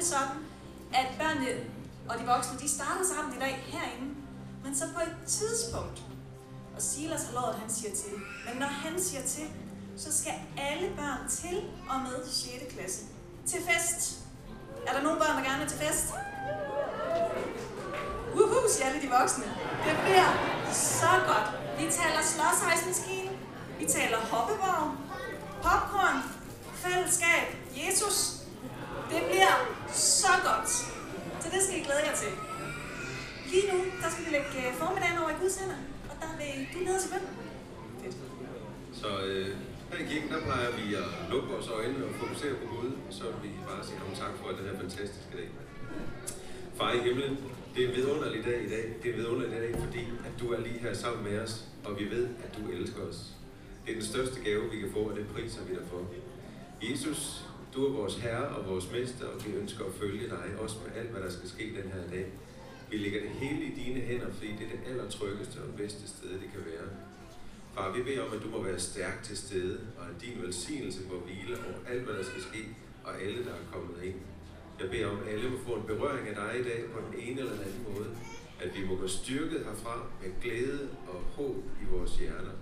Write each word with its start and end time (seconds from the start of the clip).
det 0.00 0.08
sådan, 0.08 0.38
at 0.94 1.06
børnene 1.18 1.52
og 2.08 2.18
de 2.18 2.24
voksne, 2.26 2.58
de 2.58 2.68
starter 2.68 3.04
sammen 3.14 3.36
i 3.36 3.40
dag 3.44 3.54
herinde. 3.72 4.14
Men 4.64 4.76
så 4.76 4.84
på 4.94 5.00
et 5.00 5.16
tidspunkt, 5.26 6.02
og 6.76 6.82
Silas 6.82 7.22
har 7.26 7.32
lovet, 7.32 7.54
at 7.54 7.60
han 7.60 7.70
siger 7.70 7.94
til, 7.94 8.14
men 8.46 8.54
når 8.60 8.66
han 8.66 9.02
siger 9.02 9.22
til, 9.22 9.46
så 9.96 10.18
skal 10.18 10.32
alle 10.58 10.88
børn 10.96 11.28
til 11.28 11.56
og 11.90 12.00
med 12.00 12.16
6. 12.26 12.74
klasse 12.74 13.02
til 13.46 13.60
fest. 13.68 14.18
Er 14.86 14.92
der 14.92 15.02
nogen 15.02 15.18
børn, 15.18 15.36
der 15.36 15.42
gerne 15.48 15.60
vil 15.60 15.68
til 15.68 15.78
fest? 15.78 16.06
Woohoo, 18.34 18.68
siger 18.68 18.86
alle 18.86 19.02
de 19.02 19.10
voksne. 19.20 19.44
Det 19.86 19.94
bliver 20.04 20.30
så 20.72 21.12
godt. 21.30 21.48
Vi 21.78 21.84
taler 21.98 22.22
slåsejsmaskine, 22.22 23.30
vi 23.78 23.86
taler 23.86 24.18
hoppevogn, 24.18 24.90
popcorn, 25.62 26.18
fællesskab, 26.74 27.44
Jesus. 27.76 28.16
Det 29.10 29.22
bliver 29.30 29.79
så 29.94 30.32
godt. 30.48 30.70
Så 31.42 31.46
det 31.52 31.60
skal 31.64 31.76
I 31.80 31.82
glæde 31.86 32.02
jer 32.08 32.16
til. 32.22 32.32
Lige 33.52 33.66
nu, 33.72 33.78
der 34.02 34.08
skal 34.12 34.24
vi 34.26 34.30
lægge 34.36 34.52
øh, 34.62 34.74
formiddagen 34.82 35.18
over 35.22 35.30
i 35.30 35.38
Guds 35.42 35.56
hænder, 35.60 35.80
og 36.10 36.14
der 36.22 36.30
vil 36.40 36.54
du 36.74 36.78
ned 36.88 36.96
til 37.02 37.08
bøn. 37.12 37.24
Så 39.00 39.08
øh, 39.28 39.48
her 39.90 39.98
i 40.04 40.06
kirken, 40.10 40.28
der 40.34 40.40
plejer 40.48 40.70
vi 40.78 40.94
at 41.02 41.08
lukke 41.30 41.48
vores 41.54 41.68
øjne 41.68 42.04
og 42.06 42.12
fokusere 42.22 42.54
på 42.60 42.66
Gud, 42.74 42.90
og 43.08 43.12
så 43.18 43.24
vil 43.24 43.50
vi 43.50 43.60
bare 43.70 43.82
sige 43.86 43.98
ham 43.98 44.12
tak 44.22 44.32
for 44.40 44.48
den 44.58 44.64
her 44.68 44.76
fantastiske 44.82 45.32
dag. 45.38 45.48
Far 46.78 46.92
i 46.92 46.98
himlen, 46.98 47.38
det 47.74 47.84
er 47.84 47.88
en 47.88 47.94
vidunderlig 47.96 48.44
dag 48.44 48.58
i 48.66 48.68
dag. 48.74 48.84
Det 49.02 49.06
er 49.08 49.12
en 49.14 49.18
vidunderlig 49.20 49.60
dag, 49.60 49.72
fordi 49.84 50.02
at 50.28 50.32
du 50.40 50.52
er 50.54 50.60
lige 50.60 50.78
her 50.78 50.94
sammen 50.94 51.22
med 51.28 51.40
os, 51.40 51.64
og 51.84 51.98
vi 51.98 52.04
ved, 52.14 52.28
at 52.44 52.50
du 52.58 52.62
elsker 52.70 53.02
os. 53.10 53.20
Det 53.84 53.90
er 53.90 53.96
den 54.00 54.08
største 54.12 54.40
gave, 54.40 54.70
vi 54.70 54.78
kan 54.80 54.90
få, 54.92 54.98
og 54.98 55.16
det 55.16 55.26
priser 55.34 55.62
vi 55.68 55.74
dig 55.74 55.86
for. 55.90 56.00
Jesus, 56.82 57.44
du 57.74 57.86
er 57.86 57.90
vores 57.90 58.16
Herre 58.16 58.48
og 58.48 58.70
vores 58.70 58.92
Mester, 58.92 59.26
og 59.26 59.46
vi 59.46 59.52
ønsker 59.52 59.84
at 59.84 59.92
følge 59.92 60.28
dig, 60.28 60.44
også 60.58 60.76
med 60.84 60.96
alt, 61.00 61.10
hvad 61.10 61.22
der 61.22 61.30
skal 61.30 61.48
ske 61.48 61.64
den 61.82 61.92
her 61.92 62.10
dag. 62.10 62.26
Vi 62.90 62.96
lægger 62.96 63.20
det 63.20 63.30
hele 63.30 63.64
i 63.64 63.74
dine 63.74 64.00
hænder, 64.00 64.32
fordi 64.32 64.48
det 64.58 64.66
er 64.66 64.70
det 64.70 64.80
allertryggeste 64.90 65.56
og 65.58 65.74
bedste 65.76 66.08
sted, 66.08 66.30
det 66.30 66.48
kan 66.54 66.62
være. 66.72 66.86
Far, 67.74 67.92
vi 67.96 68.02
beder 68.02 68.22
om, 68.22 68.32
at 68.36 68.42
du 68.42 68.48
må 68.50 68.62
være 68.62 68.78
stærk 68.78 69.22
til 69.22 69.36
stede, 69.36 69.80
og 69.98 70.04
at 70.10 70.22
din 70.22 70.42
velsignelse 70.42 71.00
må 71.10 71.18
hvile 71.18 71.56
over 71.56 71.78
alt, 71.88 72.02
hvad 72.02 72.14
der 72.14 72.24
skal 72.24 72.42
ske, 72.42 72.62
og 73.04 73.22
alle, 73.22 73.44
der 73.44 73.50
er 73.50 73.72
kommet 73.72 74.02
ind. 74.02 74.14
Jeg 74.80 74.90
beder 74.90 75.06
om, 75.06 75.18
at 75.22 75.28
alle 75.28 75.50
må 75.50 75.58
få 75.66 75.74
en 75.74 75.86
berøring 75.86 76.28
af 76.28 76.34
dig 76.34 76.60
i 76.60 76.64
dag 76.64 76.84
på 76.92 77.00
den 77.06 77.20
ene 77.20 77.40
eller 77.40 77.52
den 77.52 77.60
anden 77.60 77.86
måde. 77.94 78.08
At 78.60 78.76
vi 78.76 78.86
må 78.86 78.96
gå 78.96 79.08
styrket 79.08 79.64
herfra 79.64 80.06
med 80.22 80.30
glæde 80.42 80.88
og 81.08 81.20
håb 81.20 81.56
i 81.82 81.84
vores 81.90 82.16
hjerter. 82.16 82.56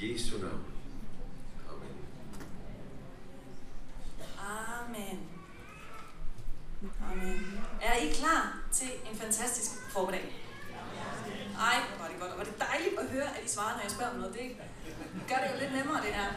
I 0.00 0.12
Jesu 0.12 0.38
navn. 0.38 0.64
Amen. 1.68 1.96
Amen. 4.50 5.18
Amen. 7.12 7.60
Er 7.82 7.94
I 7.94 8.12
klar 8.12 8.58
til 8.72 8.90
en 9.10 9.18
fantastisk 9.18 9.70
formiddag? 9.92 10.34
Ej, 11.58 11.74
hvor 11.88 12.04
var 12.04 12.08
det 12.10 12.20
godt. 12.20 12.32
Og 12.32 12.38
var 12.38 12.44
det 12.44 12.54
dejligt 12.58 12.98
at 12.98 13.06
høre, 13.06 13.36
at 13.36 13.44
I 13.44 13.48
svarer, 13.48 13.72
når 13.76 13.82
jeg 13.82 13.90
spørger 13.90 14.12
om 14.12 14.18
noget. 14.18 14.34
Det 14.34 14.56
gør 15.28 15.36
det 15.36 15.54
jo 15.54 15.60
lidt 15.60 15.72
nemmere, 15.72 16.02
det 16.02 16.14
her. 16.14 16.30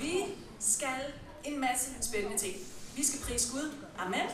Vi 0.00 0.24
skal 0.60 1.00
en 1.44 1.60
masse 1.60 1.90
spændende 2.02 2.38
ting. 2.38 2.56
Vi 2.96 3.04
skal 3.04 3.20
prise 3.20 3.52
Gud. 3.52 3.72
Amen. 3.98 4.28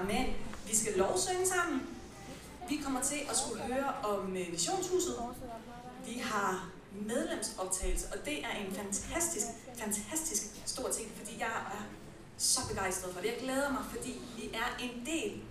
Amen. 0.00 0.26
Vi 0.66 0.76
skal 0.76 0.92
lovsynge 0.96 1.46
sammen. 1.46 1.82
Vi 2.68 2.76
kommer 2.84 3.02
til 3.02 3.20
at 3.30 3.36
skulle 3.36 3.62
høre 3.62 3.94
om 4.04 4.36
øh, 4.36 4.50
missionshuset. 4.50 5.16
Vi 6.06 6.18
har 6.18 6.68
medlemsoptagelse, 6.94 8.06
og 8.12 8.24
det 8.24 8.44
er 8.44 8.50
en 8.50 8.74
fantastisk, 8.74 9.46
fantastisk 9.78 10.42
stor 10.66 10.90
ting, 10.90 11.12
fordi 11.16 11.38
jeg 11.38 11.46
er 11.78 11.86
så 12.38 12.60
begejstret 12.68 13.14
for 13.14 13.20
det. 13.20 13.28
Jeg 13.28 13.36
glæder 13.40 13.72
mig, 13.72 13.84
fordi 13.90 14.20
vi 14.36 14.50
er 14.54 14.84
en 14.84 15.06
del, 15.06 15.42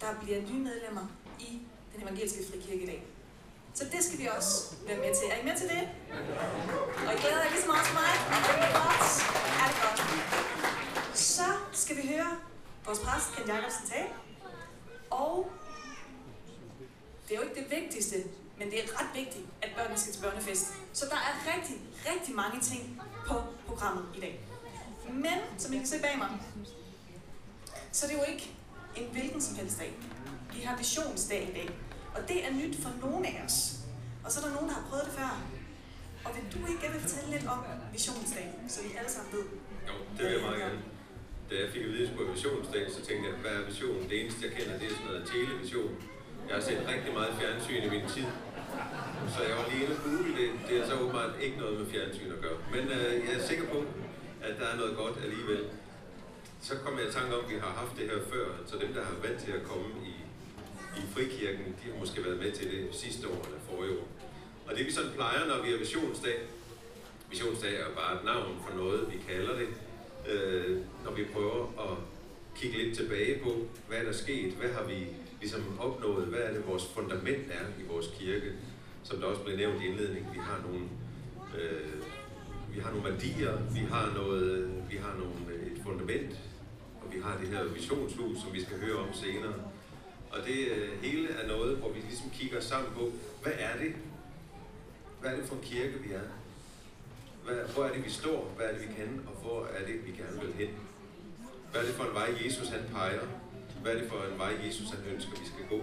der 0.00 0.20
bliver 0.22 0.40
nye 0.40 0.60
medlemmer 0.60 1.06
i 1.40 1.60
den 1.94 2.02
evangeliske 2.02 2.44
frikirke 2.50 2.82
i 2.82 2.86
dag. 2.86 3.04
Så 3.74 3.84
det 3.84 4.04
skal 4.04 4.18
vi 4.18 4.26
også 4.36 4.74
være 4.86 4.96
med 4.96 5.14
til. 5.16 5.24
Er 5.30 5.36
I 5.42 5.44
med 5.44 5.56
til 5.56 5.68
det? 5.68 5.88
Og 7.06 7.14
I 7.14 7.16
glæder 7.20 7.42
jer 7.44 7.50
lige 7.50 7.62
så 7.62 7.66
meget 7.66 7.86
som 7.86 7.94
mig? 7.94 8.12
Er 8.32 8.38
det 8.64 8.74
godt? 8.82 9.12
Er 9.62 9.66
det 9.70 9.78
godt? 9.84 10.00
Så 11.18 11.44
skal 11.72 11.96
vi 11.96 12.02
høre 12.08 12.36
vores 12.86 12.98
præst, 12.98 13.26
Ken 13.36 13.46
Jacobsen, 13.46 13.86
tale. 13.88 14.08
Og 15.10 15.50
det 17.28 17.34
er 17.36 17.40
jo 17.40 17.48
ikke 17.48 17.60
det 17.62 17.70
vigtigste, 17.80 18.16
men 18.62 18.70
det 18.72 18.78
er 18.84 18.88
ret 19.00 19.10
vigtigt, 19.14 19.46
at 19.62 19.70
børnene 19.76 19.98
skal 19.98 20.12
til 20.12 20.22
børnefest. 20.22 20.66
Så 20.92 21.04
der 21.12 21.20
er 21.28 21.32
rigtig, 21.52 21.76
rigtig 22.10 22.34
mange 22.34 22.60
ting 22.60 23.02
på 23.28 23.34
programmet 23.66 24.04
i 24.16 24.20
dag. 24.20 24.34
Men, 25.26 25.38
som 25.58 25.72
I 25.72 25.76
kan 25.76 25.86
se 25.86 25.98
bag 26.06 26.14
mig, 26.18 26.30
så 27.92 28.06
det 28.06 28.14
er 28.14 28.18
det 28.18 28.26
jo 28.26 28.32
ikke 28.32 28.46
en 28.96 29.06
hvilken 29.12 29.40
som 29.42 29.56
helst 29.56 29.78
dag. 29.78 29.92
Vi 30.54 30.60
har 30.60 30.76
visionsdag 30.76 31.42
i 31.50 31.52
dag, 31.58 31.70
og 32.14 32.28
det 32.28 32.46
er 32.46 32.52
nyt 32.60 32.76
for 32.82 32.92
nogle 33.00 33.26
af 33.26 33.42
os. 33.46 33.56
Og 34.24 34.32
så 34.32 34.40
er 34.40 34.44
der 34.44 34.54
nogen, 34.54 34.68
der 34.68 34.74
har 34.74 34.84
prøvet 34.88 35.04
det 35.04 35.12
før. 35.12 35.30
Og 36.24 36.30
vil 36.36 36.44
du 36.54 36.58
ikke 36.70 36.80
gerne 36.86 37.00
fortælle 37.00 37.30
lidt 37.30 37.46
om 37.46 37.58
visionsdag, 37.92 38.46
så 38.68 38.82
vi 38.82 38.88
alle 38.98 39.10
sammen 39.10 39.32
ved? 39.32 39.44
Jo, 39.88 39.94
det 40.16 40.24
vil 40.24 40.32
jeg 40.32 40.42
meget 40.48 40.58
gerne. 40.58 40.78
Da 41.50 41.54
jeg 41.62 41.68
fik 41.72 41.82
at 41.82 41.92
vide, 41.92 42.10
på 42.16 42.22
visionsdag, 42.32 42.82
så 42.96 43.00
tænkte 43.06 43.24
jeg, 43.28 43.36
hvad 43.42 43.54
er 43.60 43.64
visionen? 43.70 44.10
Det 44.10 44.20
eneste, 44.20 44.40
jeg 44.46 44.52
kender, 44.56 44.78
det 44.78 44.86
er 44.86 44.94
sådan 44.94 45.06
noget 45.06 45.22
television. 45.34 45.92
Jeg 46.48 46.54
har 46.56 46.62
set 46.62 46.80
rigtig 46.88 47.12
meget 47.18 47.32
fjernsyn 47.40 47.82
i 47.82 47.90
min 47.90 48.08
tid. 48.14 48.26
Så 49.34 49.38
jeg 49.48 49.56
var 49.58 49.66
lige 49.70 49.82
inde 49.84 49.96
og 49.96 50.02
google 50.04 50.32
det. 50.40 50.50
Det 50.68 50.74
er 50.80 50.84
så 50.88 50.94
åbenbart 51.00 51.32
ikke 51.44 51.56
noget 51.62 51.74
med 51.80 51.86
fjernsyn 51.92 52.32
at 52.36 52.40
gøre. 52.44 52.58
Men 52.74 52.84
øh, 52.96 53.12
jeg 53.26 53.34
er 53.38 53.46
sikker 53.50 53.66
på, 53.74 53.78
at 54.42 54.54
der 54.60 54.66
er 54.72 54.76
noget 54.76 54.96
godt 54.96 55.16
alligevel. 55.24 55.62
Så 56.60 56.72
kom 56.84 56.98
jeg 56.98 57.08
i 57.08 57.12
tanke 57.12 57.36
om, 57.36 57.44
at 57.44 57.50
vi 57.50 57.58
har 57.64 57.72
haft 57.80 57.94
det 57.98 58.06
her 58.10 58.20
før. 58.32 58.46
Så 58.66 58.74
dem, 58.82 58.90
der 58.96 59.02
har 59.04 59.14
vant 59.26 59.40
til 59.44 59.52
at 59.52 59.62
komme 59.70 59.88
i, 60.12 60.14
i 61.00 61.02
frikirken, 61.14 61.66
de 61.78 61.84
har 61.90 61.98
måske 62.00 62.24
været 62.24 62.38
med 62.38 62.52
til 62.52 62.66
det 62.74 62.88
sidste 62.92 63.28
år 63.28 63.40
eller 63.46 63.60
forrige 63.70 63.92
år. 64.00 64.08
Og 64.66 64.76
det 64.76 64.86
vi 64.86 64.92
sådan 64.92 65.12
plejer, 65.18 65.46
når 65.50 65.62
vi 65.64 65.70
har 65.70 65.78
visionsdag, 65.78 66.36
visionsdag 67.30 67.80
er 67.80 67.90
bare 68.00 68.12
et 68.18 68.24
navn 68.24 68.54
for 68.66 68.76
noget, 68.76 69.00
vi 69.12 69.18
kalder 69.28 69.54
det, 69.60 69.68
øh, 70.32 70.76
når 71.04 71.12
vi 71.12 71.24
prøver 71.34 71.58
at 71.86 71.96
kigge 72.54 72.78
lidt 72.78 72.96
tilbage 72.96 73.42
på, 73.42 73.66
hvad 73.88 73.98
er 73.98 74.04
der 74.04 74.12
sket, 74.12 74.52
hvad 74.52 74.70
har 74.70 74.84
vi 74.84 75.06
ligesom 75.40 75.78
opnået, 75.78 76.26
hvad 76.26 76.40
er 76.40 76.52
det 76.52 76.66
vores 76.66 76.86
fundament 76.86 77.46
er 77.50 77.82
i 77.82 77.86
vores 77.88 78.06
kirke, 78.18 78.52
som 79.02 79.20
der 79.20 79.26
også 79.26 79.42
blev 79.42 79.56
nævnt 79.56 79.82
i 79.82 79.86
indledningen, 79.86 80.32
vi 80.32 80.38
har 80.38 80.64
nogle, 80.66 80.84
øh, 81.58 82.02
vi 82.74 82.80
har 82.80 82.90
nogle 82.90 83.10
værdier, 83.10 83.58
vi 83.74 83.80
har 83.80 84.12
noget, 84.14 84.72
vi 84.90 84.96
har 84.96 85.14
nogle, 85.18 85.54
øh, 85.54 85.72
et 85.72 85.82
fundament, 85.82 86.40
og 87.02 87.14
vi 87.14 87.20
har 87.20 87.38
det 87.40 87.48
her 87.48 87.64
visionshus, 87.64 88.38
som 88.42 88.52
vi 88.52 88.62
skal 88.62 88.80
høre 88.80 88.96
om 88.96 89.12
senere. 89.12 89.54
Og 90.30 90.38
det 90.46 90.58
øh, 90.68 91.02
hele 91.02 91.28
er 91.28 91.48
noget, 91.48 91.76
hvor 91.76 91.88
vi 91.92 92.00
ligesom 92.00 92.30
kigger 92.30 92.60
sammen 92.60 92.92
på, 92.94 93.12
hvad 93.42 93.52
er 93.58 93.78
det? 93.78 93.94
Hvad 95.20 95.30
er 95.30 95.36
det 95.36 95.44
for 95.44 95.54
en 95.54 95.62
kirke, 95.62 95.98
vi 96.06 96.12
er? 96.12 96.28
Hvad, 97.44 97.56
hvor 97.74 97.84
er 97.84 97.92
det, 97.92 98.04
vi 98.04 98.10
står? 98.10 98.52
Hvad 98.56 98.66
er 98.66 98.72
det, 98.72 98.88
vi 98.88 98.94
kan? 98.94 99.20
Og 99.26 99.32
hvor 99.42 99.66
er 99.66 99.86
det, 99.86 100.06
vi 100.06 100.10
gerne 100.10 100.40
vil 100.40 100.52
hen? 100.52 100.68
Hvad 101.72 101.80
er 101.82 101.86
det 101.86 101.94
for 101.94 102.04
en 102.04 102.14
vej, 102.14 102.28
Jesus 102.44 102.68
han 102.68 102.80
peger? 102.92 103.20
Hvad 103.82 103.92
er 103.92 103.98
det 103.98 104.08
for 104.10 104.20
en 104.32 104.38
vej, 104.38 104.52
Jesus 104.66 104.90
han 104.90 105.14
ønsker, 105.14 105.30
vi 105.40 105.46
skal 105.46 105.66
gå? 105.68 105.80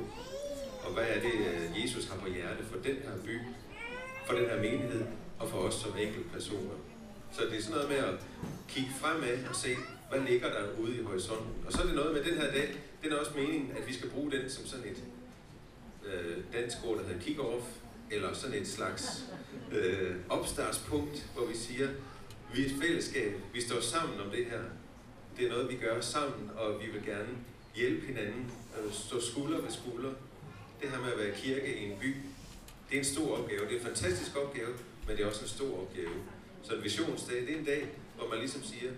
Og 0.83 0.93
hvad 0.93 1.03
er 1.03 1.21
det, 1.21 1.33
øh, 1.49 1.83
Jesus 1.83 2.09
har 2.09 2.17
på 2.17 2.27
hjerte 2.29 2.63
for 2.71 2.77
den 2.77 2.95
her 2.95 3.15
by, 3.25 3.39
for 4.25 4.33
den 4.33 4.45
her 4.49 4.55
menighed, 4.55 5.05
og 5.39 5.49
for 5.49 5.57
os 5.57 5.73
som 5.73 5.91
enkelte 5.97 6.29
personer? 6.29 6.77
Så 7.31 7.41
det 7.49 7.57
er 7.57 7.61
sådan 7.61 7.75
noget 7.75 7.89
med 7.89 7.97
at 7.97 8.15
kigge 8.67 8.91
fremad 9.01 9.37
og 9.49 9.55
se, 9.55 9.69
hvad 10.09 10.19
ligger 10.19 10.49
der 10.49 10.63
ude 10.79 10.95
i 10.99 11.03
horisonten? 11.03 11.53
Og 11.65 11.73
så 11.73 11.81
er 11.81 11.85
det 11.85 11.95
noget 11.95 12.13
med 12.13 12.23
den 12.23 12.37
her 12.41 12.51
dag, 12.51 12.67
den 13.03 13.11
er 13.11 13.17
også 13.17 13.31
meningen, 13.35 13.71
at 13.77 13.87
vi 13.87 13.93
skal 13.93 14.09
bruge 14.09 14.31
den 14.31 14.49
som 14.49 14.65
sådan 14.65 14.85
et 14.85 15.03
øh, 16.05 16.37
dansk 16.53 16.77
ord, 16.85 16.97
der 16.97 17.03
hedder 17.03 17.21
kick-off, 17.21 17.65
eller 18.11 18.33
sådan 18.33 18.61
et 18.61 18.67
slags 18.67 19.23
øh, 19.71 20.15
opstartspunkt, 20.29 21.29
hvor 21.35 21.45
vi 21.45 21.55
siger, 21.55 21.87
vi 22.53 22.61
er 22.61 22.65
et 22.65 22.75
fællesskab, 22.81 23.33
vi 23.53 23.61
står 23.61 23.81
sammen 23.81 24.19
om 24.19 24.29
det 24.31 24.45
her. 24.45 24.61
Det 25.39 25.47
er 25.47 25.51
noget, 25.51 25.69
vi 25.69 25.75
gør 25.75 26.01
sammen, 26.01 26.51
og 26.55 26.81
vi 26.81 26.91
vil 26.91 27.05
gerne 27.05 27.37
hjælpe 27.75 28.07
hinanden, 28.07 28.51
øh, 28.77 28.93
stå 28.93 29.21
skulder 29.21 29.61
ved 29.61 29.71
skulder. 29.71 30.13
Det 30.81 30.89
her 30.89 30.99
med 31.01 31.11
at 31.11 31.19
være 31.19 31.35
kirke 31.35 31.77
i 31.77 31.91
en 31.91 31.97
by, 31.99 32.15
det 32.89 32.95
er 32.95 32.99
en 32.99 33.05
stor 33.05 33.37
opgave. 33.37 33.61
Det 33.61 33.71
er 33.71 33.79
en 33.79 33.85
fantastisk 33.85 34.37
opgave, 34.37 34.69
men 35.07 35.17
det 35.17 35.23
er 35.23 35.27
også 35.27 35.41
en 35.41 35.47
stor 35.47 35.81
opgave. 35.81 36.15
Så 36.63 36.75
en 36.75 36.83
visionsdag, 36.83 37.35
det 37.41 37.51
er 37.51 37.59
en 37.59 37.65
dag, 37.65 37.87
hvor 38.17 38.27
man 38.27 38.39
ligesom 38.39 38.63
siger, 38.63 38.91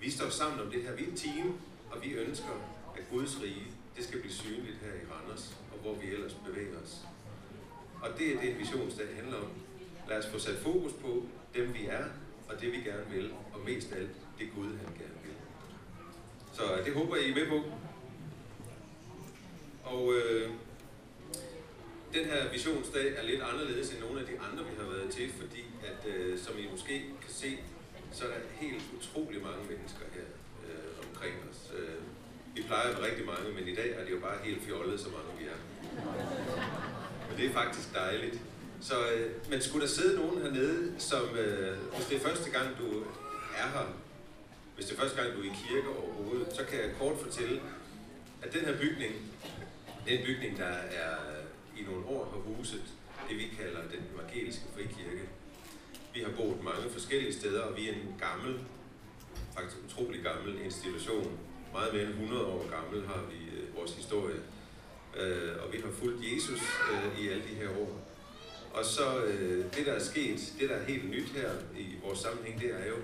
vi 0.00 0.10
står 0.10 0.28
sammen 0.28 0.60
om 0.60 0.70
det 0.70 0.82
her, 0.82 0.94
vi 0.94 1.04
er 1.04 1.08
et 1.08 1.16
team, 1.16 1.54
og 1.90 2.04
vi 2.04 2.10
ønsker, 2.10 2.54
at 2.96 3.02
Guds 3.10 3.42
rige, 3.42 3.66
det 3.96 4.04
skal 4.04 4.20
blive 4.20 4.32
synligt 4.32 4.78
her 4.82 4.92
i 4.92 5.04
Randers, 5.12 5.56
og 5.72 5.78
hvor 5.82 5.94
vi 5.94 6.06
ellers 6.06 6.36
bevæger 6.46 6.78
os. 6.84 6.98
Og 8.02 8.18
det 8.18 8.34
er 8.34 8.40
det, 8.40 8.50
en 8.50 8.58
visionsdag 8.58 9.06
handler 9.16 9.36
om. 9.36 9.50
Lad 10.08 10.18
os 10.18 10.26
få 10.26 10.38
sat 10.38 10.56
fokus 10.56 10.92
på 10.92 11.26
dem, 11.54 11.74
vi 11.74 11.86
er, 11.86 12.04
og 12.48 12.60
det, 12.60 12.72
vi 12.72 12.76
gerne 12.76 13.10
vil, 13.10 13.30
og 13.54 13.60
mest 13.64 13.92
af 13.92 13.96
alt, 13.96 14.10
det 14.38 14.48
Gud, 14.56 14.66
han 14.66 14.94
gerne. 14.98 15.07
Så 16.58 16.64
det 16.84 16.94
håber 16.94 17.16
I 17.16 17.30
er 17.30 17.34
med 17.34 17.46
på. 17.46 17.58
Og 19.84 20.14
øh, 20.14 20.50
den 22.14 22.24
her 22.24 22.50
visionsdag 22.52 23.06
er 23.16 23.22
lidt 23.22 23.42
anderledes 23.42 23.90
end 23.90 24.00
nogle 24.00 24.20
af 24.20 24.26
de 24.26 24.32
andre, 24.46 24.64
vi 24.64 24.74
har 24.80 24.88
været 24.94 25.10
til, 25.10 25.32
fordi 25.40 25.64
at, 25.90 26.10
øh, 26.12 26.38
som 26.38 26.58
I 26.58 26.70
måske 26.70 26.94
kan 27.22 27.32
se, 27.42 27.58
så 28.12 28.24
er 28.24 28.28
der 28.28 28.40
helt 28.60 28.84
utrolig 28.98 29.42
mange 29.42 29.62
mennesker 29.70 30.04
her 30.14 30.28
øh, 30.66 31.08
omkring 31.08 31.34
os. 31.50 31.72
Øh, 31.78 32.00
vi 32.56 32.62
plejer 32.62 32.88
at 32.88 32.96
være 32.96 33.10
rigtig 33.10 33.26
mange, 33.26 33.48
men 33.58 33.68
i 33.68 33.74
dag 33.74 33.90
er 33.98 34.04
det 34.04 34.10
jo 34.10 34.20
bare 34.20 34.38
helt 34.44 34.62
fjollet, 34.62 35.00
så 35.00 35.08
mange 35.16 35.30
vi 35.40 35.44
er. 35.54 35.58
Men 37.28 37.38
det 37.38 37.46
er 37.46 37.52
faktisk 37.52 37.94
dejligt. 37.94 38.40
Så, 38.80 38.94
øh, 39.12 39.30
men 39.50 39.62
skulle 39.62 39.86
der 39.86 39.92
sidde 39.92 40.16
nogen 40.20 40.42
hernede, 40.42 41.00
som, 41.00 41.36
øh, 41.36 41.78
hvis 41.94 42.06
det 42.06 42.16
er 42.16 42.20
første 42.20 42.50
gang, 42.50 42.68
du 42.78 43.00
er 43.56 43.68
her, 43.74 44.07
hvis 44.78 44.86
det 44.86 44.94
er 44.96 45.00
første 45.00 45.22
gang, 45.22 45.34
du 45.36 45.40
er 45.40 45.44
i 45.44 45.54
kirke 45.66 45.88
overhovedet, 45.88 46.56
så 46.56 46.64
kan 46.64 46.78
jeg 46.78 46.90
kort 46.98 47.18
fortælle, 47.18 47.60
at 48.42 48.52
den 48.52 48.60
her 48.60 48.76
bygning, 48.78 49.12
det 50.04 50.14
er 50.14 50.18
en 50.18 50.26
bygning, 50.26 50.58
der 50.58 50.72
er 51.04 51.14
i 51.78 51.82
nogle 51.82 52.06
år 52.06 52.24
har 52.32 52.54
huset 52.54 52.82
det, 53.28 53.38
vi 53.38 53.48
kalder 53.60 53.80
den 53.94 54.02
evangeliske 54.14 54.64
frikirke. 54.74 55.24
Vi 56.14 56.20
har 56.20 56.30
boet 56.36 56.64
mange 56.64 56.90
forskellige 56.90 57.32
steder, 57.32 57.62
og 57.62 57.76
vi 57.76 57.88
er 57.88 57.92
en 57.92 58.14
gammel, 58.18 58.60
faktisk 59.54 59.76
utrolig 59.86 60.22
gammel 60.22 60.64
institution. 60.64 61.38
Meget 61.72 61.92
mere 61.92 62.02
end 62.02 62.12
100 62.12 62.46
år 62.46 62.70
gammel 62.70 63.06
har 63.06 63.22
vi 63.30 63.58
øh, 63.58 63.76
vores 63.76 63.92
historie. 63.94 64.40
Øh, 65.16 65.52
og 65.62 65.72
vi 65.72 65.78
har 65.78 65.90
fulgt 65.90 66.20
Jesus 66.32 66.62
øh, 66.92 67.20
i 67.20 67.28
alle 67.28 67.42
de 67.42 67.54
her 67.54 67.70
år. 67.78 68.08
Og 68.72 68.84
så 68.84 69.24
øh, 69.24 69.64
det, 69.74 69.86
der 69.86 69.92
er 69.92 70.04
sket, 70.04 70.52
det 70.60 70.68
der 70.68 70.76
er 70.76 70.84
helt 70.84 71.10
nyt 71.10 71.28
her 71.28 71.50
i 71.78 71.86
vores 72.04 72.18
sammenhæng, 72.18 72.60
det 72.60 72.70
er 72.70 72.88
jo, 72.88 72.96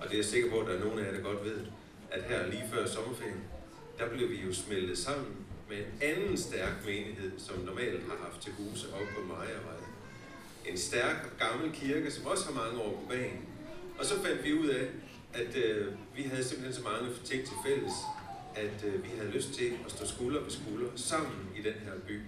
og 0.00 0.04
det 0.04 0.12
er 0.12 0.18
jeg 0.18 0.24
sikker 0.24 0.50
på, 0.50 0.60
at 0.60 0.66
der 0.66 0.74
er 0.74 0.84
nogen 0.84 0.98
af 0.98 1.04
jer, 1.04 1.12
der 1.12 1.22
godt 1.22 1.44
ved, 1.44 1.60
at 2.10 2.22
her 2.22 2.46
lige 2.46 2.64
før 2.72 2.86
sommerferien, 2.86 3.42
der 3.98 4.08
blev 4.08 4.30
vi 4.30 4.36
jo 4.46 4.52
smeltet 4.52 4.98
sammen 4.98 5.36
med 5.68 5.78
en 5.78 5.92
anden 6.00 6.38
stærk 6.38 6.72
menighed, 6.86 7.32
som 7.38 7.58
normalt 7.58 8.02
har 8.02 8.16
haft 8.24 8.42
til 8.42 8.52
huse 8.52 8.86
op 8.94 9.08
på 9.14 9.20
Majervej. 9.28 9.80
En 10.66 10.78
stærk 10.78 11.38
gammel 11.38 11.72
kirke, 11.72 12.10
som 12.10 12.26
også 12.26 12.44
har 12.44 12.54
mange 12.62 12.80
år 12.82 12.90
på 12.90 13.08
banen. 13.08 13.44
Og 13.98 14.04
så 14.04 14.22
fandt 14.22 14.44
vi 14.44 14.52
ud 14.54 14.68
af, 14.68 14.88
at 15.32 15.56
øh, 15.56 15.86
vi 16.16 16.22
havde 16.22 16.44
simpelthen 16.44 16.74
så 16.74 16.82
mange 16.82 17.08
ting 17.24 17.46
til 17.46 17.56
fælles, 17.66 17.92
at 18.54 18.84
øh, 18.86 19.04
vi 19.04 19.08
havde 19.18 19.30
lyst 19.30 19.52
til 19.52 19.72
at 19.86 19.92
stå 19.92 20.06
skulder 20.06 20.40
ved 20.40 20.50
skulder 20.50 20.90
sammen 20.96 21.38
i 21.58 21.62
den 21.62 21.74
her 21.84 21.92
by. 22.06 22.20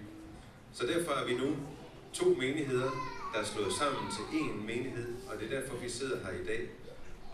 Så 0.73 0.87
derfor 0.87 1.11
er 1.11 1.25
vi 1.25 1.33
nu 1.33 1.55
to 2.13 2.25
menigheder, 2.25 2.91
der 3.33 3.39
er 3.39 3.43
slået 3.43 3.73
sammen 3.73 4.11
til 4.11 4.23
én 4.39 4.53
menighed, 4.65 5.13
og 5.27 5.39
det 5.39 5.53
er 5.53 5.61
derfor, 5.61 5.77
vi 5.77 5.89
sidder 5.89 6.17
her 6.25 6.31
i 6.41 6.45
dag. 6.45 6.69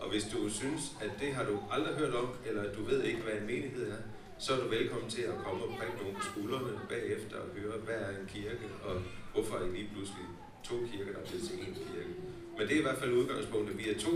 Og 0.00 0.06
hvis 0.10 0.24
du 0.32 0.50
synes, 0.60 0.82
at 1.04 1.10
det 1.20 1.34
har 1.34 1.44
du 1.44 1.54
aldrig 1.74 1.94
hørt 1.94 2.14
om, 2.14 2.28
eller 2.48 2.62
du 2.76 2.82
ved 2.90 3.02
ikke, 3.02 3.20
hvad 3.20 3.34
en 3.40 3.46
menighed 3.46 3.90
er, 3.90 4.00
så 4.38 4.48
er 4.54 4.60
du 4.62 4.68
velkommen 4.68 5.10
til 5.10 5.22
at 5.22 5.36
komme 5.44 5.64
og 5.64 5.70
prikke 5.78 5.96
nogen 6.00 6.14
på 6.16 6.22
skuldrene 6.30 6.72
bagefter 6.88 7.36
og 7.44 7.48
høre, 7.56 7.76
hvad 7.86 7.94
er 7.94 8.10
en 8.20 8.26
kirke, 8.34 8.66
og 8.86 8.94
hvorfor 9.32 9.56
er 9.56 9.64
I 9.64 9.70
lige 9.78 9.90
pludselig 9.94 10.26
to 10.68 10.74
kirker, 10.90 11.12
der 11.12 11.20
er 11.22 11.26
blevet 11.28 11.44
til 11.48 11.56
én 11.64 11.72
kirke. 11.78 12.12
Men 12.56 12.62
det 12.68 12.74
er 12.76 12.80
i 12.80 12.86
hvert 12.88 12.98
fald 13.02 13.12
udgangspunktet. 13.12 13.78
Vi 13.78 13.90
er 13.90 13.98
to 13.98 14.14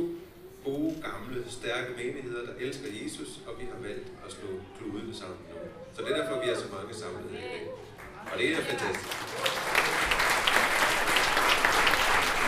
gode, 0.65 0.93
gamle, 1.09 1.39
stærke 1.59 1.91
menigheder, 1.97 2.43
der 2.49 2.55
elsker 2.67 2.89
Jesus, 3.03 3.31
og 3.47 3.53
vi 3.61 3.65
har 3.73 3.79
valgt 3.89 4.09
at 4.27 4.33
slå 4.37 4.49
kludene 4.79 5.15
sammen 5.15 5.39
nu. 5.51 5.57
Så 5.95 6.03
det 6.03 6.11
er 6.13 6.17
derfor, 6.21 6.45
vi 6.45 6.49
er 6.51 6.57
så 6.57 6.69
mange 6.77 6.95
samlet 6.95 7.31
her 7.31 7.39
i 7.39 7.49
dag. 7.55 7.69
Og 8.33 8.39
det 8.39 8.47
er 8.53 8.61
fantastisk. 8.71 9.15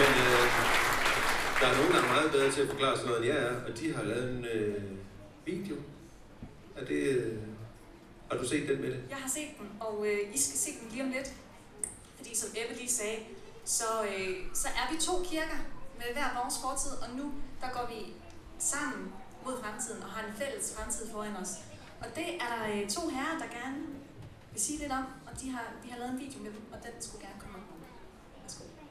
Men 0.00 0.12
øh, 0.26 0.86
der 1.60 1.66
er 1.66 1.76
nogen, 1.76 1.92
der 1.92 2.02
er 2.02 2.08
meget 2.16 2.30
bedre 2.32 2.52
til 2.52 2.60
at 2.60 2.68
forklare 2.68 2.96
sådan 2.96 3.08
noget, 3.10 3.22
end 3.25 3.34
jeg 3.34 3.44
er, 3.46 3.54
og 3.66 3.78
de 3.78 3.94
har 3.94 4.02
lavet 4.02 4.30
en 4.30 4.44
øh, 4.44 4.82
video. 5.44 5.76
Er 6.76 6.84
det, 6.84 7.02
øh, 7.16 7.38
har 8.30 8.38
du 8.38 8.48
set 8.48 8.68
den 8.68 8.80
med 8.80 8.90
det? 8.90 9.00
Jeg 9.10 9.16
har 9.16 9.28
set 9.28 9.50
den, 9.58 9.68
og 9.80 10.06
øh, 10.08 10.34
I 10.34 10.38
skal 10.38 10.58
se 10.58 10.70
den 10.80 10.88
lige 10.90 11.02
om 11.02 11.10
lidt. 11.10 11.32
Fordi 12.16 12.36
som 12.36 12.48
Ebbe 12.56 12.75
lige 12.80 12.90
sagde, 12.90 13.18
så, 13.64 13.84
øh, 14.10 14.36
så 14.54 14.68
er 14.68 14.92
vi 14.92 14.96
to 15.00 15.14
kirker 15.30 15.60
med 15.98 16.08
hver 16.12 16.28
vores 16.40 16.54
fortid, 16.62 16.94
og 17.04 17.08
nu 17.18 17.32
der 17.60 17.70
går 17.76 17.86
vi 17.94 18.00
sammen 18.58 19.12
mod 19.44 19.54
fremtiden 19.62 20.02
og 20.02 20.08
har 20.08 20.22
en 20.28 20.34
fælles 20.40 20.75
fremtid 20.76 21.04
foran 21.12 21.36
os. 21.36 21.52
Og 22.00 22.06
det 22.16 22.28
er 22.42 22.48
der 22.54 22.62
øh, 22.72 22.88
to 22.96 23.08
herrer, 23.08 23.38
der 23.42 23.48
gerne 23.58 23.82
vil 24.52 24.60
sige 24.66 24.78
lidt 24.78 24.92
om, 24.92 25.04
og 25.26 25.40
de 25.40 25.50
har, 25.50 25.64
vi 25.84 25.88
har 25.88 25.98
lavet 25.98 26.12
en 26.12 26.20
video 26.20 26.38
med 26.42 26.50
dem, 26.50 26.62
og 26.72 26.78
den 26.86 26.94
skulle 27.00 27.22
gerne 27.26 27.40
komme 27.40 27.56
op. 27.58 27.66
Værsgo. 28.42 28.64
Mit 28.78 28.90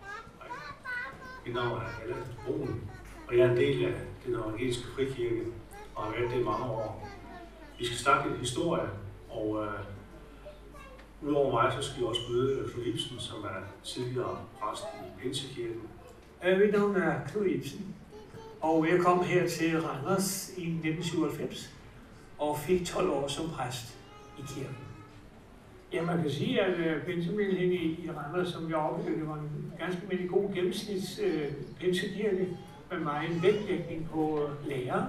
navn 1.53 1.81
er 1.81 2.03
Allan 2.03 2.23
Broen, 2.45 2.81
og 3.27 3.37
jeg 3.37 3.45
er 3.45 3.51
en 3.51 3.57
del 3.57 3.85
af 3.85 3.93
den 4.25 4.35
evangeliske 4.35 4.87
frikirke, 4.95 5.41
og 5.95 6.03
har 6.03 6.11
været 6.11 6.31
det 6.31 6.39
i 6.39 6.43
mange 6.43 6.65
år. 6.65 7.09
Vi 7.79 7.85
skal 7.85 7.97
snakke 7.97 8.29
lidt 8.29 8.39
historie, 8.39 8.89
og 9.29 9.65
øh, 9.65 11.29
udover 11.29 11.51
mig, 11.51 11.73
så 11.73 11.89
skal 11.89 12.01
vi 12.01 12.05
også 12.07 12.21
møde 12.29 12.69
Knud 12.73 12.85
Ibsen, 12.85 13.19
som 13.19 13.43
er 13.43 13.61
tidligere 13.83 14.37
præst 14.59 14.83
i 14.83 15.21
Pinsekirken. 15.21 15.81
Øh, 16.45 16.59
Mit 16.59 16.71
navn 16.71 16.95
er 16.95 17.19
Knud 17.27 17.45
Ibsen, 17.45 17.95
og 18.61 18.87
jeg 18.89 18.99
kom 18.99 19.23
her 19.23 19.47
til 19.47 19.81
Randers 19.81 20.49
i 20.57 20.61
1997 20.61 21.73
og 22.39 22.59
fik 22.59 22.85
12 22.85 23.09
år 23.09 23.27
som 23.27 23.49
præst 23.49 23.97
i 24.37 24.41
kirken. 24.47 24.84
Ja, 25.95 26.01
man 26.05 26.21
kan 26.21 26.31
sige, 26.31 26.61
at 26.61 26.79
øh, 26.79 27.05
Benjamin 27.05 27.55
hen 27.55 27.71
i, 27.71 28.05
i 28.05 28.09
Randers, 28.17 28.47
som 28.47 28.69
jeg 28.69 28.77
oplevede, 28.77 29.27
var 29.27 29.35
en 29.35 29.73
ganske 29.79 30.01
almindelig 30.01 30.29
god 30.29 30.53
gennemsnits 30.53 31.19
øh, 31.19 31.51
pensekirke 31.79 32.57
med 32.91 32.99
meget 32.99 33.43
vægtlægning 33.43 34.09
på 34.09 34.41
øh, 34.43 34.67
lærer 34.67 35.03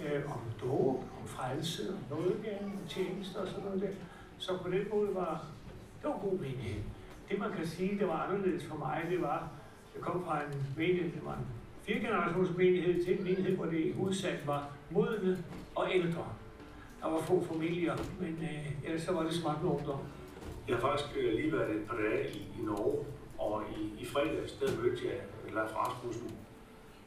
øh, 0.00 0.32
om 0.34 0.40
dåb, 0.62 1.04
om 1.20 1.26
frelse, 1.26 1.82
om 1.92 2.16
nådegave, 2.16 2.64
om 2.64 2.78
tjenester 2.88 3.40
og 3.40 3.48
sådan 3.48 3.64
noget 3.64 3.82
der. 3.82 3.88
Så 4.38 4.58
på 4.62 4.70
den 4.70 4.82
måde 4.92 5.14
var 5.14 5.46
det 6.02 6.10
var 6.10 6.18
god 6.30 6.38
menighed. 6.38 6.82
Det 7.30 7.38
man 7.38 7.52
kan 7.56 7.66
sige, 7.66 7.98
det 7.98 8.08
var 8.08 8.22
anderledes 8.22 8.64
for 8.64 8.76
mig, 8.76 9.02
det 9.10 9.22
var, 9.22 9.48
jeg 9.94 10.02
kom 10.02 10.24
fra 10.24 10.42
en 10.42 10.66
menighed, 10.76 11.12
det 11.12 11.24
var 11.24 11.34
en 11.34 11.46
fire 11.82 12.54
menighed 12.56 13.04
til 13.04 13.18
en 13.18 13.24
menighed, 13.24 13.56
hvor 13.56 13.64
det 13.64 13.78
i 13.78 13.94
var 14.46 14.70
modne 14.90 15.44
og 15.74 15.88
ældre. 15.94 16.26
Der 17.02 17.10
var 17.10 17.20
få 17.20 17.44
familier, 17.52 17.96
men 18.20 18.38
øh, 18.42 18.84
ellers 18.84 19.02
så 19.02 19.12
var 19.12 19.22
det 19.22 19.32
smart 19.34 19.62
med 19.62 19.70
ungdom. 19.70 20.00
Jeg 20.68 20.76
har 20.76 20.80
faktisk 20.80 21.16
øh, 21.16 21.34
lige 21.34 21.52
været 21.52 21.76
et 21.76 21.86
par 21.88 21.96
dage 21.96 22.30
i, 22.30 22.38
i 22.38 22.62
Norge, 22.64 23.06
og 23.38 23.62
i, 23.78 24.02
i 24.02 24.06
fredags, 24.06 24.52
der 24.52 24.82
mødte 24.82 25.06
jeg 25.06 25.20
øh, 25.44 25.54
Leif 25.54 25.76
Rasmussen. 25.76 26.30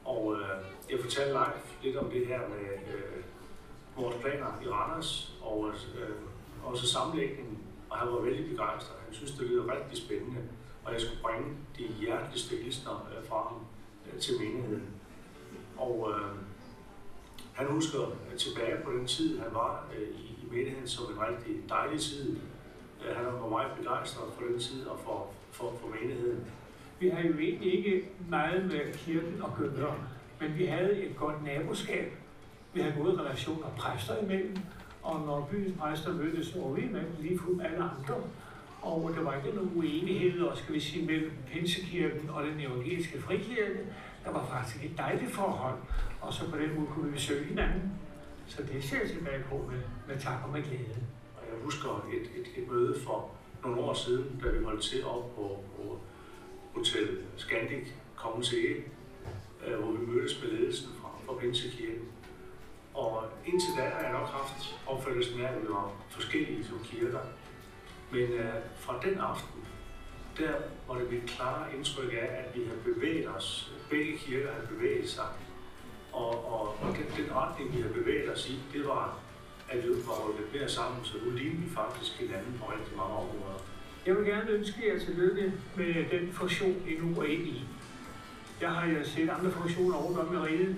Og 0.06 0.36
øh, 0.36 0.66
jeg 0.92 1.00
fortalte 1.00 1.34
Leif 1.34 1.84
lidt 1.84 1.98
om 1.98 2.10
det 2.10 2.28
her 2.28 2.40
med 2.40 2.96
øh, 2.96 3.24
vores 3.98 4.16
planer 4.16 4.62
i 4.66 4.68
Randers, 4.70 5.38
og 5.42 5.72
øh, 6.00 6.16
også 6.64 6.88
sammenlægningen, 6.88 7.58
og 7.90 7.98
han 7.98 8.08
var 8.08 8.20
vældig 8.20 8.50
begejstret. 8.50 8.98
Han 9.06 9.14
synes, 9.14 9.32
det 9.32 9.48
lyder 9.48 9.76
rigtig 9.76 9.98
spændende, 9.98 10.42
og 10.84 10.94
jeg 10.94 11.02
skulle 11.02 11.22
bringe 11.22 11.48
de 11.78 11.84
hjerteligste 11.84 12.56
hilsner 12.56 13.10
øh, 13.12 13.28
fra 13.28 13.48
ham 13.48 13.58
øh, 14.08 14.20
til 14.20 14.34
menigheden. 14.40 14.88
Og 15.78 16.12
øh, 16.12 16.36
han 17.60 17.68
husker 17.68 18.00
tilbage 18.38 18.84
på 18.84 18.92
den 18.92 19.08
tid, 19.08 19.40
han 19.40 19.48
var 19.54 19.86
øh, 19.96 20.02
i, 20.02 20.24
i 20.44 20.46
menigheden 20.52 20.88
som 20.88 21.06
en 21.14 21.20
rigtig 21.22 21.56
dejlig 21.70 22.00
tid. 22.00 22.38
Øh, 23.06 23.16
han 23.16 23.26
var 23.26 23.50
meget 23.50 23.72
begejstret 23.78 24.34
for 24.38 24.46
den 24.46 24.60
tid 24.60 24.86
og 24.86 25.00
for, 25.00 25.28
for, 25.52 25.74
for 25.82 25.88
menigheden. 25.88 26.46
Vi 27.00 27.10
har 27.10 27.22
jo 27.22 27.34
egentlig 27.38 27.74
ikke 27.78 28.10
meget 28.30 28.66
med 28.66 28.94
kirken 28.94 29.44
at 29.44 29.76
gøre, 29.78 29.96
men 30.40 30.58
vi 30.58 30.66
havde 30.66 30.94
et 30.94 31.18
godt 31.18 31.44
naboskab. 31.44 32.14
Vi 32.74 32.82
havde 32.82 32.96
gode 32.98 33.22
relationer 33.22 33.68
præster 33.78 34.18
imellem, 34.24 34.58
og 35.04 35.20
når 35.20 35.50
byens 35.52 35.78
præster 35.80 36.14
mødtes, 36.14 36.48
så 36.48 36.60
var 36.62 36.72
vi 36.72 36.82
imellem 36.82 37.16
lige 37.20 37.40
fuldt 37.40 37.64
alle 37.64 37.78
andre. 37.78 38.16
Og 38.82 39.12
der 39.16 39.24
var 39.24 39.36
ikke 39.36 39.58
nogen 39.58 39.72
uenigheder, 39.76 40.56
skal 40.56 40.74
vi 40.74 40.80
sige, 40.80 41.06
mellem 41.06 41.32
Pinsekirken 41.52 42.30
og 42.30 42.44
den 42.44 42.60
evangeliske 42.60 43.22
frikirke. 43.22 43.80
Der 44.26 44.32
var 44.32 44.46
faktisk 44.46 44.86
et 44.86 44.98
dejligt 44.98 45.32
forhold, 45.32 45.76
og 46.22 46.34
så 46.34 46.50
på 46.50 46.58
den 46.58 46.76
måde 46.76 46.88
kunne 46.88 47.06
vi 47.06 47.12
besøge 47.12 47.46
hinanden. 47.46 47.92
Så 48.48 48.64
det 48.64 48.84
ser 48.84 49.00
jeg 49.00 49.10
tilbage 49.10 49.44
på 49.50 49.70
med, 49.72 49.82
med 50.08 50.22
tak 50.22 50.44
og 50.44 50.50
med 50.50 50.64
glæde. 50.64 50.98
Og 51.38 51.44
jeg 51.50 51.64
husker 51.64 52.08
et, 52.14 52.42
et, 52.42 52.62
et 52.64 52.72
møde 52.72 53.00
for 53.00 53.32
nogle 53.64 53.82
år 53.82 53.94
siden, 53.94 54.42
da 54.44 54.50
vi 54.50 54.64
holdt 54.64 54.82
til 54.82 55.06
op 55.06 55.36
på, 55.36 55.64
på 55.76 56.00
Hotel 56.74 57.18
Scandic 57.38 57.88
Kongens 58.16 58.54
Ege, 58.54 58.84
øh, 59.68 59.80
hvor 59.80 59.92
vi 59.92 60.06
mødtes 60.06 60.44
med 60.44 60.52
ledelsen 60.52 60.90
fra, 61.02 61.10
fra 61.26 61.40
Pinsekirken. 61.40 62.08
Og 62.94 63.24
indtil 63.46 63.70
da 63.78 63.82
har 63.82 64.02
jeg 64.02 64.12
nok 64.12 64.28
haft 64.28 64.80
opfattelsen 64.88 65.42
af, 65.42 65.48
at 65.54 65.62
vi 65.62 65.68
var 65.70 65.92
forskellige 66.10 66.66
som 66.66 66.80
kirker. 66.84 67.20
Men 68.12 68.22
øh, 68.22 68.54
fra 68.76 69.00
den 69.06 69.18
aften, 69.18 69.66
der 70.38 70.54
var 70.88 71.00
det 71.00 71.12
mit 71.12 71.24
klare 71.30 71.76
indtryk 71.76 72.14
af, 72.14 72.44
at 72.44 72.56
vi 72.56 72.64
havde 72.66 72.80
bevæget 72.86 73.36
os, 73.36 73.74
begge 73.90 74.18
kirker 74.18 74.52
havde 74.52 74.68
bevæget 74.68 75.10
sig. 75.10 75.26
Og, 76.14 76.54
og, 76.54 76.62
og 76.82 76.96
den, 76.98 77.26
den 77.26 77.36
retning, 77.36 77.78
vi 77.78 77.82
har 77.82 77.90
bevæget 77.90 78.32
os 78.32 78.50
i, 78.50 78.60
det 78.74 78.88
var, 78.88 79.18
at 79.70 79.84
vi 79.84 79.90
var 79.90 80.30
rykket 80.30 80.54
mere 80.54 80.70
sammen, 80.70 81.06
så 81.06 81.14
nu 81.26 81.32
ligner 81.32 81.60
vi 81.60 81.70
faktisk 81.76 82.20
hinanden 82.20 82.54
på 82.60 82.72
rigtig 82.72 82.98
mange 82.98 83.14
områder. 83.14 83.60
Jeg 84.06 84.16
vil 84.16 84.26
gerne 84.26 84.50
ønske 84.50 84.94
jer 84.94 85.00
tillykke 85.00 85.54
med 85.76 86.20
den 86.20 86.34
funktion, 86.34 86.76
I 86.88 86.94
nu 87.02 87.22
er 87.22 87.26
inde 87.26 87.46
i. 87.46 87.66
Jeg 88.62 88.70
har 88.70 88.88
jo 88.88 89.04
set 89.04 89.30
andre 89.30 89.52
funktioner 89.52 89.98
rundt 89.98 90.20
om 90.20 90.34
i 90.34 90.38
riget, 90.38 90.76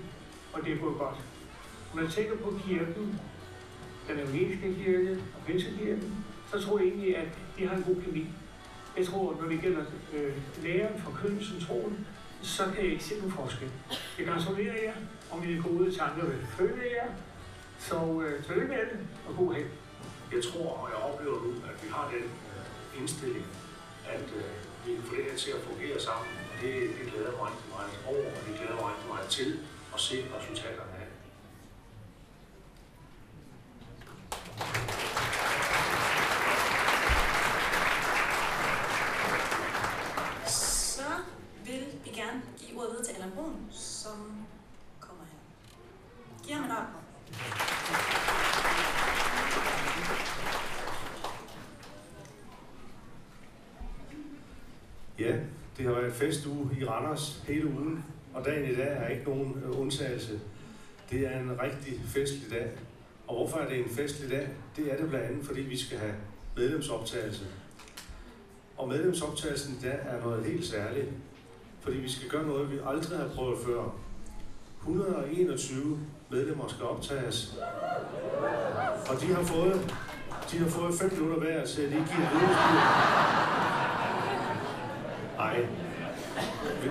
og 0.53 0.65
det 0.65 0.73
er 0.73 0.77
gået 0.77 0.97
godt. 0.97 1.15
Når 1.93 2.01
jeg 2.01 2.11
tænker 2.11 2.37
på 2.37 2.59
kirken, 2.67 3.19
den 4.07 4.19
evangeliske 4.19 4.75
kirke 4.83 5.11
og 5.11 5.45
pinsekirken, 5.45 6.25
så 6.51 6.61
tror 6.61 6.79
jeg 6.79 6.87
egentlig, 6.87 7.17
at 7.17 7.27
de 7.57 7.67
har 7.67 7.75
en 7.75 7.83
god 7.83 7.95
kemi. 8.01 8.27
Jeg 8.97 9.05
tror, 9.05 9.37
når 9.41 9.49
det 9.49 9.61
gælder 9.61 9.83
øh, 10.13 10.33
læren, 10.63 11.01
forkyndelsen, 11.01 11.61
troen, 11.61 12.07
så 12.41 12.63
kan 12.75 12.83
jeg 12.83 12.91
ikke 12.91 13.03
se 13.03 13.17
nogen 13.17 13.31
forskel. 13.31 13.69
Jeg 14.19 14.27
gratulerer 14.27 14.83
jer, 14.83 14.93
og 15.31 15.39
mine 15.39 15.63
gode 15.63 15.95
tanker 15.97 16.25
vil 16.25 16.47
følge 16.47 16.85
jer. 16.95 17.09
Så 17.79 18.21
øh, 18.25 18.43
tillykke 18.43 18.67
med 18.67 18.77
det, 18.77 18.99
og 19.27 19.35
god 19.37 19.53
held. 19.53 19.69
Jeg 20.33 20.43
tror, 20.43 20.69
og 20.81 20.89
jeg 20.91 20.97
oplever 21.09 21.37
nu, 21.45 21.51
at 21.69 21.83
vi 21.83 21.87
har 21.89 22.11
den 22.13 22.23
øh, 22.23 22.99
indstilling, 23.01 23.45
at 24.09 24.27
øh, 24.35 24.51
vi 24.85 24.95
kan 24.95 25.03
få 25.03 25.15
det 25.15 25.23
her 25.23 25.37
til 25.37 25.51
at 25.51 25.61
fungere 25.69 25.99
sammen. 25.99 26.27
Og 26.51 26.61
det, 26.61 26.73
det 26.97 27.13
glæder 27.13 27.31
mig 27.31 27.41
rigtig 27.47 27.69
meget 27.75 27.91
over, 28.05 28.27
og 28.35 28.41
det 28.47 28.53
glæder 28.59 28.75
mig 28.75 28.85
rigtig 28.91 29.07
meget 29.07 29.29
til 29.29 29.59
at 29.93 29.99
se 29.99 30.15
resultaterne 30.37 30.91
af. 31.01 31.07
Så 40.47 41.09
vil 41.65 41.85
vi 42.03 42.09
gerne 42.09 42.41
give 42.57 42.79
ordet 42.79 42.91
videre 42.91 43.05
til 43.05 43.13
Allan 43.13 43.31
Brun, 43.35 43.55
som. 43.71 44.45
Giv 46.51 46.59
ham 46.59 46.71
en. 46.71 46.87
Ja, 55.19 55.35
det 55.77 55.85
har 55.85 55.93
været 55.93 56.13
festuge 56.13 56.77
i 56.81 56.85
Randers 56.85 57.43
hele 57.47 57.67
ugen, 57.67 58.03
og 58.33 58.45
dagen 58.45 58.71
i 58.71 58.75
dag 58.75 58.87
er 58.87 59.07
ikke 59.07 59.23
nogen 59.23 59.63
øh, 59.65 59.79
undtagelse. 59.79 60.39
Det 61.11 61.27
er 61.27 61.39
en 61.39 61.61
rigtig 61.61 61.99
festlig 62.05 62.51
dag. 62.51 62.71
Og 63.27 63.35
hvorfor 63.35 63.57
er 63.57 63.69
det 63.69 63.79
en 63.79 63.89
festlig 63.89 64.29
dag? 64.29 64.49
Det 64.75 64.93
er 64.93 64.97
det 64.97 65.09
blandt 65.09 65.25
andet, 65.25 65.45
fordi 65.45 65.61
vi 65.61 65.77
skal 65.77 65.97
have 65.97 66.15
medlemsoptagelse. 66.57 67.45
Og 68.77 68.87
medlemsoptagelsen 68.87 69.75
i 69.75 69.81
dag 69.81 69.99
er 70.05 70.21
noget 70.21 70.45
helt 70.45 70.65
særligt, 70.65 71.09
fordi 71.79 71.97
vi 71.97 72.09
skal 72.09 72.29
gøre 72.29 72.47
noget, 72.47 72.71
vi 72.71 72.77
aldrig 72.85 73.19
har 73.19 73.27
prøvet 73.27 73.59
før. 73.65 73.95
121 74.79 75.99
medlemmer 76.31 76.67
skal 76.67 76.85
optages, 76.85 77.59
og 79.09 79.21
de 79.21 79.33
har 79.33 79.43
fået, 79.43 79.95
de 80.51 80.57
har 80.57 80.69
fået 80.69 80.93
5 80.93 81.11
minutter 81.13 81.39
hver 81.39 81.65
så 81.65 81.81
at 81.81 81.89
lige 81.89 82.05
giver 82.11 82.27
et. 82.27 82.41
Nej, 85.37 85.65
vi, 86.83 86.89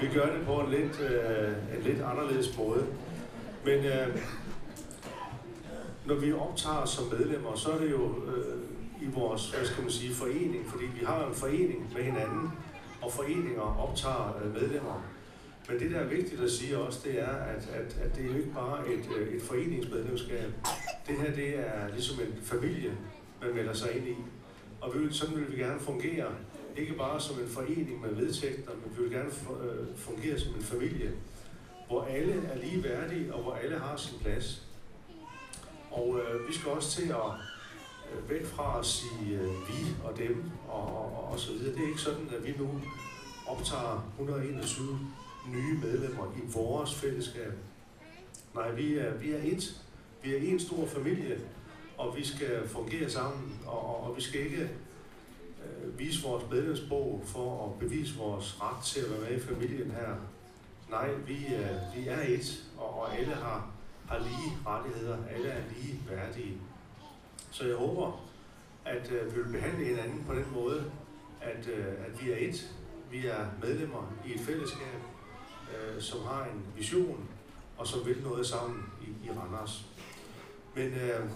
vi 0.00 0.14
gør 0.14 0.26
det 0.36 0.46
på 0.46 0.60
en 0.60 0.70
lidt, 0.70 1.00
øh, 1.00 1.76
en 1.76 1.82
lidt 1.82 2.02
anderledes 2.02 2.58
måde. 2.58 2.86
Men 3.64 3.84
øh, 3.84 4.22
når 6.06 6.14
vi 6.14 6.32
optager 6.32 6.84
som 6.84 7.04
medlemmer, 7.18 7.54
så 7.54 7.70
er 7.70 7.78
det 7.78 7.90
jo 7.90 8.04
øh, 8.26 8.58
i 9.02 9.06
vores, 9.14 9.50
hvad 9.50 9.66
skal 9.66 9.82
man 9.82 9.92
sige, 9.92 10.14
forening, 10.14 10.66
fordi 10.66 10.84
vi 10.84 11.04
har 11.04 11.26
en 11.26 11.34
forening 11.34 11.92
med 11.94 12.02
hinanden, 12.02 12.52
og 13.02 13.12
foreninger 13.12 13.88
optager 13.88 14.36
øh, 14.44 14.54
medlemmer. 14.54 15.13
Men 15.68 15.80
det, 15.80 15.90
der 15.90 15.98
er 15.98 16.06
vigtigt 16.06 16.40
at 16.40 16.50
sige 16.50 16.78
også, 16.78 17.00
det 17.04 17.20
er, 17.20 17.36
at, 17.36 17.68
at, 17.72 17.96
at 18.02 18.16
det 18.16 18.24
er 18.24 18.28
jo 18.28 18.36
ikke 18.36 18.52
bare 18.54 18.88
et, 18.92 19.08
øh, 19.16 19.34
et 19.34 19.42
foreningsmedlemskab. 19.42 20.52
Det 21.08 21.16
her, 21.16 21.34
det 21.34 21.58
er 21.58 21.88
ligesom 21.92 22.20
en 22.20 22.42
familie, 22.42 22.92
man 23.42 23.54
melder 23.54 23.72
sig 23.72 23.96
ind 23.96 24.08
i. 24.08 24.16
Og 24.80 24.94
vi 24.94 24.98
vil, 24.98 25.14
sådan 25.14 25.36
vil 25.36 25.52
vi 25.52 25.56
gerne 25.56 25.80
fungere 25.80 26.26
ikke 26.76 26.94
bare 26.94 27.20
som 27.20 27.40
en 27.40 27.48
forening 27.48 28.00
med 28.00 28.14
vedtægter, 28.14 28.70
men 28.70 28.96
vi 28.96 29.02
vil 29.02 29.12
gerne 29.12 29.30
øh, 29.64 29.96
fungere 29.96 30.38
som 30.38 30.54
en 30.54 30.62
familie, 30.62 31.12
hvor 31.88 32.02
alle 32.02 32.42
er 32.52 32.58
lige 32.58 32.84
værdige, 32.84 33.34
og 33.34 33.42
hvor 33.42 33.52
alle 33.52 33.78
har 33.78 33.96
sin 33.96 34.18
plads. 34.18 34.62
Og 35.90 36.20
øh, 36.20 36.48
vi 36.48 36.54
skal 36.54 36.70
også 36.70 37.00
til 37.00 37.08
at 37.08 37.30
øh, 38.12 38.30
væk 38.30 38.46
fra 38.46 38.78
at 38.78 38.86
sige 38.86 39.38
øh, 39.40 39.48
vi 39.48 39.94
og 40.04 40.18
dem 40.18 40.44
og, 40.68 40.86
og, 40.86 41.30
og 41.32 41.40
så 41.40 41.52
videre. 41.52 41.74
Det 41.74 41.84
er 41.84 41.88
ikke 41.88 42.00
sådan, 42.00 42.28
at 42.36 42.46
vi 42.46 42.54
nu 42.58 42.80
optager 43.46 44.12
121 44.18 44.98
nye 45.48 45.78
medlemmer 45.82 46.32
i 46.36 46.40
vores 46.52 46.94
fællesskab. 46.94 47.52
Nej, 48.54 48.70
vi 48.70 48.98
er, 48.98 49.14
vi 49.14 49.32
er 49.32 49.40
et. 49.42 49.80
Vi 50.22 50.34
er 50.34 50.52
en 50.52 50.60
stor 50.60 50.86
familie, 50.86 51.40
og 51.98 52.16
vi 52.16 52.26
skal 52.26 52.68
fungere 52.68 53.10
sammen, 53.10 53.60
og, 53.66 53.86
og, 53.86 54.10
og 54.10 54.16
vi 54.16 54.22
skal 54.22 54.40
ikke 54.40 54.70
øh, 55.64 55.98
vise 55.98 56.26
vores 56.26 56.44
medlemsbog 56.50 57.22
for 57.26 57.66
at 57.66 57.78
bevise 57.78 58.18
vores 58.18 58.58
ret 58.62 58.84
til 58.84 59.00
at 59.00 59.10
være 59.10 59.20
med 59.20 59.36
i 59.36 59.40
familien 59.40 59.90
her. 59.90 60.14
Nej, 60.90 61.14
vi 61.26 61.46
er, 61.46 61.96
vi 61.96 62.08
er 62.08 62.20
et, 62.28 62.64
og, 62.78 63.00
og 63.00 63.18
alle 63.18 63.34
har, 63.34 63.70
har 64.08 64.18
lige 64.18 64.58
rettigheder. 64.66 65.18
Alle 65.30 65.48
er 65.48 65.62
lige 65.76 66.00
værdige. 66.10 66.56
Så 67.50 67.66
jeg 67.66 67.76
håber, 67.76 68.24
at 68.84 69.12
øh, 69.12 69.36
vi 69.36 69.42
vil 69.42 69.52
behandle 69.52 69.84
hinanden 69.84 70.24
på 70.26 70.34
den 70.34 70.46
måde, 70.54 70.84
at, 71.40 71.68
øh, 71.68 71.86
at 71.86 72.22
vi 72.22 72.30
er 72.30 72.36
et. 72.36 72.74
Vi 73.10 73.26
er 73.26 73.46
medlemmer 73.62 74.12
i 74.26 74.34
et 74.34 74.40
fællesskab, 74.40 75.00
øh, 75.72 76.02
som 76.02 76.20
har 76.22 76.44
en 76.44 76.62
vision, 76.76 77.28
og 77.78 77.86
som 77.86 78.06
vil 78.06 78.22
noget 78.22 78.46
sammen 78.46 78.92
i, 79.02 79.26
i 79.26 79.30
Randers. 79.30 79.86
Men 80.74 80.86
øh, 80.86 81.30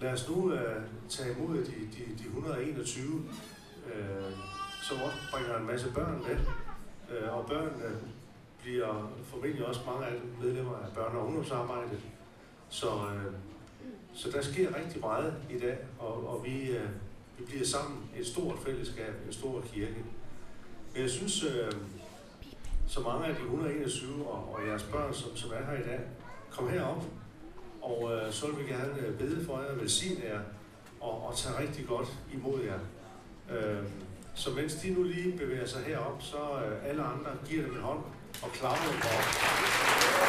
lad 0.00 0.12
os 0.12 0.28
nu 0.28 0.52
øh, 0.52 0.82
tage 1.08 1.36
imod 1.36 1.56
de, 1.56 1.64
de, 1.64 2.18
de 2.18 2.24
121, 2.24 3.24
øh, 3.94 4.32
som 4.82 4.96
også 5.02 5.18
bringer 5.32 5.58
en 5.58 5.66
masse 5.66 5.92
børn 5.94 6.22
med. 6.28 6.36
Øh, 7.10 7.36
og 7.36 7.46
børnene 7.46 7.98
bliver 8.62 9.12
formentlig 9.24 9.66
også 9.66 9.80
mange 9.86 10.06
af 10.06 10.12
dem 10.12 10.34
medlemmer 10.42 10.76
af 10.76 10.88
børne- 10.96 11.16
og 11.16 11.26
ungdomsarbejdet. 11.26 12.00
Så, 12.68 12.86
øh, 12.86 13.32
så 14.14 14.30
der 14.30 14.42
sker 14.42 14.76
rigtig 14.76 15.00
meget 15.00 15.34
i 15.50 15.58
dag, 15.58 15.78
og, 15.98 16.28
og 16.28 16.44
vi, 16.44 16.70
øh, 16.70 16.88
vi 17.38 17.44
bliver 17.44 17.64
sammen 17.64 18.10
et 18.16 18.26
stort 18.26 18.58
fællesskab, 18.58 19.14
en 19.26 19.32
stor 19.32 19.60
kirke. 19.60 20.04
Men 20.92 21.02
jeg 21.02 21.10
synes, 21.10 21.44
øh, 21.44 21.72
så 22.88 23.00
mange 23.00 23.26
af 23.26 23.34
de 23.34 23.40
121 23.40 24.26
og, 24.26 24.54
og 24.54 24.66
jeres 24.66 24.82
børn, 24.82 25.14
som, 25.14 25.36
som 25.36 25.50
er 25.50 25.70
her 25.70 25.84
i 25.84 25.88
dag, 25.88 26.00
kom 26.50 26.68
herop, 26.68 27.04
og 27.82 28.12
øh, 28.12 28.32
så 28.32 28.46
vil 28.46 28.66
vi 28.66 28.72
gerne 28.72 29.06
øh, 29.06 29.18
bede 29.18 29.46
for 29.46 29.60
jer, 29.60 29.74
velsigne 29.74 30.24
jer, 30.24 30.40
og, 31.00 31.28
og 31.28 31.36
tage 31.36 31.58
rigtig 31.58 31.86
godt 31.86 32.08
imod 32.32 32.60
jer. 32.62 32.78
Øh, 33.56 33.82
så 34.34 34.50
mens 34.50 34.74
de 34.74 34.90
nu 34.90 35.02
lige 35.02 35.38
bevæger 35.38 35.66
sig 35.66 35.82
herop, 35.82 36.22
så 36.22 36.36
øh, 36.36 36.90
alle 36.90 37.02
andre 37.02 37.30
giver 37.48 37.62
dem 37.62 37.74
en 37.74 37.80
hånd 37.80 38.00
og 38.42 38.50
klapper 38.52 38.90
dem 38.90 38.96
op. 38.96 40.28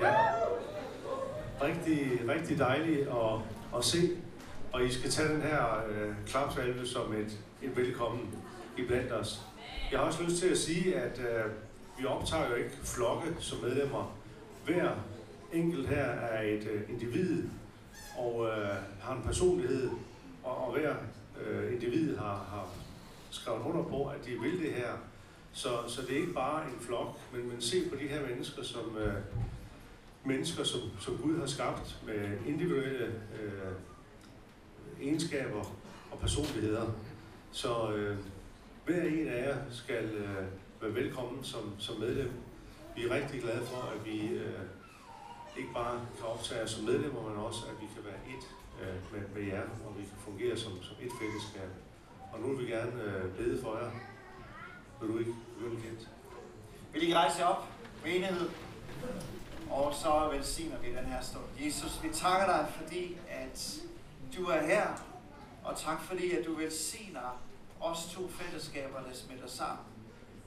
Ja. 0.00 0.14
Rigtig, 1.62 2.20
rigtig 2.28 2.58
dejligt 2.58 3.08
at, 3.80 3.84
se. 3.84 4.10
Og 4.72 4.84
I 4.84 4.92
skal 4.92 5.10
tage 5.10 5.34
den 5.34 5.42
her 5.42 5.82
øh, 5.90 6.14
klapsalve 6.26 6.86
som 6.86 7.12
et, 7.12 7.38
et 7.62 7.76
velkommen. 7.76 8.28
iblandt 8.76 9.12
os. 9.12 9.40
Jeg 9.90 9.98
har 9.98 10.06
også 10.06 10.22
lyst 10.22 10.36
til 10.36 10.48
at 10.48 10.58
sige, 10.58 10.96
at 10.96 11.18
øh, 11.18 11.44
vi 11.98 12.06
optager 12.06 12.48
jo 12.50 12.54
ikke 12.54 12.70
flokke 12.84 13.26
som 13.38 13.58
medlemmer. 13.62 14.16
Hver 14.64 14.90
enkelt 15.52 15.88
her 15.88 16.04
er 16.04 16.42
et 16.42 16.68
øh, 16.72 16.82
individ 16.90 17.44
og 18.18 18.46
øh, 18.46 18.76
har 19.00 19.16
en 19.16 19.22
personlighed, 19.22 19.90
og, 20.44 20.66
og 20.66 20.72
hver 20.72 20.94
øh, 21.46 21.72
individ 21.72 22.16
har, 22.16 22.34
har 22.34 22.68
skrevet 23.30 23.60
under 23.60 23.82
på, 23.82 24.04
at 24.04 24.26
de 24.26 24.30
vil 24.30 24.60
det 24.60 24.72
her. 24.72 24.92
Så, 25.52 25.68
så 25.88 26.02
det 26.02 26.12
er 26.12 26.20
ikke 26.20 26.32
bare 26.32 26.64
en 26.64 26.80
flok, 26.80 27.18
men, 27.32 27.48
men 27.48 27.60
se 27.60 27.88
på 27.90 27.96
de 27.96 28.08
her 28.08 28.26
mennesker 28.26 28.62
som 28.62 28.96
øh, 28.96 29.14
mennesker, 30.24 30.64
som, 30.64 30.80
som 31.00 31.16
Gud 31.16 31.38
har 31.38 31.46
skabt 31.46 32.00
med 32.06 32.38
individuelle 32.46 33.06
øh, 33.40 33.72
egenskaber 35.00 35.64
og 36.10 36.18
personligheder. 36.20 36.92
Så 37.52 37.92
øh, 37.92 38.16
hver 38.86 39.02
en 39.02 39.28
af 39.28 39.48
jer 39.48 39.56
skal 39.70 40.04
øh, 40.04 40.44
være 40.80 40.94
velkommen 40.94 41.44
som, 41.44 41.74
som 41.78 42.00
medlem. 42.00 42.32
Vi 42.96 43.04
er 43.04 43.14
rigtig 43.14 43.40
glade 43.40 43.66
for, 43.66 43.92
at 43.94 44.06
vi 44.06 44.28
øh, 44.28 44.60
ikke 45.58 45.72
bare 45.74 46.00
kan 46.16 46.26
optage 46.26 46.62
os 46.62 46.70
som 46.70 46.84
medlemmer, 46.84 47.28
men 47.28 47.38
også 47.38 47.60
at 47.66 47.74
vi 47.80 47.86
kan 47.94 48.04
være 48.04 48.20
et 48.34 48.44
øh, 48.82 49.12
med, 49.12 49.28
med 49.34 49.52
jer, 49.52 49.62
og 49.62 49.94
vi 49.98 50.02
kan 50.02 50.18
fungere 50.18 50.56
som, 50.56 50.72
som 50.82 50.96
et 51.02 51.12
fællesskab. 51.20 51.70
Og 52.32 52.40
nu 52.40 52.48
vil 52.48 52.66
vi 52.66 52.72
gerne 52.72 53.02
øh, 53.02 53.36
bede 53.36 53.62
for 53.62 53.76
jer. 53.76 53.90
Vil 55.00 55.08
du 55.08 55.18
ikke 55.18 55.34
begynde, 55.58 55.80
Kent? 55.82 56.08
Vil 56.92 57.08
I 57.08 57.14
rejse 57.14 57.44
op, 57.44 57.68
menighed? 58.04 58.48
Og 59.70 59.94
så 59.94 60.28
velsigner 60.32 60.78
vi 60.78 60.88
den 60.88 61.06
her 61.06 61.22
stund. 61.22 61.44
Jesus, 61.60 62.02
vi 62.02 62.08
takker 62.12 62.46
dig, 62.46 62.66
fordi 62.76 63.18
at 63.30 63.80
du 64.36 64.44
er 64.44 64.66
her. 64.66 64.86
Og 65.64 65.78
tak 65.78 66.02
fordi, 66.02 66.30
at 66.30 66.46
du 66.46 66.54
velsigner 66.54 67.40
os 67.80 68.06
to 68.12 68.28
fællesskaber, 68.28 68.98
der 69.08 69.14
smitter 69.14 69.48
sammen. 69.48 69.84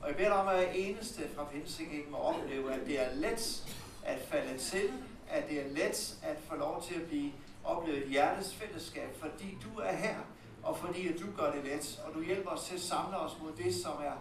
Og 0.02 0.08
jeg 0.08 0.16
beder 0.16 0.30
dig 0.30 0.38
om, 0.38 0.48
at 0.48 0.70
eneste 0.76 1.22
fra 1.36 1.44
Pinsegæng 1.44 2.12
må 2.12 2.18
opleve, 2.18 2.74
at 2.74 2.86
det 2.86 3.02
er 3.02 3.16
let 3.16 3.64
at 4.04 4.20
falde 4.30 4.58
til, 4.58 4.92
at 5.30 5.50
det 5.50 5.66
er 5.66 5.70
let 5.70 6.18
at 6.24 6.38
få 6.50 6.56
lov 6.56 6.84
til 6.84 6.96
at 6.96 7.08
blive 7.08 7.32
oplevet 7.64 8.04
et 8.08 8.56
fællesskab, 8.60 9.16
fordi 9.20 9.58
du 9.64 9.80
er 9.80 9.96
her, 9.96 10.16
og 10.64 10.78
fordi 10.78 11.08
at 11.14 11.20
du 11.20 11.26
gør 11.38 11.52
det 11.52 11.64
let, 11.64 12.02
og 12.06 12.14
du 12.14 12.24
hjælper 12.24 12.50
os 12.50 12.64
til 12.64 12.76
at 12.76 12.82
samle 12.82 13.18
os 13.18 13.38
mod 13.42 13.52
det, 13.52 13.76
som 13.76 13.92
er 13.92 14.14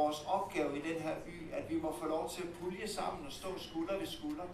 vores 0.00 0.18
opgave 0.36 0.70
i 0.78 0.82
den 0.88 0.98
her 1.06 1.14
by, 1.26 1.52
at 1.58 1.64
vi 1.70 1.76
må 1.84 1.90
få 2.00 2.06
lov 2.06 2.30
til 2.34 2.42
at 2.42 2.48
pulje 2.60 2.88
sammen 2.88 3.26
og 3.26 3.32
stå 3.32 3.48
skulder 3.58 3.98
ved 3.98 4.06
skulder. 4.06 4.48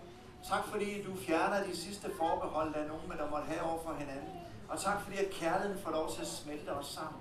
Tak 0.50 0.64
fordi 0.72 1.02
du 1.02 1.12
fjerner 1.26 1.66
de 1.68 1.76
sidste 1.76 2.10
forbehold, 2.18 2.74
der 2.74 2.80
er 2.80 2.88
nogen, 2.88 3.10
der 3.20 3.30
måtte 3.30 3.46
have 3.52 3.62
over 3.70 3.82
for 3.86 3.94
hinanden. 4.02 4.34
Og 4.68 4.80
tak 4.80 5.02
fordi 5.02 5.16
at 5.24 5.30
kærligheden 5.30 5.82
får 5.84 5.90
lov 5.90 6.10
til 6.14 6.20
at 6.20 6.26
smelte 6.26 6.70
os 6.80 6.86
sammen. 6.86 7.20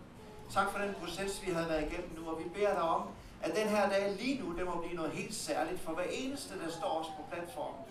Tak 0.55 0.71
for 0.71 0.79
den 0.79 0.93
proces, 1.01 1.41
vi 1.45 1.51
har 1.51 1.67
været 1.67 1.81
igennem 1.88 2.12
nu, 2.19 2.29
og 2.31 2.39
vi 2.39 2.49
beder 2.49 2.73
dig 2.73 2.81
om, 2.81 3.03
at 3.41 3.55
den 3.55 3.67
her 3.67 3.89
dag 3.89 4.15
lige 4.19 4.41
nu, 4.43 4.57
det 4.57 4.65
må 4.65 4.75
blive 4.81 4.95
noget 4.95 5.12
helt 5.12 5.36
særligt 5.36 5.79
for 5.81 5.91
hver 5.91 6.09
eneste, 6.12 6.53
der 6.63 6.69
står 6.71 6.99
os 7.01 7.07
på 7.17 7.21
platformen. 7.31 7.81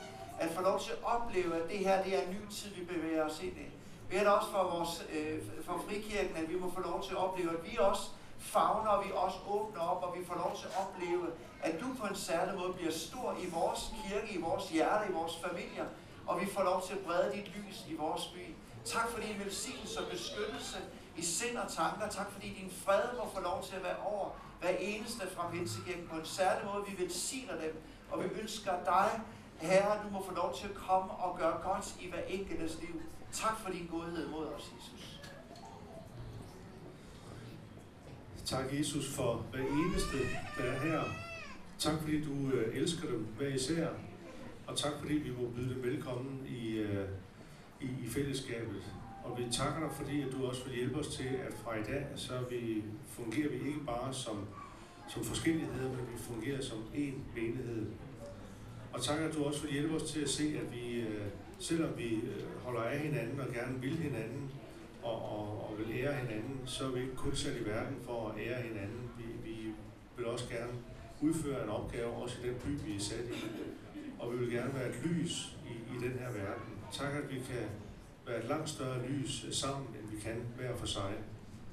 At 0.40 0.50
få 0.50 0.62
lov 0.62 0.80
til 0.80 0.92
at 0.92 0.98
opleve, 1.04 1.62
at 1.62 1.70
det 1.70 1.78
her 1.78 2.04
det 2.04 2.16
er 2.18 2.22
en 2.22 2.30
ny 2.30 2.50
tid, 2.50 2.70
vi 2.74 2.84
bevæger 2.84 3.24
os 3.24 3.42
ind 3.42 3.56
i. 3.56 3.68
Vi 4.10 4.16
er 4.16 4.30
også 4.30 4.50
for, 4.50 4.62
vores, 4.76 5.06
øh, 5.12 5.38
for 5.66 5.84
frikirken, 5.88 6.36
at 6.36 6.48
vi 6.52 6.58
må 6.58 6.70
få 6.70 6.80
lov 6.80 7.02
til 7.02 7.10
at 7.10 7.16
opleve, 7.16 7.50
at 7.50 7.70
vi 7.70 7.76
også 7.80 8.02
favner, 8.42 9.02
vi 9.02 9.12
også 9.14 9.38
åbner 9.48 9.80
op, 9.80 10.02
og 10.02 10.18
vi 10.18 10.24
får 10.24 10.34
lov 10.34 10.56
til 10.56 10.66
at 10.66 10.72
opleve, 10.82 11.26
at 11.62 11.80
du 11.80 11.86
på 12.00 12.06
en 12.06 12.16
særlig 12.16 12.54
måde 12.60 12.72
bliver 12.72 12.92
stor 12.92 13.36
i 13.40 13.50
vores 13.50 13.92
kirke, 14.02 14.32
i 14.34 14.40
vores 14.40 14.68
hjerte, 14.68 15.10
i 15.10 15.12
vores 15.12 15.36
familier, 15.46 15.86
og 16.26 16.40
vi 16.40 16.46
får 16.46 16.62
lov 16.62 16.82
til 16.86 16.92
at 16.92 17.04
brede 17.06 17.32
dit 17.36 17.48
lys 17.56 17.84
i 17.88 17.94
vores 17.96 18.26
by. 18.26 18.54
Tak 18.84 19.08
for 19.08 19.20
din 19.20 19.38
velsignelse 19.44 20.00
og 20.00 20.10
beskyttelse 20.10 20.78
i 21.16 21.22
sind 21.22 21.56
og 21.56 21.72
tanker. 21.72 22.08
Tak 22.08 22.30
fordi 22.32 22.48
din 22.48 22.72
fred 22.84 23.02
må 23.18 23.30
få 23.34 23.40
lov 23.40 23.62
til 23.62 23.76
at 23.76 23.82
være 23.82 23.96
over 23.96 24.30
hver 24.60 24.70
eneste 24.70 25.30
fra 25.30 25.50
Pinsekirken 25.50 26.08
på 26.08 26.16
en 26.16 26.26
særlig 26.26 26.66
måde. 26.72 26.84
Vi 26.86 27.02
velsigner 27.02 27.60
dem, 27.60 27.82
og 28.10 28.24
vi 28.24 28.28
ønsker 28.40 28.72
dig, 28.84 29.20
Herre, 29.58 30.02
du 30.04 30.10
må 30.10 30.24
få 30.24 30.34
lov 30.34 30.54
til 30.54 30.68
at 30.68 30.74
komme 30.74 31.12
og 31.12 31.38
gøre 31.38 31.58
godt 31.62 31.94
i 32.00 32.10
hver 32.10 32.22
enkeltes 32.28 32.80
liv. 32.80 33.02
Tak 33.32 33.58
for 33.60 33.70
din 33.70 33.88
godhed 33.92 34.28
mod 34.28 34.46
os, 34.46 34.72
Jesus. 34.76 35.11
Tak, 38.44 38.64
Jesus, 38.78 39.08
for 39.08 39.46
hver 39.50 39.60
eneste, 39.60 40.16
der 40.58 40.64
er 40.64 40.80
her. 40.80 41.02
Tak, 41.78 42.00
fordi 42.00 42.24
du 42.24 42.56
øh, 42.56 42.76
elsker 42.76 43.08
dem 43.08 43.26
hver 43.38 43.48
især. 43.48 43.88
Og 44.66 44.76
tak, 44.78 44.92
fordi 45.00 45.14
vi 45.14 45.30
må 45.30 45.48
byde 45.56 45.74
dem 45.74 45.82
velkommen 45.82 46.46
i, 46.48 46.76
øh, 46.76 47.08
i, 47.80 47.86
i 48.04 48.08
fællesskabet. 48.08 48.82
Og 49.24 49.38
vi 49.38 49.44
takker 49.52 49.80
dig, 49.80 49.96
fordi 49.96 50.22
at 50.22 50.32
du 50.32 50.46
også 50.46 50.64
vil 50.64 50.74
hjælpe 50.74 50.98
os 50.98 51.06
til, 51.08 51.24
at 51.24 51.54
fra 51.64 51.74
i 51.78 51.82
dag, 51.82 52.06
så 52.16 52.32
vi, 52.50 52.82
fungerer 53.08 53.48
vi 53.48 53.54
ikke 53.54 53.84
bare 53.86 54.14
som, 54.14 54.46
som 55.08 55.24
forskelligheder, 55.24 55.88
men 55.88 56.06
vi 56.12 56.18
fungerer 56.18 56.62
som 56.62 56.78
én 56.94 57.40
menighed. 57.40 57.86
Og 58.92 59.02
tak, 59.02 59.18
at 59.18 59.34
du 59.34 59.44
også 59.44 59.62
vil 59.62 59.72
hjælpe 59.72 59.94
os 59.94 60.10
til 60.10 60.20
at 60.20 60.28
se, 60.28 60.42
at 60.42 60.72
vi, 60.72 61.00
øh, 61.00 61.26
selvom 61.58 61.90
vi 61.96 62.14
øh, 62.14 62.62
holder 62.64 62.80
af 62.80 62.98
hinanden 62.98 63.40
og 63.40 63.54
gerne 63.54 63.80
vil 63.80 63.96
hinanden, 63.96 64.50
og, 65.02 65.38
og, 65.38 65.70
og 65.70 65.78
vil 65.78 65.96
ære 66.00 66.14
hinanden, 66.14 66.60
så 66.66 66.84
er 66.84 66.90
vi 66.90 67.00
ikke 67.00 67.16
kun 67.16 67.36
sat 67.36 67.56
i 67.60 67.64
verden 67.66 67.96
for 68.04 68.28
at 68.28 68.46
ære 68.46 68.62
hinanden. 68.62 69.10
Vi, 69.18 69.50
vi 69.50 69.72
vil 70.16 70.26
også 70.26 70.48
gerne 70.48 70.72
udføre 71.20 71.62
en 71.64 71.68
opgave, 71.68 72.12
også 72.12 72.36
i 72.42 72.46
den 72.48 72.54
by, 72.54 72.86
vi 72.86 72.96
er 72.96 73.00
sat 73.00 73.24
i. 73.24 73.44
Og 74.18 74.32
vi 74.32 74.38
vil 74.38 74.50
gerne 74.50 74.74
være 74.74 74.88
et 74.88 75.00
lys 75.04 75.56
i, 75.66 75.96
i 75.96 76.08
den 76.08 76.18
her 76.18 76.32
verden. 76.32 76.72
Tak, 76.92 77.14
at 77.14 77.30
vi 77.30 77.34
kan 77.34 77.66
være 78.26 78.38
et 78.38 78.48
langt 78.48 78.68
større 78.68 79.06
lys 79.08 79.46
sammen, 79.50 79.86
end 79.88 80.10
vi 80.10 80.20
kan 80.20 80.42
hver 80.56 80.76
for 80.76 80.86
sig. 80.86 81.12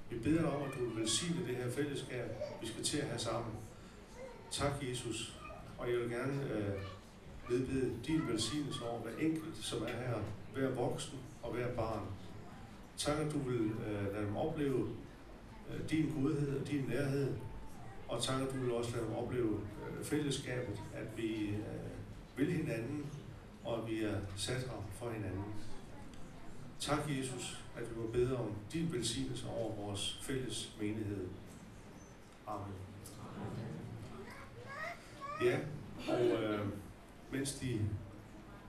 Vi 0.10 0.20
beder 0.20 0.42
dig 0.42 0.52
om, 0.52 0.64
at 0.64 0.78
du 0.80 0.86
vil 0.86 1.00
velsigne 1.00 1.48
det 1.48 1.56
her 1.56 1.72
fællesskab, 1.72 2.26
vi 2.62 2.68
skal 2.68 2.84
til 2.84 2.98
at 2.98 3.08
have 3.08 3.20
sammen. 3.20 3.54
Tak, 4.52 4.72
Jesus. 4.82 5.40
Og 5.78 5.92
jeg 5.92 6.00
vil 6.00 6.10
gerne 6.10 6.44
øh, 6.54 6.82
vedbede 7.50 7.94
din 8.08 8.28
velsignelse 8.28 8.86
over 8.86 9.02
hver 9.02 9.26
enkelt, 9.26 9.58
som 9.62 9.84
er 9.84 9.88
her, 9.88 10.16
hver 10.54 10.70
voksen 10.70 11.20
og 11.44 11.54
hver 11.54 11.76
barn. 11.76 12.08
Tak, 13.00 13.18
at 13.18 13.32
du 13.34 13.40
vil 13.40 13.72
øh, 13.88 14.14
lade 14.14 14.26
dem 14.26 14.38
opleve 14.38 14.88
øh, 15.70 15.90
din 15.90 16.14
godhed 16.16 16.60
og 16.60 16.68
din 16.68 16.86
nærhed. 16.90 17.34
Og 18.08 18.24
tak, 18.24 18.42
at 18.42 18.54
du 18.54 18.60
vil 18.60 18.72
også 18.72 18.92
lade 18.92 19.06
dem 19.06 19.16
opleve 19.16 19.60
øh, 19.60 20.06
fællesskabet, 20.06 20.80
at 20.94 21.18
vi 21.18 21.48
øh, 21.48 21.58
vil 22.38 22.54
hinanden, 22.54 23.06
og 23.64 23.78
at 23.78 23.88
vi 23.88 24.04
er 24.04 24.16
sat 24.38 24.56
her 24.56 24.88
for 24.92 25.10
hinanden. 25.10 25.44
Tak, 26.80 27.00
Jesus, 27.10 27.64
at 27.78 27.90
vi 27.90 28.02
må 28.02 28.08
bede 28.08 28.38
om 28.38 28.52
din 28.74 28.94
velsignelse 28.94 29.48
over 29.48 29.76
vores 29.76 30.20
fælles 30.22 30.76
menighed. 30.82 31.28
Amen. 32.48 32.74
Ja, 35.44 35.58
og 36.08 36.44
øh, 36.44 36.68
mens 37.32 37.54
de, 37.54 37.80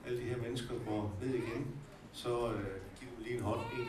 alle 0.05 0.19
de 0.21 0.23
her 0.23 0.37
mennesker 0.37 0.73
går 0.87 1.17
ned 1.21 1.33
igen, 1.33 1.67
så 2.13 2.53
øh, 2.53 2.81
giv 3.01 3.09
dem 3.15 3.23
lige 3.23 3.37
en 3.37 3.43
hånd 3.43 3.61
en 3.77 3.87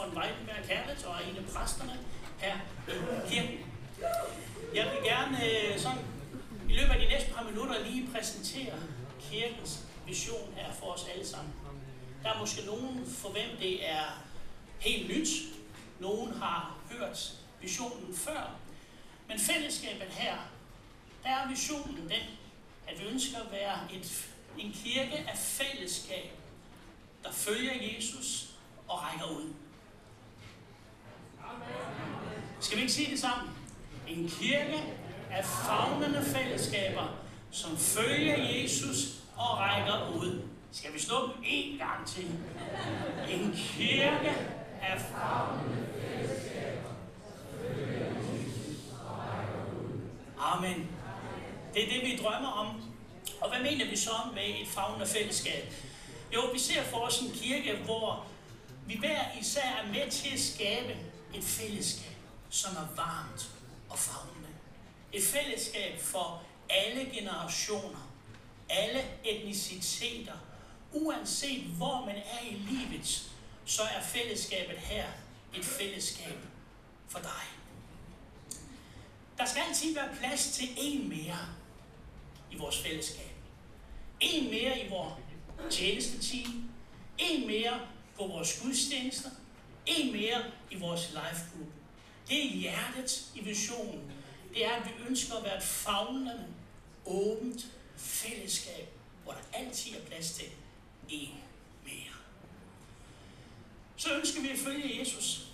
von 0.00 0.16
Weidenberg 0.16 0.64
Herlet 0.68 1.04
og 1.04 1.14
er 1.14 1.30
en 1.30 1.36
af 1.36 1.44
præsterne 1.44 1.92
øh, 1.92 1.98
her 2.38 2.56
i 3.24 3.30
kirken. 3.30 3.58
Jeg 4.74 4.84
vil 4.84 5.02
gerne 5.04 5.44
øh, 5.44 5.78
sådan, 5.78 5.98
i 6.68 6.72
løbet 6.72 6.90
af 6.90 7.00
de 7.00 7.08
næste 7.08 7.32
par 7.32 7.44
minutter 7.44 7.84
lige 7.84 8.08
præsentere 8.14 8.74
kirkens 9.20 9.80
vision 10.06 10.54
her 10.56 10.72
for 10.72 10.86
os 10.86 11.06
alle 11.14 11.26
sammen. 11.26 11.54
Der 12.22 12.30
er 12.32 12.38
måske 12.38 12.66
nogen, 12.66 13.06
for 13.06 13.28
hvem 13.28 13.48
det 13.60 13.90
er 13.90 14.04
helt 14.78 15.08
nyt. 15.08 15.28
Nogen 16.00 16.32
har 16.32 16.76
hørt 16.90 17.32
visionen 17.60 18.16
før. 18.16 18.50
Men 19.28 19.38
fællesskabet 19.38 20.08
her, 20.08 20.36
der 21.22 21.30
er 21.30 21.48
visionen 21.48 21.96
den, 21.96 22.22
at 22.88 23.00
vi 23.00 23.04
ønsker 23.04 23.38
at 23.38 23.52
være 23.52 23.78
et, 23.92 24.28
en 24.58 24.72
kirke 24.72 25.16
af 25.28 25.38
fællesskab, 25.38 26.30
der 27.24 27.32
følger 27.32 27.72
Jesus 27.94 28.46
og 28.88 29.02
rækker 29.02 29.26
ud. 29.26 29.52
Skal 32.60 32.76
vi 32.76 32.82
ikke 32.82 32.92
sige 32.92 33.10
det 33.10 33.20
sammen? 33.20 33.50
En 34.08 34.28
kirke 34.40 34.84
af 35.30 35.44
fagnende 35.44 36.24
fællesskaber, 36.24 37.16
som 37.50 37.76
følger 37.76 38.36
Jesus 38.36 38.96
og 39.36 39.58
rækker 39.58 40.16
ud. 40.16 40.42
Skal 40.72 40.94
vi 40.94 40.98
slå 40.98 41.16
dem 41.26 41.34
en 41.44 41.78
gang 41.78 42.06
til? 42.06 42.24
En 43.30 43.52
kirke 43.56 44.30
af 44.82 45.00
fagnende 45.00 45.86
fællesskaber, 46.00 46.90
Amen. 50.38 50.90
Det 51.74 51.84
er 51.84 51.88
det, 51.88 52.10
vi 52.10 52.16
drømmer 52.22 52.48
om. 52.48 52.82
Og 53.40 53.50
hvad 53.50 53.70
mener 53.70 53.90
vi 53.90 53.96
så 53.96 54.10
med 54.34 54.42
et 54.42 54.68
fagnende 54.68 55.06
fællesskab? 55.06 55.72
Jo, 56.34 56.40
vi 56.52 56.58
ser 56.58 56.82
for 56.82 56.98
os 56.98 57.20
en 57.20 57.30
kirke, 57.34 57.76
hvor 57.84 58.26
vi 58.86 58.96
hver 58.98 59.20
især 59.40 59.82
er 59.82 59.92
med 59.92 60.10
til 60.10 60.32
at 60.32 60.40
skabe 60.40 60.96
et 61.34 61.44
fællesskab, 61.44 62.16
som 62.50 62.76
er 62.76 62.94
varmt 62.96 63.50
og 63.90 63.98
fagnende. 63.98 64.48
Et 65.12 65.22
fællesskab 65.24 66.00
for 66.00 66.42
alle 66.70 67.10
generationer, 67.14 68.12
alle 68.68 69.04
etniciteter. 69.24 70.36
Uanset 70.92 71.62
hvor 71.62 72.04
man 72.06 72.16
er 72.16 72.46
i 72.50 72.54
livet, 72.54 73.30
så 73.64 73.82
er 73.82 74.02
fællesskabet 74.02 74.76
her 74.76 75.06
et 75.54 75.64
fællesskab 75.64 76.38
for 77.08 77.18
dig. 77.18 77.42
Der 79.38 79.46
skal 79.46 79.62
altid 79.68 79.94
være 79.94 80.16
plads 80.20 80.50
til 80.50 80.68
en 80.76 81.08
mere 81.08 81.38
i 82.50 82.56
vores 82.56 82.78
fællesskab. 82.82 83.30
En 84.20 84.50
mere 84.50 84.80
i 84.80 84.88
vores 84.88 85.14
tjenesteteam. 85.70 86.70
En 87.18 87.46
mere 87.46 87.80
på 88.16 88.26
vores 88.26 88.60
gudstjenester. 88.62 89.30
En 89.98 90.12
mere 90.12 90.44
i 90.70 90.76
vores 90.76 91.08
life 91.08 91.42
group. 91.52 91.72
Det 92.28 92.46
er 92.46 92.50
hjertet 92.50 93.30
i 93.34 93.40
visionen. 93.40 94.12
Det 94.54 94.66
er, 94.66 94.70
at 94.70 94.86
vi 94.86 94.90
ønsker 95.08 95.34
at 95.34 95.44
være 95.44 95.56
et 95.56 95.62
fagnende, 95.62 96.46
åbent 97.06 97.66
fællesskab, 97.96 98.88
hvor 99.22 99.32
der 99.32 99.58
altid 99.58 99.96
er 99.96 100.04
plads 100.04 100.32
til 100.32 100.46
en 101.08 101.34
mere. 101.84 102.14
Så 103.96 104.14
ønsker 104.14 104.42
vi 104.42 104.48
at 104.48 104.58
følge 104.58 105.00
Jesus. 105.00 105.46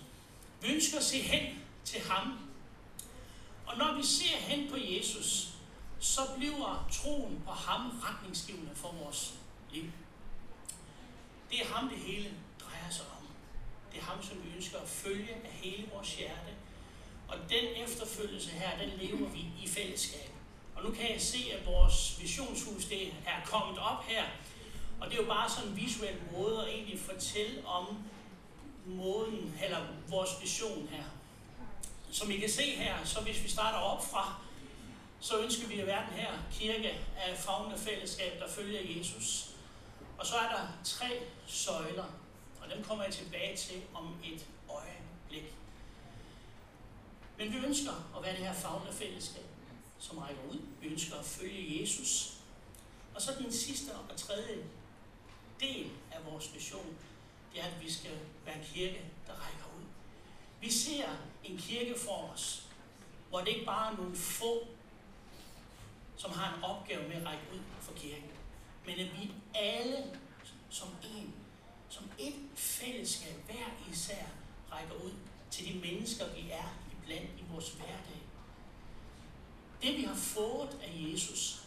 Vi 0.61 0.73
ønsker 0.73 0.97
at 0.97 1.03
se 1.03 1.17
hen 1.17 1.59
til 1.85 2.01
ham. 2.01 2.39
Og 3.65 3.77
når 3.77 3.95
vi 3.97 4.03
ser 4.03 4.37
hen 4.37 4.69
på 4.69 4.77
Jesus, 4.79 5.49
så 5.99 6.21
bliver 6.37 6.87
troen 6.91 7.41
på 7.45 7.51
ham 7.51 7.99
retningsgivende 7.99 8.75
for 8.75 8.91
vores 8.91 9.33
liv. 9.73 9.91
Det 11.51 11.61
er 11.61 11.65
ham, 11.65 11.89
det 11.89 11.97
hele 11.97 12.33
drejer 12.59 12.89
sig 12.89 13.05
om. 13.16 13.16
Det 13.97 14.03
er 14.03 14.09
ham, 14.09 14.23
som 14.23 14.37
vi 14.43 14.49
ønsker 14.55 14.77
at 14.79 14.87
følge 14.87 15.33
af 15.33 15.51
hele 15.51 15.89
vores 15.93 16.13
hjerte. 16.13 16.51
Og 17.27 17.37
den 17.49 17.83
efterfølgelse 17.83 18.49
her, 18.49 18.77
den 18.77 18.89
lever 18.99 19.29
vi 19.29 19.39
i 19.63 19.67
fællesskab. 19.67 20.29
Og 20.75 20.83
nu 20.83 20.91
kan 20.91 21.11
jeg 21.11 21.21
se, 21.21 21.37
at 21.59 21.65
vores 21.65 22.17
visionshus 22.21 22.85
det 22.85 23.07
er 23.07 23.45
kommet 23.45 23.79
op 23.79 24.05
her. 24.05 24.23
Og 25.01 25.07
det 25.07 25.17
er 25.17 25.21
jo 25.21 25.27
bare 25.27 25.49
sådan 25.49 25.69
en 25.69 25.75
visuel 25.75 26.15
måde 26.31 26.61
at 26.61 26.73
egentlig 26.73 26.99
fortælle 26.99 27.67
om 27.67 27.97
måden, 28.85 29.59
eller 29.63 29.79
vores 30.07 30.29
vision 30.41 30.87
her. 30.91 31.03
Som 32.11 32.31
I 32.31 32.37
kan 32.37 32.49
se 32.49 32.75
her, 32.75 33.05
så 33.05 33.21
hvis 33.21 33.43
vi 33.43 33.49
starter 33.49 33.77
op 33.77 34.05
fra, 34.05 34.35
så 35.19 35.39
ønsker 35.39 35.67
vi 35.67 35.79
at 35.79 35.87
være 35.87 36.05
den 36.09 36.19
her 36.19 36.31
kirke 36.51 36.99
af 37.17 37.37
fagnende 37.37 37.77
fællesskab, 37.77 38.39
der 38.39 38.49
følger 38.49 38.97
Jesus. 38.97 39.49
Og 40.17 40.25
så 40.25 40.35
er 40.35 40.49
der 40.49 40.67
tre 40.83 41.21
søjler, 41.47 42.05
og 42.67 42.75
den 42.75 42.83
kommer 42.83 43.03
jeg 43.03 43.13
tilbage 43.13 43.57
til 43.57 43.81
om 43.93 44.15
et 44.23 44.45
øjeblik. 44.69 45.53
Men 47.37 47.53
vi 47.53 47.57
ønsker 47.57 47.91
at 48.17 48.23
være 48.23 48.31
det 48.31 48.45
her 48.45 48.53
fagne 48.53 48.91
fællesskab, 48.91 49.45
som 49.99 50.17
rækker 50.17 50.41
ud. 50.51 50.61
Vi 50.81 50.87
ønsker 50.87 51.15
at 51.15 51.25
følge 51.25 51.81
Jesus. 51.81 52.33
Og 53.15 53.21
så 53.21 53.31
den 53.39 53.51
sidste 53.51 53.91
og 53.91 54.17
tredje 54.17 54.65
del 55.59 55.91
af 56.11 56.25
vores 56.31 56.53
vision, 56.55 56.97
det 57.53 57.61
er, 57.61 57.65
at 57.65 57.81
vi 57.81 57.91
skal 57.91 58.19
være 58.45 58.57
en 58.57 58.65
kirke, 58.73 59.05
der 59.27 59.33
rækker 59.33 59.65
ud. 59.77 59.83
Vi 60.61 60.71
ser 60.71 61.09
en 61.43 61.57
kirke 61.57 61.99
for 61.99 62.31
os, 62.33 62.67
hvor 63.29 63.39
det 63.39 63.47
ikke 63.47 63.65
bare 63.65 63.91
er 63.93 63.97
nogle 63.97 64.15
få, 64.15 64.67
som 66.17 66.31
har 66.31 66.55
en 66.55 66.63
opgave 66.63 67.07
med 67.07 67.15
at 67.15 67.25
række 67.25 67.43
ud 67.53 67.59
for 67.81 67.93
kirken, 67.93 68.31
men 68.85 68.99
at 68.99 69.21
vi 69.21 69.31
alle 69.55 70.19
som 70.69 70.87
en, 71.15 71.33
som 71.89 72.09
et 72.19 72.35
fællesskab, 72.55 73.35
hver 73.45 73.91
især, 73.93 74.25
rækker 74.71 74.95
ud 74.95 75.11
til 75.51 75.73
de 75.73 75.79
mennesker, 75.79 76.33
vi 76.35 76.49
er 76.51 76.77
iblandt 76.91 77.29
i 77.39 77.43
vores 77.51 77.69
hverdag. 77.69 78.21
Det 79.81 79.97
vi 79.97 80.03
har 80.03 80.15
fået 80.15 80.79
af 80.83 80.91
Jesus, 80.97 81.63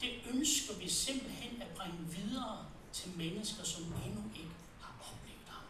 det 0.00 0.10
ønsker 0.34 0.74
vi 0.74 0.88
simpelthen 0.88 1.62
at 1.62 1.68
bringe 1.68 1.98
videre 1.98 2.66
til 2.92 3.10
mennesker, 3.16 3.64
som 3.64 3.82
endnu 3.82 4.22
ikke 4.36 4.54
har 4.80 4.94
oplevet 5.00 5.46
ham. 5.46 5.64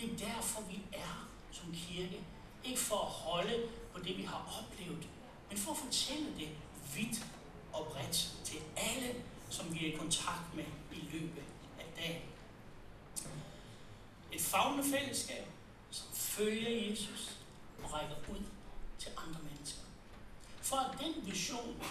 Det 0.00 0.12
er 0.12 0.34
derfor, 0.34 0.60
vi 0.60 0.80
er 0.92 1.28
som 1.52 1.74
kirke. 1.74 2.24
Ikke 2.64 2.80
for 2.80 2.96
at 2.96 3.10
holde 3.10 3.68
på 3.92 3.98
det, 3.98 4.18
vi 4.18 4.22
har 4.22 4.62
oplevet, 4.62 5.08
men 5.48 5.58
for 5.58 5.70
at 5.70 5.78
fortælle 5.78 6.26
det 6.38 6.48
vidt 6.94 7.26
og 7.72 7.86
bredt 7.86 8.34
til 8.44 8.58
alle, 8.76 9.14
som 9.50 9.74
vi 9.74 9.86
er 9.86 9.94
i 9.94 9.96
kontakt 9.96 10.54
med 10.54 10.64
i 10.92 11.00
løbet 11.12 11.42
af 11.78 11.84
dagen. 11.96 12.22
Et 14.36 14.42
fagnende 14.42 14.84
fællesskab, 14.90 15.44
som 15.90 16.06
følger 16.12 16.90
Jesus 16.90 17.36
og 17.82 17.92
rækker 17.92 18.16
ud 18.30 18.42
til 18.98 19.10
andre 19.16 19.40
mennesker. 19.42 19.82
For 20.62 20.76
at 20.76 20.98
den 21.00 21.26
vision 21.26 21.82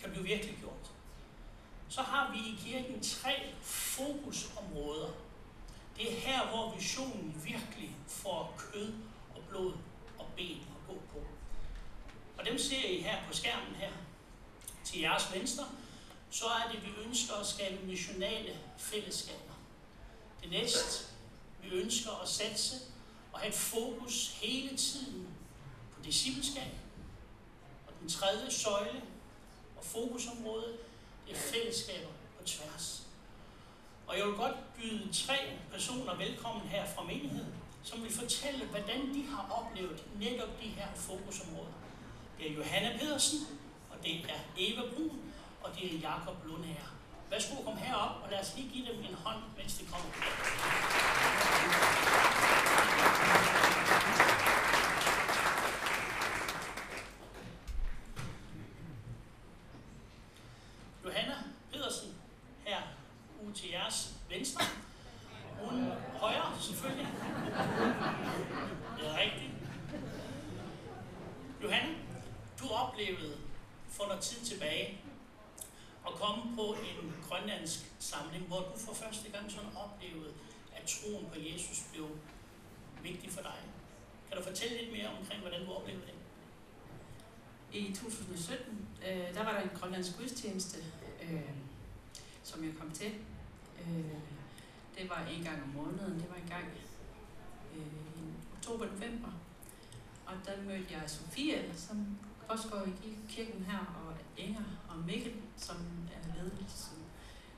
kan 0.00 0.10
blive 0.10 0.24
virkelig 0.24 0.56
gjort, 0.60 0.90
så 1.88 2.02
har 2.02 2.32
vi 2.32 2.38
i 2.38 2.58
kirken 2.64 3.02
tre 3.02 3.54
fokusområder. 3.62 5.10
Det 5.96 6.12
er 6.12 6.20
her, 6.20 6.46
hvor 6.46 6.74
visionen 6.74 7.42
virkelig 7.44 7.96
får 8.06 8.54
kød 8.58 8.92
og 9.36 9.42
blod 9.48 9.72
og 10.18 10.26
ben 10.36 10.60
at 10.60 10.86
gå 10.88 10.94
på. 11.12 11.24
Og 12.38 12.46
dem 12.46 12.58
ser 12.58 12.88
I 12.88 13.00
her 13.00 13.26
på 13.28 13.32
skærmen 13.32 13.74
her. 13.74 13.92
Til 14.84 15.00
jeres 15.00 15.34
venstre, 15.34 15.64
så 16.30 16.46
er 16.46 16.72
det, 16.72 16.82
vi 16.82 16.90
ønsker 17.06 17.34
at 17.34 17.46
skabe 17.46 17.86
missionale 17.86 18.58
fællesskaber. 18.78 19.49
Det 20.42 20.50
næste, 20.50 21.06
vi 21.62 21.68
ønsker 21.68 22.22
at 22.22 22.28
satse 22.28 22.76
og 23.32 23.40
have 23.40 23.48
et 23.48 23.54
fokus 23.54 24.28
hele 24.42 24.76
tiden 24.76 25.28
på 25.92 26.02
discipleskab. 26.04 26.72
Og 27.86 27.92
den 28.00 28.08
tredje 28.08 28.50
søjle 28.50 29.02
og 29.78 29.84
fokusområde, 29.84 30.76
det 31.26 31.36
er 31.36 31.40
fællesskaber 31.40 32.10
på 32.38 32.44
tværs. 32.44 33.02
Og 34.06 34.18
jeg 34.18 34.26
vil 34.26 34.34
godt 34.34 34.56
byde 34.76 35.12
tre 35.12 35.36
personer 35.72 36.16
velkommen 36.16 36.68
her 36.68 36.86
fra 36.94 37.02
menigheden, 37.02 37.54
som 37.84 38.02
vil 38.02 38.12
fortælle, 38.12 38.66
hvordan 38.66 39.14
de 39.14 39.26
har 39.26 39.48
oplevet 39.50 40.04
netop 40.18 40.48
de 40.62 40.68
her 40.68 40.88
fokusområder. 40.94 41.72
Det 42.38 42.50
er 42.50 42.54
Johanna 42.54 42.98
Pedersen, 42.98 43.38
og 43.90 43.96
det 44.04 44.16
er 44.16 44.38
Eva 44.58 44.80
Brun, 44.94 45.20
og 45.62 45.70
det 45.76 45.94
er 45.94 45.98
Jakob 45.98 46.36
Lundher. 46.46 46.99
Værsgo 47.30 47.62
kom 47.62 47.76
herop, 47.76 48.22
og 48.22 48.30
lad 48.30 48.40
os 48.40 48.52
lige 48.56 48.70
give 48.70 48.86
dem 48.86 48.98
en 48.98 49.14
hånd, 49.14 49.42
mens 49.56 49.78
de 49.78 49.86
kommer. 49.86 50.10
Johanna 61.04 61.34
Pedersen, 61.72 62.14
her 62.66 62.82
ude 63.42 63.54
til 63.54 63.70
jeres 63.70 64.14
venstre. 64.28 64.64
Hun 65.60 65.92
højre, 66.20 66.58
selvfølgelig. 66.60 67.08
Det 68.98 69.06
er 69.06 69.18
rigtigt. 69.18 69.50
Johanna, 71.62 71.94
du 72.60 72.68
oplevede 72.68 73.36
for 73.88 74.06
noget 74.06 74.22
tid 74.22 74.44
tilbage 74.44 75.00
at 76.06 76.12
komme 76.12 76.56
på 76.56 76.62
en 76.74 77.14
grønlandsk 77.28 77.80
samling, 77.98 78.46
hvor 78.46 78.60
du 78.60 78.78
for 78.78 78.94
første 78.94 79.30
gang 79.30 79.50
sådan 79.50 79.76
oplevede, 79.76 80.32
at 80.76 80.82
troen 80.88 81.26
på 81.32 81.38
Jesus 81.38 81.78
blev 81.92 82.08
vigtig 83.02 83.30
for 83.30 83.40
dig. 83.40 83.58
Kan 84.28 84.36
du 84.38 84.42
fortælle 84.42 84.78
lidt 84.78 84.92
mere 84.92 85.09
omkring, 85.20 85.40
hvordan 85.40 85.66
du 85.66 85.72
oplevede 85.72 86.06
det? 86.06 86.14
I 87.72 87.92
2017, 87.92 88.88
øh, 89.08 89.34
der 89.34 89.44
var 89.44 89.52
der 89.52 89.60
en 89.60 89.70
grønlandsk 89.74 90.18
gudstjeneste, 90.18 90.78
øh, 91.22 91.50
som 92.42 92.64
jeg 92.64 92.72
kom 92.80 92.90
til. 92.90 93.12
Øh, 93.80 94.20
det 94.98 95.10
var 95.10 95.26
en 95.30 95.44
gang 95.44 95.62
om 95.62 95.68
måneden, 95.68 96.20
det 96.20 96.30
var 96.30 96.36
en 96.36 96.48
gang 96.48 96.64
øh, 97.76 97.80
i 97.80 98.32
oktober-november. 98.56 99.28
Og 100.26 100.34
der 100.46 100.62
mødte 100.62 100.86
jeg 100.90 101.10
Sofie, 101.10 101.72
som 101.76 102.18
også 102.48 102.68
går 102.68 102.82
i 103.04 103.16
kirken 103.28 103.64
her, 103.64 103.78
og 103.78 104.14
Inger 104.36 104.64
og 104.88 104.98
Mikkel, 104.98 105.32
som 105.56 105.76
er 106.14 106.42
ledelsen 106.42 106.98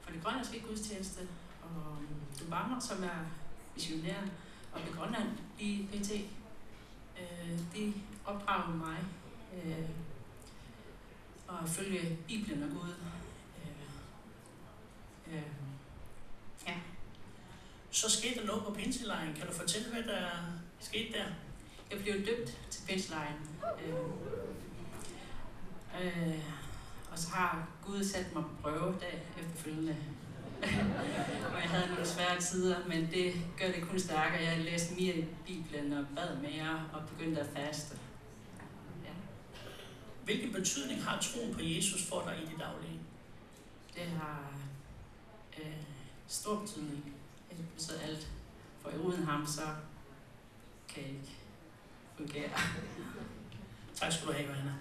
for 0.00 0.12
det 0.12 0.22
grønlandske 0.22 0.60
gudstjeneste, 0.60 1.28
og 1.62 1.96
Dubammer, 2.40 2.80
som 2.80 3.04
er 3.04 3.26
missionær 3.74 4.22
og 4.72 4.80
i 4.80 4.92
Grønland 4.96 5.28
i 5.58 5.88
PT. 5.92 6.10
Øh, 7.20 7.58
det 7.74 7.94
opdrager 8.24 8.74
mig 8.76 8.98
øh, 9.54 9.88
at 11.48 11.68
følge 11.68 12.18
Bibelen 12.28 12.62
og 12.62 12.68
Gud. 12.70 12.94
Øh, 13.58 15.34
øh, 15.34 15.42
ja. 16.66 16.74
Så 17.90 18.10
skete 18.10 18.40
der 18.40 18.46
noget 18.46 18.64
på 18.64 18.74
pinselejren. 18.74 19.34
Kan 19.34 19.46
du 19.46 19.52
fortælle, 19.52 19.88
hvad 19.92 20.02
der 20.02 20.28
skete 20.80 21.12
der? 21.12 21.24
Jeg 21.90 21.98
blev 21.98 22.26
døbt 22.26 22.58
til 22.70 22.82
pinselejren. 22.88 23.48
Øh, 23.84 23.94
øh, 26.02 26.38
og 27.10 27.18
så 27.18 27.30
har 27.30 27.68
Gud 27.86 28.04
sat 28.04 28.34
mig 28.34 28.42
på 28.42 28.50
prøve 28.62 28.96
der 29.00 29.42
efterfølgende 29.42 29.96
og 31.54 31.60
jeg 31.62 31.70
havde 31.70 31.88
nogle 31.88 32.06
svære 32.06 32.40
tider, 32.40 32.76
men 32.88 33.10
det 33.10 33.34
gør 33.58 33.66
det 33.66 33.88
kun 33.88 33.98
stærkere. 33.98 34.42
Jeg 34.42 34.58
læste 34.58 34.94
mere 34.94 35.14
i 35.14 35.24
Bibelen 35.46 35.92
og 35.92 36.04
bad 36.16 36.36
mere 36.36 36.84
og 36.92 37.08
begyndte 37.08 37.40
at 37.40 37.46
faste. 37.56 37.98
Hvilken 40.24 40.52
betydning 40.52 41.04
har 41.04 41.20
troen 41.20 41.54
på 41.54 41.60
Jesus 41.62 42.08
for 42.08 42.22
dig 42.22 42.38
i 42.42 42.46
det 42.46 42.60
daglige? 42.60 43.00
Det 43.94 44.06
har 44.06 44.52
øh, 45.58 45.72
stor 46.28 46.60
betydning. 46.60 47.14
Det 47.50 47.68
betyder 47.74 48.00
alt. 48.00 48.28
For 48.82 48.90
uden 48.90 49.24
ham, 49.24 49.46
så 49.46 49.62
kan 50.88 51.02
jeg 51.02 51.10
ikke 51.10 51.32
fungere. 52.16 52.50
Tak 53.94 54.12
skal 54.12 54.28
du 54.28 54.32
have, 54.32 54.48
Johanna. 54.48 54.72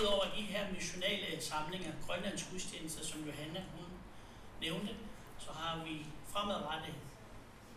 Udover 0.00 0.24
de 0.36 0.42
her 0.42 0.72
missionale 0.72 1.42
samlinger, 1.42 1.92
Grønlands 2.06 2.46
gudstjenester, 2.50 3.04
som 3.04 3.24
Johanna 3.26 3.62
hun 3.76 3.86
nævnte, 4.60 4.94
så 5.38 5.52
har 5.52 5.84
vi 5.84 6.06
fremadrettet 6.32 6.94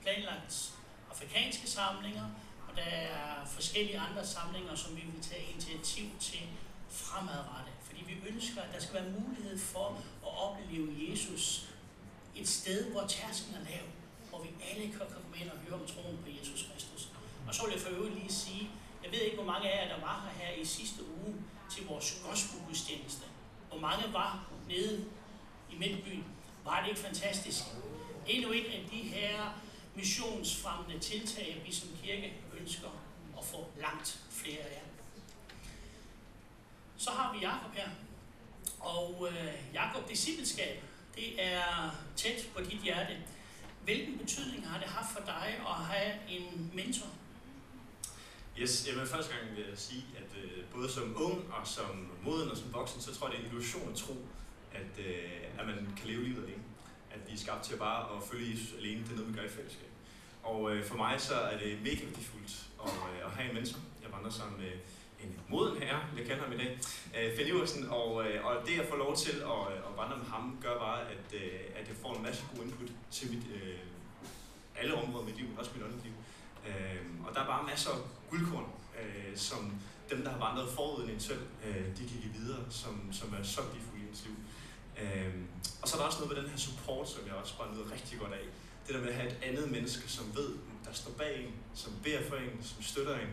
planlagt 0.02 0.74
afrikanske 1.12 1.70
samlinger, 1.70 2.26
og 2.70 2.78
der 2.78 2.84
er 2.84 3.46
forskellige 3.46 4.00
andre 4.00 4.26
samlinger, 4.26 4.76
som 4.76 4.96
vi 4.96 5.02
vil 5.02 5.22
tage 5.22 5.52
initiativ 5.52 6.10
til 6.20 6.40
fremadrettet. 6.90 7.74
Fordi 7.82 8.04
vi 8.04 8.16
ønsker, 8.30 8.62
at 8.62 8.74
der 8.74 8.80
skal 8.80 8.94
være 8.94 9.12
mulighed 9.20 9.60
for 9.60 9.88
at 10.28 10.32
opleve 10.44 10.96
Jesus 11.10 11.70
et 12.36 12.50
sted, 12.50 12.92
hvor 12.92 13.08
tærsken 13.08 13.56
er 13.56 13.64
lav, 13.70 13.86
hvor 14.30 14.44
vi 14.44 14.50
alle 14.72 14.92
kan 14.92 15.00
komme 15.00 15.38
ind 15.42 15.50
og 15.50 15.58
høre 15.58 15.74
om 15.74 15.88
troen 15.88 16.18
på 16.18 16.30
Jesus 16.40 16.70
Kristus. 16.74 17.10
Og 17.48 17.56
så 17.56 17.66
vil 17.66 17.72
jeg 17.72 17.82
for 17.82 17.90
øvrigt 17.90 18.16
lige 18.16 18.34
sige, 18.34 18.70
jeg 19.04 19.12
ved 19.12 19.20
ikke, 19.20 19.36
hvor 19.36 19.46
mange 19.46 19.72
af 19.72 19.86
jer, 19.86 19.96
der 19.96 20.02
var 20.02 20.30
her, 20.38 20.46
her 20.46 20.62
i 20.62 20.66
sidste 20.66 21.02
uge 21.04 21.36
til 21.76 21.88
vores 21.88 22.22
gospelgudstjeneste. 22.30 23.26
Hvor 23.70 23.80
mange 23.80 24.14
var 24.14 24.48
nede 24.68 25.06
i 25.72 25.76
Midtbyen. 25.78 26.26
Var 26.64 26.82
det 26.82 26.90
ikke 26.90 27.02
fantastisk? 27.02 27.64
Endnu 28.28 28.52
et 28.52 28.66
af 28.66 28.86
de 28.92 28.98
her 28.98 29.60
missionsfremmende 29.96 31.00
tiltag, 31.00 31.62
vi 31.66 31.74
som 31.74 31.90
kirke 32.04 32.34
ønsker 32.60 32.88
at 33.38 33.46
få 33.46 33.68
langt 33.82 34.20
flere 34.30 34.60
af. 34.60 34.82
Så 36.98 37.12
har 37.12 37.34
vi 37.34 37.40
Jakob 37.40 37.74
her. 37.74 37.90
Og 38.80 39.28
øh, 39.32 39.54
Jakob, 39.74 40.10
discipleskab, 40.10 40.84
det 41.16 41.44
er 41.44 41.96
tæt 42.16 42.48
på 42.56 42.62
dit 42.64 42.82
hjerte. 42.82 43.18
Hvilken 43.84 44.18
betydning 44.18 44.68
har 44.68 44.80
det 44.80 44.88
haft 44.88 45.14
for 45.14 45.26
dig 45.26 45.60
at 45.68 45.76
have 45.76 46.14
en 46.30 46.72
mentor? 46.74 47.08
Yes, 48.62 48.88
jamen 48.88 49.08
første 49.08 49.34
gang 49.34 49.56
vil 49.56 49.66
jeg 49.70 49.78
sige, 49.78 50.06
at 50.18 50.44
øh, 50.44 50.64
både 50.76 50.92
som 50.92 51.16
ung 51.18 51.54
og 51.54 51.68
som 51.68 52.10
moden 52.24 52.52
og 52.52 52.58
som 52.58 52.74
voksen, 52.74 53.02
så 53.02 53.16
tror 53.16 53.28
jeg, 53.28 53.38
det 53.38 53.44
er 53.44 53.50
en 53.50 53.56
illusion 53.56 53.90
at 53.92 53.96
tro, 53.96 54.16
at, 54.72 55.06
øh, 55.06 55.60
at 55.60 55.66
man 55.66 55.78
kan 55.98 56.08
leve 56.08 56.24
livet 56.24 56.44
alene. 56.44 56.64
At 57.12 57.20
vi 57.28 57.34
er 57.34 57.38
skabt 57.38 57.64
til 57.64 57.76
bare 57.78 58.18
at 58.18 58.24
følge 58.32 58.52
Jesus 58.52 58.78
alene, 58.78 59.04
det 59.04 59.12
er 59.12 59.16
noget, 59.16 59.34
vi 59.34 59.40
gør 59.40 59.46
i 59.46 59.50
fællesskab. 59.50 59.90
Og 60.44 60.72
øh, 60.72 60.86
for 60.86 60.96
mig 60.96 61.22
så 61.22 61.34
er 61.34 61.58
det 61.58 61.82
mega 61.82 62.06
værdifuldt 62.06 62.54
at, 62.86 62.92
øh, 62.92 63.26
at 63.26 63.32
have 63.32 63.50
en 63.50 63.56
mentor. 63.56 63.80
Jeg 64.04 64.12
vandrer 64.12 64.32
sammen 64.32 64.58
med 64.58 64.72
øh, 64.72 65.24
en 65.24 65.40
moden 65.50 65.82
herre, 65.82 66.00
jeg 66.18 66.26
kender 66.26 66.44
ham 66.44 66.54
i 66.54 66.58
dag, 66.58 66.80
øh, 67.18 67.38
Finn 67.38 67.48
Iversen, 67.48 67.90
og, 67.90 68.26
øh, 68.26 68.46
og 68.46 68.54
det 68.68 68.80
at 68.80 68.90
få 68.90 68.96
lov 68.96 69.16
til 69.16 69.36
at, 69.54 69.62
øh, 69.74 69.90
at 69.90 69.94
vandre 69.98 70.18
med 70.18 70.26
ham, 70.26 70.58
gør 70.62 70.78
bare, 70.78 71.02
at, 71.02 71.26
øh, 71.34 71.60
at 71.76 71.88
jeg 71.88 71.96
får 72.02 72.16
en 72.16 72.24
masse 72.24 72.44
god 72.56 72.64
input 72.66 72.90
til 73.12 73.32
mit, 73.34 73.46
øh, 73.56 73.80
alle 74.76 74.94
områder 74.94 75.24
i 75.24 75.26
mit 75.26 75.38
liv, 75.38 75.48
også 75.58 75.72
mit 75.76 75.84
åndeligt 75.84 76.06
liv. 76.06 76.14
Øh, 76.68 77.02
og 77.26 77.36
der 77.36 77.42
er 77.42 77.46
bare 77.46 77.64
masser 77.64 77.92
af 77.92 78.21
guldkorn, 78.32 78.68
øh, 79.02 79.38
som 79.38 79.62
dem, 80.10 80.24
der 80.24 80.32
har 80.32 80.40
vandret 80.48 80.70
forud 80.76 81.10
end 81.10 81.20
selv, 81.20 81.44
øh, 81.66 81.86
de 81.98 82.02
kan 82.10 82.18
give 82.24 82.34
videre, 82.34 82.64
som, 82.70 83.14
som 83.14 83.34
er 83.40 83.44
så 83.44 83.62
i 83.62 84.10
ens 84.10 84.26
liv. 84.26 84.36
Øh, 85.02 85.34
og 85.82 85.88
så 85.88 85.96
er 85.96 86.00
der 86.00 86.06
også 86.06 86.20
noget 86.20 86.34
med 86.34 86.44
den 86.44 86.52
her 86.52 86.58
support, 86.58 87.10
som 87.10 87.22
jeg 87.28 87.36
også 87.36 87.58
bare 87.58 87.74
nyder 87.74 87.92
rigtig 87.92 88.20
godt 88.20 88.34
af. 88.34 88.46
Det 88.88 88.96
der 88.96 89.02
med 89.02 89.10
at 89.10 89.16
have 89.16 89.32
et 89.32 89.38
andet 89.44 89.72
menneske, 89.72 90.10
som 90.10 90.26
ved, 90.36 90.50
der 90.86 90.94
står 90.94 91.12
bag 91.12 91.44
en, 91.44 91.54
som 91.76 91.92
beder 92.04 92.30
for 92.30 92.36
en, 92.36 92.64
som 92.64 92.84
støtter 92.84 93.16
en, 93.20 93.32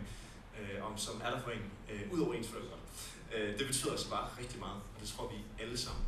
øh, 0.59 0.85
og 0.85 0.93
som 0.97 1.21
er 1.25 1.31
der 1.31 1.41
for 1.41 1.51
en, 1.51 1.65
øh, 1.91 2.13
ud 2.13 2.21
over 2.21 2.35
ens 2.35 2.49
forældre. 2.49 2.77
Øh, 3.35 3.59
det 3.59 3.67
betyder 3.67 3.91
altså 3.91 4.11
bare 4.11 4.29
rigtig 4.41 4.59
meget, 4.61 4.81
og 4.95 5.01
det 5.01 5.09
tror 5.09 5.29
vi 5.33 5.63
alle 5.63 5.79
sammen 5.79 6.05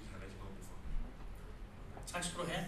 vi 0.00 0.06
har 0.12 0.18
rigtig 0.24 0.38
meget 0.38 0.54
brug 0.54 0.66
for. 0.68 2.12
Tak 2.12 2.24
skal 2.24 2.38
du 2.40 2.46
have. 2.46 2.64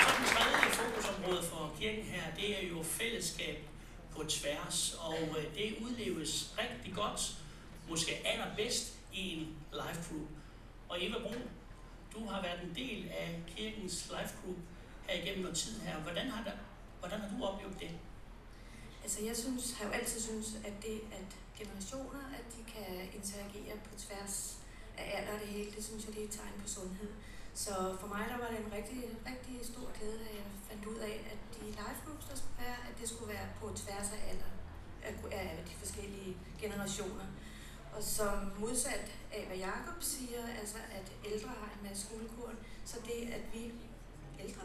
Og 0.00 0.02
så 0.02 0.10
den 0.16 0.26
tredje 0.32 1.09
fokusområde 1.20 1.42
for 1.42 1.72
kirken 1.78 2.04
her, 2.04 2.34
det 2.36 2.64
er 2.64 2.68
jo 2.68 2.82
fællesskab 2.82 3.64
på 4.10 4.24
tværs, 4.28 4.96
og 5.00 5.18
øh, 5.38 5.54
det 5.54 5.76
udleves 5.80 6.54
rigtig 6.58 6.94
godt, 6.94 7.36
måske 7.88 8.26
allerbedst 8.26 8.94
i 9.12 9.32
en 9.32 9.56
life 9.72 10.02
group. 10.08 10.28
Og 10.88 11.04
Eva 11.04 11.18
Brun, 11.18 11.42
du 12.14 12.26
har 12.26 12.42
været 12.42 12.62
en 12.62 12.74
del 12.74 13.08
af 13.08 13.42
kirkens 13.56 14.10
life 14.10 14.34
group 14.42 14.56
her 15.06 15.22
igennem 15.22 15.42
noget 15.42 15.56
tid 15.56 15.80
her. 15.80 16.00
Hvordan 16.00 16.30
har, 16.30 16.44
der, 16.44 16.52
hvordan 16.98 17.20
har 17.20 17.38
du 17.38 17.44
oplevet 17.44 17.80
det? 17.80 17.90
Altså 19.02 19.24
jeg 19.24 19.36
synes, 19.36 19.72
har 19.72 19.86
jo 19.86 19.92
altid 19.92 20.20
synes, 20.20 20.54
at 20.64 20.72
det, 20.82 21.00
at 21.12 21.36
generationer, 21.58 22.20
at 22.38 22.44
de 22.56 22.72
kan 22.72 23.10
interagere 23.14 23.76
på 23.84 23.98
tværs 23.98 24.58
af 24.98 25.20
alder 25.20 25.32
og 25.34 25.40
det 25.40 25.48
hele, 25.48 25.70
det 25.70 25.84
synes 25.84 26.06
jeg, 26.06 26.14
det 26.14 26.22
er 26.22 26.24
et 26.24 26.30
tegn 26.30 26.60
på 26.62 26.68
sundhed. 26.68 27.10
Så 27.64 27.74
for 28.00 28.08
mig 28.14 28.24
der 28.32 28.38
var 28.42 28.48
det 28.52 28.58
en 28.64 28.72
rigtig, 28.78 29.00
rigtig 29.30 29.56
stor 29.72 29.86
glæde, 29.96 30.18
da 30.24 30.30
jeg 30.40 30.46
fandt 30.68 30.84
ud 30.92 30.98
af, 31.10 31.16
at 31.32 31.40
de 31.56 31.66
life 31.66 32.00
groups, 32.06 32.26
der 32.30 32.36
skulle 32.40 32.58
være, 32.64 32.78
at 32.88 32.94
det 33.00 33.08
skulle 33.08 33.32
være 33.34 33.48
på 33.60 33.66
tværs 33.82 34.08
af 34.16 34.20
alder 34.30 34.50
af 35.32 35.64
de 35.68 35.74
forskellige 35.82 36.36
generationer. 36.60 37.26
Og 37.94 38.02
som 38.02 38.36
modsat 38.58 39.06
af, 39.32 39.46
hvad 39.46 39.56
Jacob 39.56 39.98
siger, 40.00 40.42
altså 40.60 40.78
at 40.98 41.06
ældre 41.32 41.48
har 41.48 41.70
en 41.76 41.88
masse 41.88 42.08
guldkorn, 42.10 42.56
så 42.84 42.96
det, 43.04 43.20
at 43.36 43.44
vi 43.54 43.62
ældre 44.44 44.62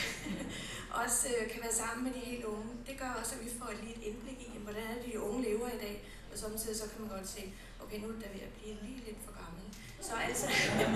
også 1.04 1.28
øh, 1.28 1.50
kan 1.50 1.62
være 1.62 1.74
sammen 1.82 2.04
med 2.04 2.12
de 2.14 2.26
helt 2.32 2.44
unge. 2.44 2.70
Det 2.86 2.98
gør 2.98 3.10
også, 3.20 3.34
at 3.34 3.44
vi 3.44 3.50
får 3.58 3.68
et 3.68 3.80
lige 3.84 3.96
et 3.96 4.02
indblik 4.02 4.40
i, 4.40 4.58
hvordan 4.62 4.86
er 4.90 4.94
det, 4.94 5.12
de 5.12 5.20
unge 5.20 5.42
lever 5.42 5.68
i 5.68 5.78
dag. 5.86 5.96
Og 6.32 6.38
samtidig 6.38 6.76
så 6.76 6.84
kan 6.90 7.00
man 7.00 7.10
godt 7.16 7.28
se, 7.28 7.52
okay, 7.82 7.98
nu 8.00 8.08
er 8.08 8.12
der 8.12 8.32
ved 8.36 8.42
at 8.48 8.52
blive 8.58 8.76
lige 8.82 9.04
lidt 9.06 9.18
for. 9.24 9.31
Så 10.08 10.12
altså, 10.28 10.46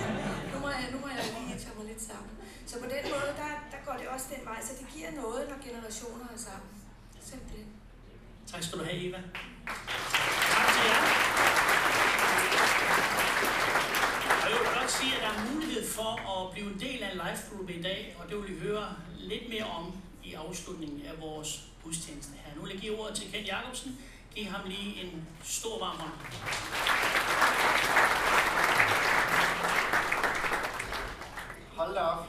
nu 0.52 0.56
må 0.64 0.68
jeg, 0.68 0.84
nu 0.92 0.98
må 0.98 1.08
jeg 1.08 1.24
lige 1.38 1.58
tage 1.58 1.74
mig 1.78 1.86
lidt 1.86 2.02
sammen. 2.02 2.30
Så 2.66 2.74
på 2.82 2.86
den 2.94 3.04
måde, 3.14 3.30
der, 3.42 3.52
der 3.72 3.80
går 3.86 3.94
det 4.00 4.08
også 4.08 4.26
den 4.36 4.44
vej, 4.44 4.58
så 4.62 4.72
det 4.80 4.86
giver 4.94 5.10
noget, 5.22 5.48
når 5.50 5.56
generationer 5.68 6.26
er 6.34 6.38
sammen. 6.48 6.70
Simpelthen. 7.20 7.66
Tak 8.52 8.62
skal 8.62 8.78
du 8.78 8.84
have, 8.84 8.98
Eva. 9.06 9.20
Tak 10.54 10.68
til 10.74 10.82
jer. 10.90 11.02
Og 14.42 14.46
jeg 14.50 14.58
vil 14.60 14.68
blot 14.74 14.90
sige, 14.98 15.12
at 15.16 15.20
der 15.24 15.30
er 15.36 15.40
mulighed 15.52 15.84
for 15.98 16.12
at 16.32 16.52
blive 16.52 16.68
en 16.72 16.80
del 16.80 17.02
af 17.02 17.10
en 17.12 17.16
live 17.24 17.40
group 17.50 17.70
i 17.70 17.82
dag, 17.82 18.16
og 18.18 18.28
det 18.28 18.36
vil 18.38 18.56
I 18.56 18.58
høre 18.58 18.86
lidt 19.16 19.48
mere 19.48 19.64
om 19.78 19.84
i 20.24 20.34
afslutningen 20.34 21.06
af 21.06 21.20
vores 21.20 21.50
gudstjeneste 21.84 22.32
her. 22.42 22.54
Nu 22.56 22.62
vil 22.62 22.70
jeg 22.72 22.80
give 22.80 23.00
ordet 23.00 23.16
til 23.16 23.32
Kent 23.32 23.48
Jacobsen. 23.48 23.98
Giv 24.36 24.46
ham 24.46 24.68
lige 24.68 25.02
en 25.02 25.28
stor 25.42 25.78
varm 25.78 25.96
hånd. 25.96 26.16
Hold 31.76 31.94
da 31.94 32.00
op. 32.00 32.26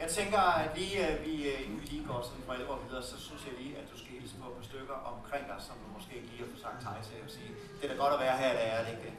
Jeg 0.00 0.08
tænker, 0.10 0.38
at 0.38 0.78
lige 0.78 1.06
at 1.06 1.26
vi, 1.26 1.48
øh, 1.48 1.60
inden 1.64 1.80
vi 1.80 1.86
lige 1.86 2.04
går 2.06 2.22
sådan 2.22 2.42
for 2.46 2.52
alvor 2.52 2.78
videre, 2.88 3.02
så 3.02 3.20
synes 3.20 3.42
jeg 3.46 3.54
lige, 3.60 3.76
at 3.76 3.84
du 3.92 3.98
skal 3.98 4.10
hilse 4.10 4.34
på 4.42 4.48
et 4.50 4.56
par 4.56 4.64
stykker 4.64 4.94
omkring 5.12 5.44
dig, 5.46 5.56
som 5.58 5.76
du 5.82 5.86
måske 5.96 6.16
ikke 6.16 6.28
lige 6.28 6.38
har 6.38 6.46
fået 6.46 6.62
sagt 6.66 6.82
hej 6.84 7.02
til 7.02 7.16
og 7.24 7.30
sige, 7.30 7.50
det 7.78 7.84
er 7.84 7.92
da 7.92 7.96
godt 8.02 8.14
at 8.14 8.20
være 8.20 8.36
her, 8.38 8.52
der 8.52 8.58
er 8.58 8.84
det 8.84 8.90
ikke 8.92 9.04
det? 9.08 9.14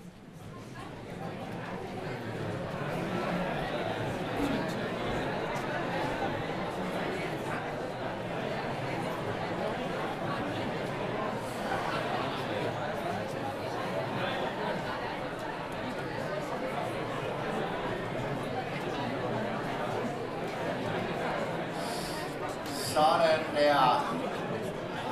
Sådan 23.02 23.40
der. 23.56 24.16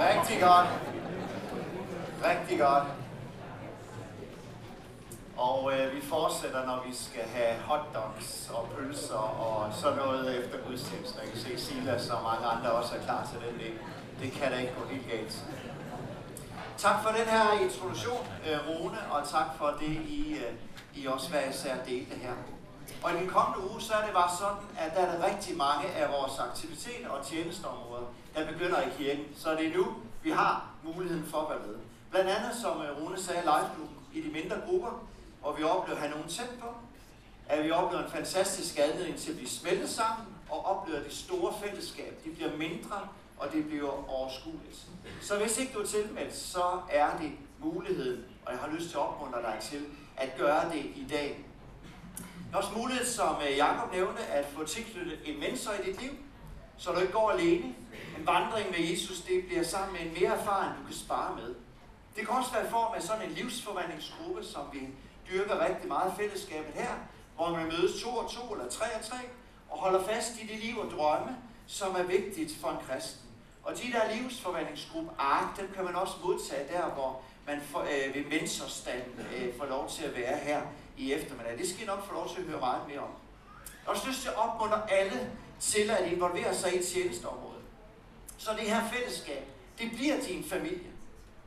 Rigtig 0.07 0.41
godt. 0.41 0.67
Rigtig 2.23 2.59
godt. 2.59 2.83
Og 5.37 5.73
øh, 5.73 5.95
vi 5.95 6.01
fortsætter, 6.01 6.65
når 6.65 6.83
vi 6.87 6.95
skal 6.95 7.23
have 7.33 7.59
hotdogs 7.59 8.51
og 8.53 8.67
pølser 8.77 9.15
og 9.15 9.73
sådan 9.73 9.97
noget 9.97 10.39
efter 10.39 10.57
gudstjenesten. 10.67 11.19
Jeg 11.21 11.29
kan 11.31 11.39
se 11.39 11.59
Silas 11.65 12.09
og 12.09 12.23
mange 12.23 12.45
andre 12.47 12.71
også 12.71 12.95
er 12.95 12.99
klar 12.99 13.27
til 13.31 13.49
den 13.49 13.59
del. 13.59 13.73
Det 14.21 14.31
kan 14.31 14.51
da 14.51 14.57
ikke 14.57 14.73
gå 14.73 14.87
helt 14.87 15.09
galt. 15.11 15.45
Tak 16.77 17.03
for 17.03 17.09
den 17.09 17.27
her 17.27 17.59
introduktion, 17.63 18.27
øh, 18.49 18.57
Rune, 18.69 18.99
og 19.11 19.27
tak 19.27 19.47
for 19.57 19.75
det, 19.79 19.89
I, 19.89 20.33
øh, 20.33 20.53
I 20.95 21.07
også 21.07 21.29
hver 21.29 21.49
især 21.49 21.75
delte 21.87 22.15
her. 22.15 22.58
Og 23.03 23.13
i 23.13 23.15
den 23.15 23.27
kommende 23.27 23.71
uge, 23.71 23.81
så 23.81 23.93
er 23.93 24.05
det 24.05 24.13
bare 24.13 24.31
sådan, 24.37 24.63
at 24.77 24.91
der 24.95 25.01
er 25.01 25.25
rigtig 25.29 25.57
mange 25.57 25.87
af 25.87 26.11
vores 26.11 26.39
aktiviteter 26.39 27.09
og 27.09 27.25
tjenesteområder, 27.25 28.05
der 28.35 28.51
begynder 28.51 28.81
i 28.81 28.89
kirken. 28.97 29.25
Så 29.35 29.51
det 29.51 29.67
er 29.67 29.77
nu, 29.77 29.85
vi 30.23 30.31
har 30.31 30.69
muligheden 30.83 31.25
for 31.25 31.37
at 31.37 31.49
være 31.49 31.67
med. 31.67 31.75
Blandt 32.11 32.29
andet, 32.29 32.55
som 32.61 32.81
øh, 32.81 33.01
Rune 33.01 33.19
sagde, 33.19 33.41
live 33.41 33.87
i 34.13 34.27
de 34.27 34.31
mindre 34.31 34.57
grupper, 34.67 35.07
hvor 35.41 35.53
vi 35.53 35.63
oplever 35.63 35.95
at 35.95 36.01
have 36.01 36.11
nogen 36.11 36.29
tæt 36.29 36.49
på. 36.61 36.67
At 37.49 37.63
vi 37.63 37.71
oplever 37.71 38.03
en 38.03 38.11
fantastisk 38.11 38.79
anledning 38.79 39.17
til 39.19 39.29
at 39.29 39.37
blive 39.37 39.49
smeltet 39.49 39.89
sammen, 39.89 40.25
og 40.49 40.65
oplever 40.65 40.99
det 41.03 41.13
store 41.13 41.53
fællesskab. 41.63 42.21
Det 42.25 42.35
bliver 42.35 42.57
mindre, 42.57 43.07
og 43.37 43.51
det 43.51 43.67
bliver 43.67 44.09
overskueligt. 44.09 44.85
Så 45.21 45.37
hvis 45.37 45.57
ikke 45.57 45.73
du 45.73 45.79
er 45.79 45.85
tilmeldt, 45.85 46.35
så 46.35 46.81
er 46.89 47.17
det 47.17 47.31
muligheden, 47.59 48.25
og 48.45 48.51
jeg 48.51 48.61
har 48.61 48.67
lyst 48.67 48.89
til 48.89 48.97
at 48.97 49.01
opmuntre 49.01 49.41
dig 49.41 49.57
til, 49.61 49.85
at 50.17 50.37
gøre 50.37 50.69
det 50.69 50.85
i 50.85 51.07
dag. 51.09 51.45
Det 52.49 52.55
er 52.55 52.59
også 52.59 52.73
mulighed, 52.77 53.05
som 53.05 53.35
øh, 53.49 53.57
Jakob 53.57 53.91
nævnte, 53.93 54.21
at 54.21 54.45
få 54.45 54.65
tilknyttet 54.65 55.19
en 55.25 55.39
mentor 55.39 55.71
i 55.73 55.91
dit 55.91 56.01
liv, 56.01 56.11
så 56.77 56.91
du 56.91 56.99
ikke 56.99 57.13
går 57.13 57.31
alene. 57.31 57.65
En 58.19 58.27
vandring 58.27 58.71
med 58.71 58.79
Jesus, 58.89 59.21
det 59.21 59.45
bliver 59.47 59.63
sammen 59.63 59.93
med 59.93 60.01
en 60.01 60.13
mere 60.21 60.39
erfaren, 60.39 60.77
du 60.79 60.85
kan 60.85 60.95
spare 60.95 61.35
med. 61.35 61.55
Det 62.15 62.27
kan 62.27 62.37
også 62.37 62.51
være 62.53 62.65
i 62.65 62.69
form 62.69 62.93
af 62.95 63.01
sådan 63.01 63.29
en 63.29 63.31
livsforvandlingsgruppe, 63.31 64.43
som 64.43 64.61
vi 64.73 64.79
dyrker 65.31 65.65
rigtig 65.65 65.87
meget 65.87 66.13
fællesskabet 66.17 66.73
her, 66.73 66.93
hvor 67.35 67.49
man 67.49 67.65
mødes 67.65 68.03
to 68.03 68.09
og 68.09 68.31
to 68.31 68.53
eller 68.53 68.69
tre 68.69 68.85
og 68.99 69.05
tre, 69.05 69.17
og 69.69 69.77
holder 69.77 70.03
fast 70.03 70.41
i 70.41 70.47
det 70.47 70.59
liv 70.59 70.77
og 70.77 70.91
drømme, 70.91 71.37
som 71.67 71.95
er 71.95 72.03
vigtigt 72.03 72.51
for 72.61 72.69
en 72.69 72.77
kristen. 72.87 73.29
Og 73.63 73.73
de 73.77 73.91
der 73.91 74.15
livsforvandlingsgruppe 74.15 75.11
ark, 75.17 75.59
dem 75.59 75.71
kan 75.75 75.83
man 75.83 75.95
også 75.95 76.13
modtage 76.23 76.73
der, 76.73 76.85
hvor 76.85 77.21
man 77.47 77.61
for, 77.61 77.79
øh, 77.79 78.15
ved 78.15 78.25
mentorstanden 78.39 79.25
øh, 79.35 79.57
får 79.57 79.65
lov 79.65 79.89
til 79.89 80.03
at 80.03 80.15
være 80.15 80.37
her 80.37 80.61
i 80.99 81.13
eftermiddag. 81.13 81.57
Det 81.57 81.69
skal 81.69 81.83
I 81.83 81.85
nok 81.85 82.07
få 82.07 82.13
lov 82.13 82.29
til 82.29 82.41
at 82.41 82.47
høre 82.47 82.59
meget 82.59 82.87
mere 82.87 82.99
om. 82.99 83.11
Og 83.85 83.95
så 83.95 84.01
også 84.01 84.07
lyst 84.07 84.21
til 84.21 84.29
at 84.29 84.35
opmuntre 84.35 84.91
alle 84.91 85.31
til 85.59 85.89
at 85.89 86.11
involvere 86.11 86.55
sig 86.55 86.79
i 86.79 86.83
tjenesteområdet. 86.83 87.63
Så 88.37 88.51
det 88.59 88.69
her 88.69 88.89
fællesskab, 88.89 89.43
det 89.79 89.91
bliver 89.91 90.21
din 90.21 90.43
familie. 90.43 90.89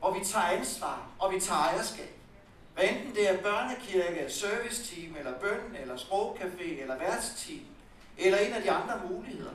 Og 0.01 0.15
vi 0.15 0.25
tager 0.25 0.45
ansvar, 0.45 1.07
og 1.19 1.33
vi 1.33 1.39
tager 1.39 1.59
ejerskab. 1.59 2.09
Hvad 2.73 2.83
enten 2.83 3.15
det 3.15 3.29
er 3.29 3.41
børnekirke, 3.41 4.31
serviceteam, 4.31 5.15
eller 5.17 5.39
bøn, 5.39 5.75
eller 5.81 5.95
sprogcafé, 5.95 6.81
eller 6.81 6.97
værtsteam, 6.97 7.59
eller 8.17 8.37
en 8.37 8.53
af 8.53 8.61
de 8.61 8.71
andre 8.71 9.01
muligheder. 9.09 9.51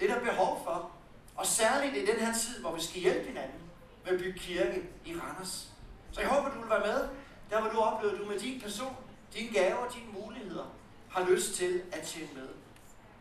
Det 0.00 0.10
er 0.10 0.14
der 0.14 0.24
behov 0.24 0.62
for. 0.64 0.90
Og 1.36 1.46
særligt 1.46 1.96
i 1.96 2.06
den 2.06 2.26
her 2.26 2.34
tid, 2.34 2.60
hvor 2.60 2.74
vi 2.74 2.82
skal 2.82 3.00
hjælpe 3.00 3.26
hinanden 3.26 3.60
med 4.04 4.12
at 4.12 4.18
bygge 4.18 4.38
kirke 4.38 4.82
i 5.04 5.14
Randers. 5.14 5.68
Så 6.12 6.20
jeg 6.20 6.30
håber, 6.30 6.54
du 6.54 6.60
vil 6.60 6.70
være 6.70 6.86
med, 6.86 7.08
der 7.50 7.60
hvor 7.60 7.70
du 7.70 7.78
oplever, 7.78 8.14
at 8.14 8.20
du 8.20 8.24
med 8.24 8.38
din 8.38 8.60
person, 8.60 8.96
dine 9.34 9.52
gaver, 9.52 9.88
dine 9.90 10.12
muligheder, 10.12 10.64
har 11.10 11.30
lyst 11.30 11.54
til 11.54 11.82
at 11.92 12.02
tjene 12.02 12.28
med. 12.34 12.48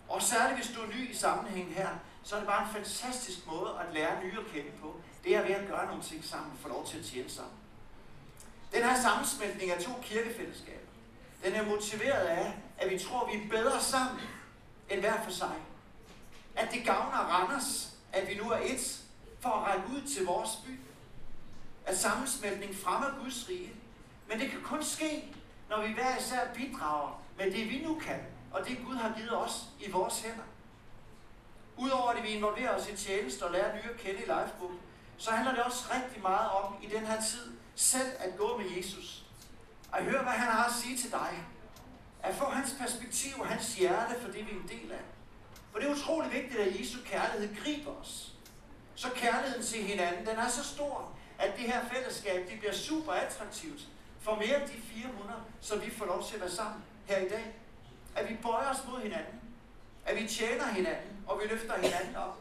Og 0.10 0.22
særligt 0.22 0.60
hvis 0.60 0.76
du 0.76 0.82
er 0.82 0.88
ny 0.88 1.12
i 1.12 1.16
sammenhængen 1.16 1.74
her, 1.74 1.90
så 2.24 2.36
er 2.36 2.40
det 2.40 2.48
bare 2.48 2.68
en 2.68 2.74
fantastisk 2.74 3.48
måde 3.48 3.80
at 3.80 3.94
lære 3.94 4.24
nye 4.24 4.40
at 4.40 4.54
kende 4.54 4.72
på. 4.82 4.96
Det 5.24 5.36
er 5.36 5.42
ved 5.42 5.56
at 5.56 5.68
gøre 5.68 5.86
nogle 5.86 6.04
ting 6.04 6.26
sammen, 6.26 6.58
få 6.58 6.68
lov 6.68 6.86
til 6.88 6.98
at 7.00 7.06
tjene 7.06 7.30
sammen. 7.30 7.54
Den 8.74 8.84
her 8.84 9.02
sammensmeltning 9.02 9.72
af 9.72 9.82
to 9.84 9.92
kirkefællesskaber, 10.02 10.88
den 11.44 11.54
er 11.54 11.66
motiveret 11.66 12.28
af, 12.28 12.54
at 12.78 12.90
vi 12.92 13.00
tror, 13.00 13.22
at 13.26 13.34
vi 13.34 13.44
er 13.44 13.50
bedre 13.50 13.82
sammen 13.82 14.20
end 14.90 15.00
hver 15.00 15.24
for 15.24 15.32
sig. 15.32 15.56
At 16.56 16.72
det 16.72 16.86
gavner 16.86 17.18
Randers, 17.18 17.94
at 18.14 18.30
vi 18.30 18.36
nu 18.36 18.50
er 18.52 18.60
et 18.64 19.04
for 19.40 19.50
at 19.50 19.64
række 19.64 19.88
ud 19.90 20.02
til 20.16 20.26
vores 20.26 20.50
by. 20.66 20.80
At 21.86 21.98
sammensmeltning 21.98 22.76
fremmer 22.76 23.24
Guds 23.24 23.50
rige. 23.50 23.74
Men 24.30 24.40
det 24.40 24.50
kan 24.50 24.62
kun 24.62 24.84
ske, 24.84 25.34
når 25.70 25.88
vi 25.88 25.94
hver 25.94 26.18
især 26.18 26.54
bidrager 26.54 27.24
med 27.38 27.52
det, 27.52 27.70
vi 27.70 27.82
nu 27.86 28.00
kan, 28.00 28.20
og 28.52 28.68
det 28.68 28.78
Gud 28.86 28.96
har 28.96 29.14
givet 29.18 29.38
os 29.38 29.64
i 29.80 29.92
vores 29.92 30.22
hænder. 30.22 30.44
Udover 31.78 32.10
at 32.10 32.24
vi 32.24 32.28
involverer 32.28 32.76
os 32.76 32.90
i 32.90 32.96
tjeneste 32.96 33.44
og 33.44 33.52
lærer 33.52 33.76
nye 33.76 33.92
at 33.94 33.98
kende 33.98 34.20
i 34.20 34.26
Lifebook, 34.26 34.72
så 35.18 35.32
handler 35.32 35.54
det 35.56 35.64
også 35.64 35.86
rigtig 35.96 36.22
meget 36.22 36.50
om 36.50 36.76
i 36.82 36.88
den 36.88 37.06
her 37.06 37.22
tid 37.22 37.52
selv 37.76 38.12
at 38.20 38.38
gå 38.38 38.58
med 38.58 38.66
Jesus. 38.78 39.24
At 39.94 40.04
høre, 40.04 40.24
hvad 40.24 40.34
han 40.34 40.52
har 40.52 40.66
at 40.66 40.74
sige 40.74 40.98
til 40.98 41.12
dig. 41.12 41.44
At 42.24 42.36
få 42.36 42.46
hans 42.46 42.76
perspektiv 42.80 43.40
og 43.40 43.48
hans 43.48 43.76
hjerte 43.76 44.22
for 44.22 44.32
det, 44.32 44.46
vi 44.46 44.52
er 44.52 44.62
en 44.62 44.70
del 44.70 44.92
af. 44.92 45.02
For 45.72 45.80
det 45.80 45.88
er 45.88 45.96
utrolig 45.96 46.32
vigtigt, 46.32 46.60
at 46.60 46.80
Jesu 46.80 46.98
kærlighed 47.06 47.56
griber 47.64 47.92
os. 48.02 48.34
Så 48.96 49.10
kærligheden 49.16 49.64
til 49.64 49.84
hinanden, 49.84 50.26
den 50.26 50.38
er 50.38 50.50
så 50.50 50.64
stor, 50.64 51.12
at 51.40 51.58
det 51.58 51.66
her 51.66 51.86
fællesskab, 51.94 52.50
det 52.50 52.60
bliver 52.60 52.74
super 52.74 53.12
attraktivt 53.12 53.88
for 54.22 54.36
mere 54.36 54.62
end 54.62 54.70
de 54.70 54.82
fire 54.82 55.08
måneder, 55.18 55.42
så 55.62 55.78
vi 55.78 55.90
får 55.90 56.06
lov 56.06 56.24
til 56.24 56.36
at 56.36 56.42
være 56.42 56.52
sammen 56.52 56.84
her 57.06 57.18
i 57.18 57.30
dag. 57.30 57.56
At 58.16 58.30
vi 58.30 58.36
bøjer 58.42 58.70
os 58.70 58.88
mod 58.88 59.02
hinanden. 59.02 59.42
At 60.06 60.16
vi 60.16 60.28
tjener 60.28 60.68
hinanden, 60.68 61.24
og 61.28 61.40
vi 61.42 61.48
løfter 61.48 61.76
hinanden 61.76 62.16
op. 62.16 62.38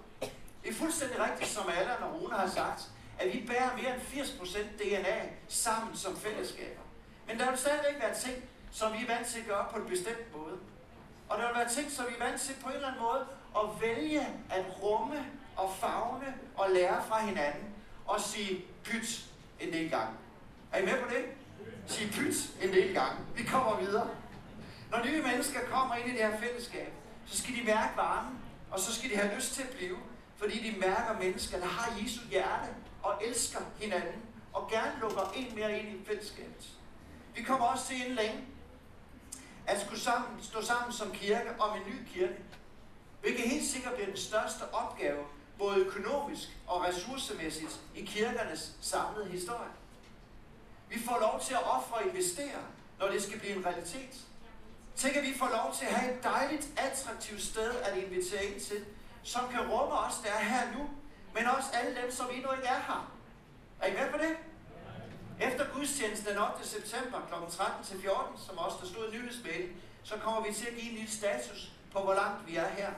Det 0.62 0.70
er 0.70 0.74
fuldstændig 0.74 1.18
rigtigt, 1.20 1.50
som 1.50 1.70
alle 1.78 1.96
og 1.96 2.22
Rune 2.22 2.34
har 2.34 2.48
sagt, 2.48 2.88
at 3.18 3.32
vi 3.32 3.44
bærer 3.46 3.76
mere 3.76 3.94
end 3.94 4.02
80% 4.02 4.58
DNA 4.58 5.20
sammen 5.48 5.96
som 5.96 6.16
fællesskaber. 6.16 6.80
Men 7.26 7.38
der 7.38 7.50
vil 7.50 7.58
stadigvæk 7.58 8.02
være 8.02 8.14
ting, 8.14 8.44
som 8.72 8.92
vi 8.92 8.98
er 9.02 9.06
vant 9.06 9.26
til 9.26 9.40
at 9.40 9.46
gøre 9.46 9.66
på 9.72 9.78
en 9.78 9.88
bestemt 9.88 10.36
måde. 10.36 10.58
Og 11.28 11.38
der 11.38 11.46
vil 11.46 11.56
være 11.56 11.68
ting, 11.68 11.90
som 11.92 12.06
vi 12.08 12.14
er 12.20 12.24
vant 12.24 12.40
til 12.40 12.54
på 12.62 12.68
en 12.68 12.74
eller 12.74 12.88
anden 12.88 13.02
måde 13.02 13.26
at 13.56 13.80
vælge 13.80 14.20
at 14.50 14.64
rumme 14.82 15.26
og 15.56 15.74
fagne 15.80 16.34
og 16.56 16.70
lære 16.70 17.04
fra 17.08 17.26
hinanden 17.26 17.74
og 18.06 18.20
sige 18.20 18.64
pyt 18.84 19.24
en 19.60 19.72
del 19.72 19.90
gange. 19.90 20.14
Er 20.72 20.78
I 20.78 20.84
med 20.84 21.02
på 21.02 21.08
det? 21.08 21.24
Sige 21.86 22.12
pyt 22.12 22.34
en 22.62 22.72
del 22.72 22.94
gange. 22.94 23.18
Vi 23.36 23.42
kommer 23.42 23.80
videre. 23.80 24.08
Når 24.90 25.04
nye 25.04 25.22
mennesker 25.22 25.60
kommer 25.70 25.94
ind 25.94 26.08
i 26.08 26.12
det 26.12 26.20
her 26.20 26.40
fællesskab, 26.40 26.92
så 27.26 27.38
skal 27.38 27.54
de 27.54 27.62
mærke 27.64 27.96
varmen, 27.96 28.38
og 28.70 28.80
så 28.80 28.94
skal 28.94 29.10
de 29.10 29.16
have 29.16 29.34
lyst 29.36 29.54
til 29.54 29.62
at 29.62 29.68
blive, 29.68 29.96
fordi 30.36 30.70
de 30.70 30.80
mærker 30.80 31.18
mennesker, 31.20 31.58
der 31.58 31.66
har 31.66 31.92
Jesu 32.02 32.20
hjerte 32.30 32.68
og 33.02 33.22
elsker 33.28 33.60
hinanden, 33.80 34.22
og 34.52 34.70
gerne 34.70 35.00
lukker 35.00 35.32
en 35.36 35.54
mere 35.54 35.78
ind 35.78 35.88
i 35.88 36.04
fællesskabet. 36.06 36.68
Vi 37.34 37.42
kommer 37.42 37.66
også 37.66 37.86
til 37.86 37.96
inden 37.96 38.14
længe 38.14 38.44
at 39.66 39.80
skulle 39.80 40.00
sammen, 40.00 40.42
stå 40.42 40.62
sammen 40.62 40.92
som 40.92 41.10
kirke 41.12 41.60
om 41.60 41.76
en 41.76 41.92
ny 41.92 42.08
kirke. 42.12 42.36
hvilket 43.20 43.44
helt 43.50 43.66
sikkert 43.66 43.94
bliver 43.94 44.06
den 44.06 44.16
største 44.16 44.74
opgave, 44.74 45.24
både 45.58 45.76
økonomisk 45.78 46.48
og 46.66 46.84
ressourcemæssigt, 46.84 47.80
i 47.94 48.04
kirkernes 48.04 48.76
samlede 48.80 49.30
historie. 49.30 49.70
Vi 50.88 51.02
får 51.06 51.18
lov 51.20 51.40
til 51.40 51.54
at 51.54 51.62
ofre 51.62 51.96
og 51.96 52.06
investere, 52.06 52.60
når 52.98 53.08
det 53.08 53.22
skal 53.22 53.38
blive 53.40 53.56
en 53.56 53.66
realitet. 53.66 54.14
Tænk, 54.96 55.16
at 55.16 55.22
vi 55.22 55.34
får 55.38 55.48
lov 55.48 55.74
til 55.78 55.86
at 55.86 55.92
have 55.92 56.18
et 56.18 56.24
dejligt, 56.24 56.68
attraktivt 56.76 57.42
sted 57.42 57.70
at 57.70 57.96
invitere 57.96 58.44
ind 58.44 58.60
til, 58.60 58.84
som 59.22 59.48
kan 59.48 59.60
rumme 59.60 59.98
os, 59.98 60.14
der 60.24 60.30
er 60.30 60.44
her 60.44 60.78
nu, 60.78 60.90
men 61.34 61.46
også 61.46 61.68
alle 61.72 62.02
dem, 62.02 62.12
som 62.12 62.26
endnu 62.32 62.52
ikke 62.52 62.66
er 62.66 62.80
her. 62.80 63.12
Er 63.80 63.86
I 63.86 63.92
med 63.92 64.10
på 64.12 64.18
det? 64.18 64.36
Efter 65.40 65.66
gudstjenesten 65.74 66.28
den 66.28 66.38
8. 66.38 66.68
september 66.68 67.18
kl. 67.28 67.34
13-14, 67.34 68.46
som 68.46 68.58
også 68.58 68.76
der 68.80 68.86
stod 68.86 69.12
i 69.12 69.16
nyhedsmailen, 69.16 69.76
så 70.04 70.16
kommer 70.16 70.40
vi 70.46 70.54
til 70.54 70.66
at 70.66 70.74
give 70.74 70.90
en 70.90 70.96
lille 70.96 71.10
status 71.10 71.72
på, 71.92 72.00
hvor 72.00 72.14
langt 72.14 72.46
vi 72.46 72.56
er 72.56 72.68
her. 72.68 72.90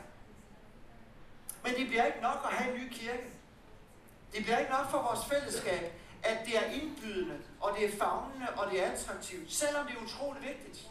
Men 1.65 1.75
det 1.75 1.87
bliver 1.87 2.05
ikke 2.05 2.21
nok 2.21 2.49
at 2.51 2.57
have 2.57 2.75
en 2.75 2.81
ny 2.81 2.89
kirke. 2.93 3.25
Det 4.33 4.45
bliver 4.45 4.59
ikke 4.59 4.71
nok 4.71 4.91
for 4.91 5.03
vores 5.03 5.27
fællesskab, 5.29 5.93
at 6.23 6.39
det 6.47 6.57
er 6.57 6.65
indbydende, 6.65 7.39
og 7.61 7.77
det 7.79 7.85
er 7.85 7.99
fagnende, 7.99 8.49
og 8.57 8.71
det 8.71 8.85
er 8.85 8.91
attraktivt, 8.93 9.53
selvom 9.53 9.87
det 9.87 9.97
er 9.97 10.03
utroligt 10.03 10.45
vigtigt. 10.45 10.89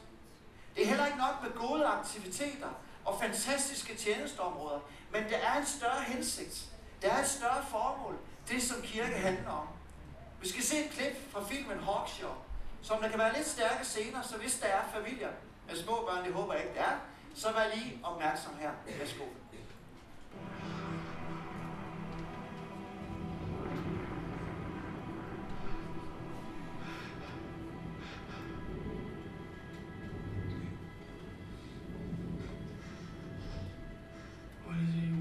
Det 0.75 0.83
er 0.83 0.87
heller 0.87 1.05
ikke 1.05 1.17
nok 1.17 1.43
med 1.43 1.51
gode 1.67 1.85
aktiviteter 1.85 2.69
og 3.05 3.19
fantastiske 3.21 3.95
tjenesteområder, 3.95 4.79
men 5.11 5.23
der 5.23 5.37
er 5.37 5.59
en 5.59 5.65
større 5.65 6.03
hensigt. 6.07 6.65
Der 7.01 7.11
er 7.11 7.21
et 7.21 7.27
større 7.27 7.65
formål, 7.69 8.17
det 8.49 8.63
som 8.63 8.81
kirke 8.81 9.13
handler 9.13 9.51
om. 9.51 9.67
Vi 10.41 10.49
skal 10.49 10.63
se 10.63 10.85
et 10.85 10.91
klip 10.91 11.31
fra 11.31 11.43
filmen 11.43 11.79
Hawkshaw, 11.79 12.33
som 12.81 13.01
der 13.01 13.09
kan 13.09 13.19
være 13.19 13.35
lidt 13.37 13.47
stærke 13.47 13.85
scener, 13.85 14.21
så 14.21 14.37
hvis 14.37 14.59
der 14.59 14.67
er 14.67 14.81
familier 14.93 15.29
med 15.67 15.75
små 15.83 16.05
børn, 16.09 16.25
det 16.25 16.33
håber 16.33 16.53
jeg 16.53 16.63
ikke, 16.63 16.75
der 16.75 16.83
er, 16.83 16.97
så 17.35 17.51
vær 17.51 17.75
lige 17.75 17.99
opmærksom 18.03 18.53
her. 18.59 18.71
Værsgo. 18.99 19.23
crazy. 34.77 35.16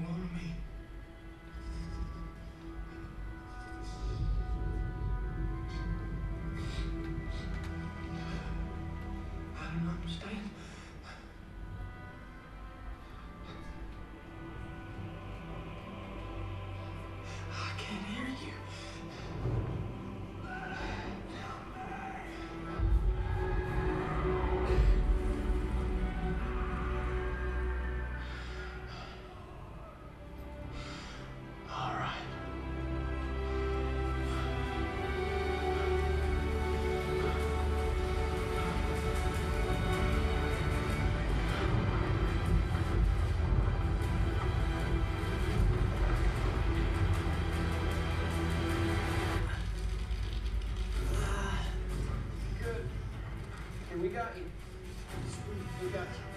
We 54.01 54.09
got 54.09 54.37
you. 54.37 54.43
We 55.81 55.89
got 55.89 56.01
you. 56.01 56.36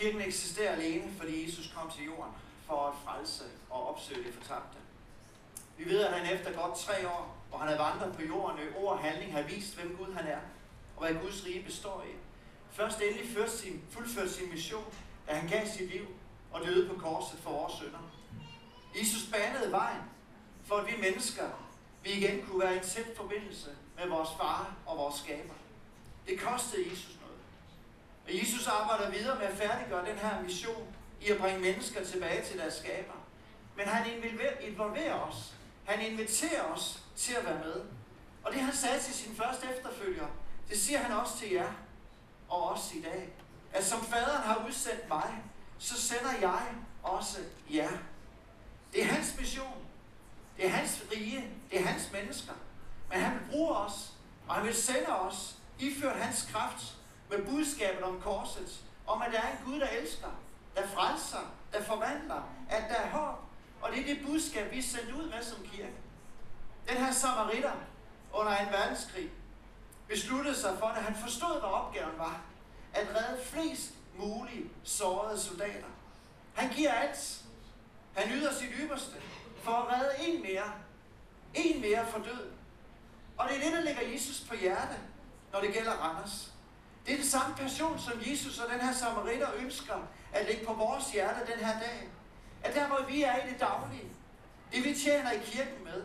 Kirken 0.00 0.20
eksisterer 0.20 0.72
alene, 0.72 1.12
fordi 1.18 1.44
Jesus 1.44 1.72
kom 1.76 1.90
til 1.90 2.04
jorden 2.04 2.32
for 2.66 2.86
at 2.86 2.94
frelse 3.04 3.44
og 3.70 3.88
opsøge 3.88 4.24
det 4.24 4.34
fortabte. 4.34 4.78
Vi 5.78 5.84
ved, 5.84 6.00
at 6.00 6.12
han 6.12 6.34
efter 6.34 6.52
godt 6.52 6.78
tre 6.78 7.08
år, 7.08 7.38
hvor 7.48 7.58
han 7.58 7.68
havde 7.68 7.80
vandret 7.80 8.16
på 8.16 8.22
jorden, 8.22 8.58
i 8.58 8.76
ord 8.76 8.92
og 8.92 8.98
handling 8.98 9.32
har 9.32 9.42
vist, 9.42 9.76
hvem 9.76 9.96
Gud 9.96 10.12
han 10.14 10.26
er, 10.26 10.38
og 10.96 11.06
hvad 11.06 11.22
Guds 11.22 11.46
rige 11.46 11.64
består 11.64 12.02
i. 12.02 12.14
Først 12.70 13.00
endelig 13.00 13.36
først 13.36 13.58
sin, 13.58 13.84
fuldførte 13.90 14.30
sin 14.30 14.50
mission, 14.50 14.84
da 15.28 15.34
han 15.34 15.48
gav 15.48 15.66
sit 15.66 15.90
liv 15.90 16.06
og 16.52 16.60
døde 16.66 16.88
på 16.88 17.00
korset 17.00 17.38
for 17.38 17.50
vores 17.50 17.72
sønder. 17.72 18.10
Jesus 18.98 19.28
banede 19.32 19.72
vejen, 19.72 20.02
for 20.64 20.76
at 20.76 20.86
vi 20.86 20.92
mennesker, 21.00 21.44
vi 22.02 22.10
igen 22.10 22.46
kunne 22.46 22.60
være 22.60 22.74
i 22.74 22.78
en 22.78 22.84
tæt 22.84 23.16
forbindelse 23.16 23.70
med 23.96 24.08
vores 24.08 24.28
far 24.38 24.74
og 24.86 24.98
vores 24.98 25.14
skaber. 25.14 25.54
Det 26.28 26.40
kostede 26.40 26.90
Jesus 26.90 27.19
Jesus 28.60 28.72
arbejder 28.72 29.10
videre 29.10 29.38
med 29.38 29.46
at 29.46 29.56
færdiggøre 29.56 30.06
den 30.10 30.18
her 30.18 30.42
mission 30.42 30.94
i 31.20 31.26
at 31.30 31.38
bringe 31.38 31.60
mennesker 31.60 32.04
tilbage 32.04 32.44
til 32.44 32.58
deres 32.58 32.74
skaber. 32.74 33.12
Men 33.76 33.86
han 33.86 34.06
involverer- 34.06 34.58
involverer 34.60 35.14
os. 35.14 35.54
Han 35.84 36.00
inviterer 36.00 36.62
os 36.62 37.02
til 37.16 37.34
at 37.34 37.44
være 37.44 37.58
med. 37.58 37.82
Og 38.44 38.52
det 38.52 38.60
han 38.60 38.74
sagde 38.74 39.00
til 39.00 39.14
sin 39.14 39.36
første 39.36 39.66
efterfølger, 39.76 40.26
det 40.68 40.78
siger 40.80 40.98
han 40.98 41.12
også 41.12 41.38
til 41.38 41.50
jer. 41.50 41.72
og 42.48 42.70
også 42.70 42.96
i 42.96 43.00
dag. 43.02 43.28
At 43.72 43.84
som 43.84 44.04
faderen 44.04 44.42
har 44.42 44.64
udsendt 44.68 45.08
mig, 45.08 45.42
så 45.78 46.00
sender 46.00 46.30
jeg 46.40 46.64
også 47.02 47.38
jer. 47.70 47.90
Det 48.92 49.02
er 49.02 49.06
hans 49.06 49.34
mission. 49.38 49.74
Det 50.56 50.66
er 50.66 50.70
hans 50.70 51.02
rige. 51.12 51.50
Det 51.70 51.80
er 51.80 51.84
hans 51.84 52.12
mennesker. 52.12 52.52
Men 53.10 53.20
han 53.20 53.32
vil 53.34 53.50
bruge 53.50 53.76
os, 53.76 54.12
og 54.48 54.54
han 54.54 54.64
vil 54.66 54.74
sende 54.74 55.06
os, 55.20 55.56
iført 55.78 56.16
hans 56.16 56.48
kraft, 56.52 56.96
men 57.30 57.44
budskabet 57.44 58.02
om 58.02 58.20
korset, 58.20 58.80
om 59.06 59.22
at 59.22 59.32
der 59.32 59.40
er 59.40 59.50
en 59.50 59.64
Gud, 59.64 59.80
der 59.80 59.88
elsker, 59.88 60.28
der 60.76 60.86
frelser, 60.86 61.54
der 61.72 61.82
forvandler, 61.82 62.42
at 62.70 62.84
der 62.88 62.94
er 62.94 63.10
håb. 63.10 63.38
Og 63.82 63.92
det 63.92 64.00
er 64.00 64.14
det 64.14 64.26
budskab, 64.26 64.72
vi 64.72 64.78
er 64.78 64.82
sendt 64.82 65.12
ud 65.12 65.30
med 65.30 65.42
som 65.42 65.62
kirke. 65.64 65.94
Den 66.88 66.96
her 66.96 67.12
samaritter 67.12 67.72
under 68.32 68.56
en 68.56 68.72
verdenskrig 68.72 69.30
besluttede 70.08 70.56
sig 70.56 70.78
for, 70.78 70.86
at 70.86 71.02
han 71.02 71.14
forstod, 71.14 71.60
hvad 71.60 71.70
opgaven 71.70 72.18
var, 72.18 72.40
at 72.94 73.08
redde 73.08 73.44
flest 73.44 73.94
mulige 74.18 74.70
sårede 74.84 75.40
soldater. 75.40 75.88
Han 76.54 76.70
giver 76.70 76.92
alt. 76.92 77.42
Han 78.16 78.32
yder 78.32 78.54
sit 78.54 78.70
ypperste 78.80 79.16
for 79.62 79.72
at 79.72 80.00
redde 80.00 80.10
en 80.18 80.42
mere. 80.42 80.72
En 81.54 81.80
mere 81.80 82.06
for 82.06 82.18
død. 82.18 82.50
Og 83.38 83.48
det 83.48 83.56
er 83.56 83.60
det, 83.60 83.72
der 83.72 83.80
ligger 83.80 84.12
Jesus 84.12 84.40
på 84.48 84.54
hjerte, 84.54 84.94
når 85.52 85.60
det 85.60 85.72
gælder 85.72 85.92
Randers. 85.92 86.49
Det 87.10 87.16
er 87.16 87.22
den 87.22 87.30
samme 87.30 87.56
passion, 87.56 87.98
som 87.98 88.22
Jesus 88.26 88.58
og 88.58 88.72
den 88.72 88.80
her 88.80 88.92
samaritter 88.92 89.48
ønsker 89.58 89.94
at 90.32 90.46
lægge 90.46 90.66
på 90.66 90.72
vores 90.72 91.12
hjerte 91.12 91.52
den 91.52 91.64
her 91.64 91.80
dag. 91.80 92.08
At 92.62 92.74
der, 92.74 92.86
hvor 92.86 93.06
vi 93.08 93.22
er 93.22 93.36
i 93.36 93.50
det 93.50 93.60
daglige, 93.60 94.08
det 94.72 94.84
vi 94.84 94.94
tjener 94.94 95.32
i 95.32 95.38
kirken 95.44 95.84
med, 95.84 96.02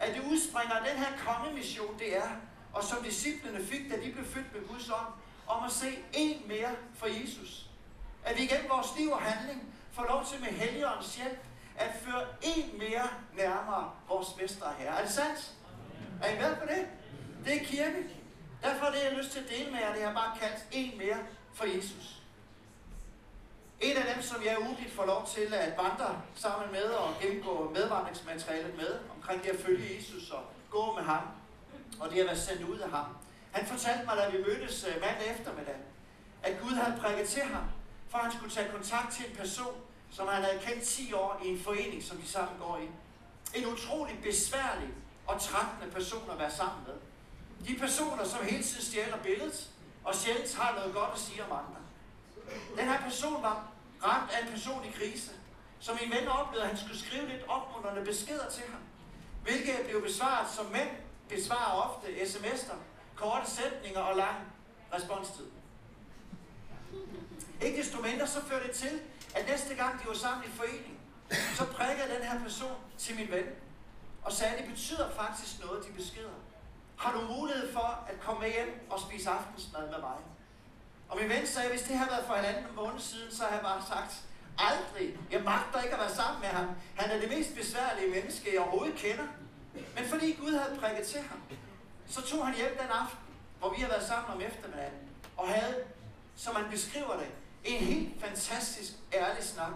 at 0.00 0.14
det 0.14 0.22
udspringer 0.22 0.74
af 0.74 0.90
den 0.90 0.98
her 0.98 1.12
kongemission, 1.26 1.98
det 1.98 2.16
er, 2.16 2.28
og 2.72 2.84
som 2.84 3.02
disciplene 3.02 3.64
fik, 3.64 3.90
da 3.90 3.96
de 3.96 4.12
blev 4.12 4.24
født 4.24 4.54
med 4.54 4.68
Guds 4.68 4.90
ånd, 4.90 5.12
om 5.46 5.64
at 5.64 5.72
se 5.72 5.98
en 6.12 6.42
mere 6.48 6.70
for 6.94 7.06
Jesus. 7.06 7.66
At 8.24 8.38
vi 8.38 8.42
igennem 8.42 8.70
vores 8.70 8.88
liv 8.98 9.10
og 9.10 9.22
handling 9.22 9.74
får 9.92 10.04
lov 10.04 10.24
til 10.24 10.40
med 10.40 10.48
Helligåndens 10.48 11.16
hjælp 11.16 11.38
at 11.76 11.90
føre 12.04 12.22
en 12.42 12.78
mere 12.78 13.08
nærmere 13.36 13.90
vores 14.08 14.28
mester 14.40 14.74
her. 14.78 14.92
Er 14.92 15.02
det 15.02 15.12
sandt? 15.12 15.52
Er 16.22 16.34
I 16.34 16.38
med 16.38 16.56
på 16.56 16.66
det? 16.66 16.86
Det 17.44 17.62
er 17.62 17.64
kirke. 17.64 18.17
Derfor 18.62 18.86
er 18.86 18.90
det, 18.90 19.02
jeg 19.02 19.10
har 19.10 19.18
lyst 19.18 19.30
til 19.30 19.38
at 19.38 19.48
dele 19.48 19.70
med 19.70 19.80
jer, 19.80 19.94
det 19.94 20.02
har 20.02 20.12
bare 20.12 20.38
kaldt 20.40 20.64
en 20.72 20.98
mere 20.98 21.18
for 21.54 21.64
Jesus. 21.64 22.18
En 23.80 23.96
af 23.96 24.14
dem, 24.14 24.22
som 24.22 24.44
jeg 24.44 24.56
ugenligt 24.60 24.92
får 24.92 25.06
lov 25.06 25.26
til 25.34 25.54
at 25.54 25.76
vandre 25.76 26.22
sammen 26.34 26.72
med 26.72 26.84
og 26.84 27.14
gennemgå 27.22 27.70
medvandringsmaterialet 27.74 28.76
med, 28.76 28.98
omkring 29.16 29.42
det 29.42 29.48
at 29.48 29.60
følge 29.60 29.96
Jesus 29.96 30.30
og 30.30 30.42
gå 30.70 30.94
med 30.94 31.02
ham, 31.02 31.22
og 32.00 32.10
det 32.10 32.20
at 32.20 32.26
være 32.26 32.36
sendt 32.36 32.62
ud 32.62 32.78
af 32.78 32.90
ham. 32.90 33.06
Han 33.52 33.66
fortalte 33.66 34.04
mig, 34.04 34.16
da 34.16 34.28
vi 34.28 34.38
mødtes 34.42 34.84
øh, 34.84 34.94
mandag 35.00 35.36
eftermiddag, 35.38 35.76
at 36.42 36.60
Gud 36.62 36.70
havde 36.70 37.00
prikket 37.00 37.28
til 37.28 37.42
ham, 37.42 37.64
for 38.10 38.18
han 38.18 38.32
skulle 38.32 38.54
tage 38.54 38.72
kontakt 38.72 39.12
til 39.12 39.30
en 39.30 39.36
person, 39.36 39.74
som 40.10 40.28
han 40.28 40.42
havde 40.42 40.58
kendt 40.60 40.82
10 40.82 41.12
år 41.12 41.40
i 41.44 41.48
en 41.48 41.60
forening, 41.60 42.02
som 42.02 42.16
de 42.16 42.28
sammen 42.28 42.58
går 42.58 42.78
i. 42.78 42.88
En 43.58 43.66
utrolig 43.66 44.18
besværlig 44.22 44.88
og 45.26 45.40
trættende 45.40 45.94
person 45.94 46.30
at 46.30 46.38
være 46.38 46.50
sammen 46.50 46.84
med. 46.86 46.94
De 47.66 47.76
personer, 47.78 48.24
som 48.24 48.44
hele 48.44 48.62
tiden 48.62 48.82
stjæler 48.82 49.16
billedet, 49.22 49.70
og 50.04 50.14
sjældent 50.14 50.54
har 50.54 50.74
noget 50.74 50.94
godt 50.94 51.10
at 51.12 51.18
sige 51.18 51.44
om 51.44 51.52
andre. 51.52 51.80
Den 52.76 52.84
her 52.84 53.00
person 53.00 53.42
var 53.42 53.68
ramt 54.04 54.30
af 54.30 54.46
en 54.46 54.52
personlig 54.52 54.94
krise, 54.94 55.30
som 55.80 55.98
min 56.00 56.10
ven 56.10 56.28
oplevede, 56.28 56.62
at 56.62 56.68
han 56.68 56.78
skulle 56.78 56.98
skrive 56.98 57.28
lidt 57.28 57.42
opmuntrende 57.48 58.04
beskeder 58.04 58.50
til 58.50 58.62
ham. 58.72 58.80
Hvilket 59.42 59.86
blev 59.88 60.02
besvaret, 60.02 60.50
som 60.50 60.66
mænd 60.66 60.88
besvarer 61.28 61.72
ofte 61.72 62.06
sms'er, 62.08 62.76
korte 63.16 63.50
sætninger 63.50 64.00
og 64.00 64.16
lang 64.16 64.36
responstid. 64.94 65.46
Ikke 67.62 67.82
desto 67.82 68.02
mindre 68.02 68.26
så 68.26 68.44
førte 68.44 68.66
det 68.66 68.74
til, 68.74 69.00
at 69.34 69.46
næste 69.48 69.74
gang 69.74 70.02
de 70.02 70.08
var 70.08 70.14
sammen 70.14 70.44
i 70.44 70.50
forening, 70.50 70.98
så 71.54 71.64
prikkede 71.66 72.14
den 72.14 72.22
her 72.22 72.40
person 72.42 72.76
til 72.98 73.16
min 73.16 73.30
ven 73.30 73.44
og 74.22 74.32
sagde, 74.32 74.52
at 74.54 74.64
det 74.64 74.70
betyder 74.70 75.10
faktisk 75.10 75.64
noget, 75.64 75.84
de 75.86 75.92
beskeder. 75.92 76.30
Har 76.98 77.12
du 77.12 77.20
mulighed 77.20 77.72
for 77.72 78.04
at 78.08 78.20
komme 78.20 78.40
med 78.40 78.50
hjem 78.52 78.86
og 78.90 79.00
spise 79.00 79.30
aftensmad 79.30 79.90
med 79.90 79.98
mig? 79.98 80.18
Og 81.08 81.18
min 81.20 81.28
ven 81.28 81.46
sagde, 81.46 81.68
at 81.68 81.74
hvis 81.74 81.88
det 81.88 81.98
havde 81.98 82.10
været 82.10 82.24
for 82.26 82.34
en 82.34 82.44
anden 82.44 82.64
måned 82.76 83.00
siden, 83.00 83.32
så 83.32 83.42
havde 83.42 83.54
jeg 83.54 83.62
bare 83.62 83.82
sagt, 83.88 84.22
aldrig. 84.58 85.18
Jeg 85.30 85.42
magter 85.42 85.80
ikke 85.82 85.94
at 85.94 86.00
være 86.00 86.14
sammen 86.14 86.40
med 86.40 86.48
ham. 86.48 86.68
Han 86.96 87.10
er 87.10 87.20
det 87.20 87.28
mest 87.28 87.54
besværlige 87.54 88.10
menneske, 88.10 88.54
jeg 88.54 88.60
overhovedet 88.60 88.96
kender. 88.96 89.26
Men 89.94 90.04
fordi 90.04 90.32
Gud 90.32 90.52
havde 90.58 90.80
prikket 90.80 91.06
til 91.06 91.20
ham, 91.20 91.40
så 92.08 92.22
tog 92.22 92.46
han 92.46 92.56
hjem 92.56 92.76
den 92.82 92.90
aften, 92.90 93.18
hvor 93.58 93.70
vi 93.70 93.76
havde 93.76 93.90
været 93.90 94.06
sammen 94.06 94.34
om 94.34 94.40
eftermiddagen, 94.40 94.94
og 95.36 95.48
havde, 95.48 95.76
som 96.36 96.54
man 96.54 96.64
beskriver 96.70 97.16
det, 97.16 97.28
en 97.64 97.84
helt 97.84 98.20
fantastisk 98.20 98.92
ærlig 99.12 99.44
snak 99.44 99.72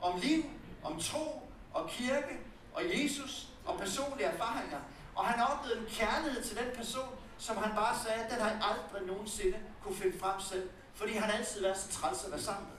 om 0.00 0.20
liv, 0.20 0.44
om 0.84 1.00
tro 1.00 1.50
og 1.74 1.88
kirke 1.90 2.38
og 2.74 2.82
Jesus 2.84 3.48
og 3.66 3.78
personlige 3.78 4.26
erfaringer. 4.26 4.78
Og 5.16 5.24
han 5.26 5.40
oplevede 5.40 5.80
en 5.80 5.86
kærlighed 5.86 6.42
til 6.42 6.56
den 6.56 6.76
person, 6.76 7.08
som 7.38 7.56
han 7.56 7.74
bare 7.74 7.96
sagde, 8.04 8.22
at 8.22 8.30
den 8.30 8.40
har 8.40 8.50
jeg 8.50 8.60
aldrig 8.62 9.06
nogensinde 9.06 9.58
kunne 9.82 9.96
finde 9.96 10.18
frem 10.18 10.40
selv, 10.40 10.70
fordi 10.94 11.12
han 11.12 11.30
altid 11.30 11.60
været 11.60 11.78
så 11.78 11.88
træls 11.88 12.24
at 12.24 12.30
være 12.30 12.40
sammen 12.40 12.66
med. 12.66 12.78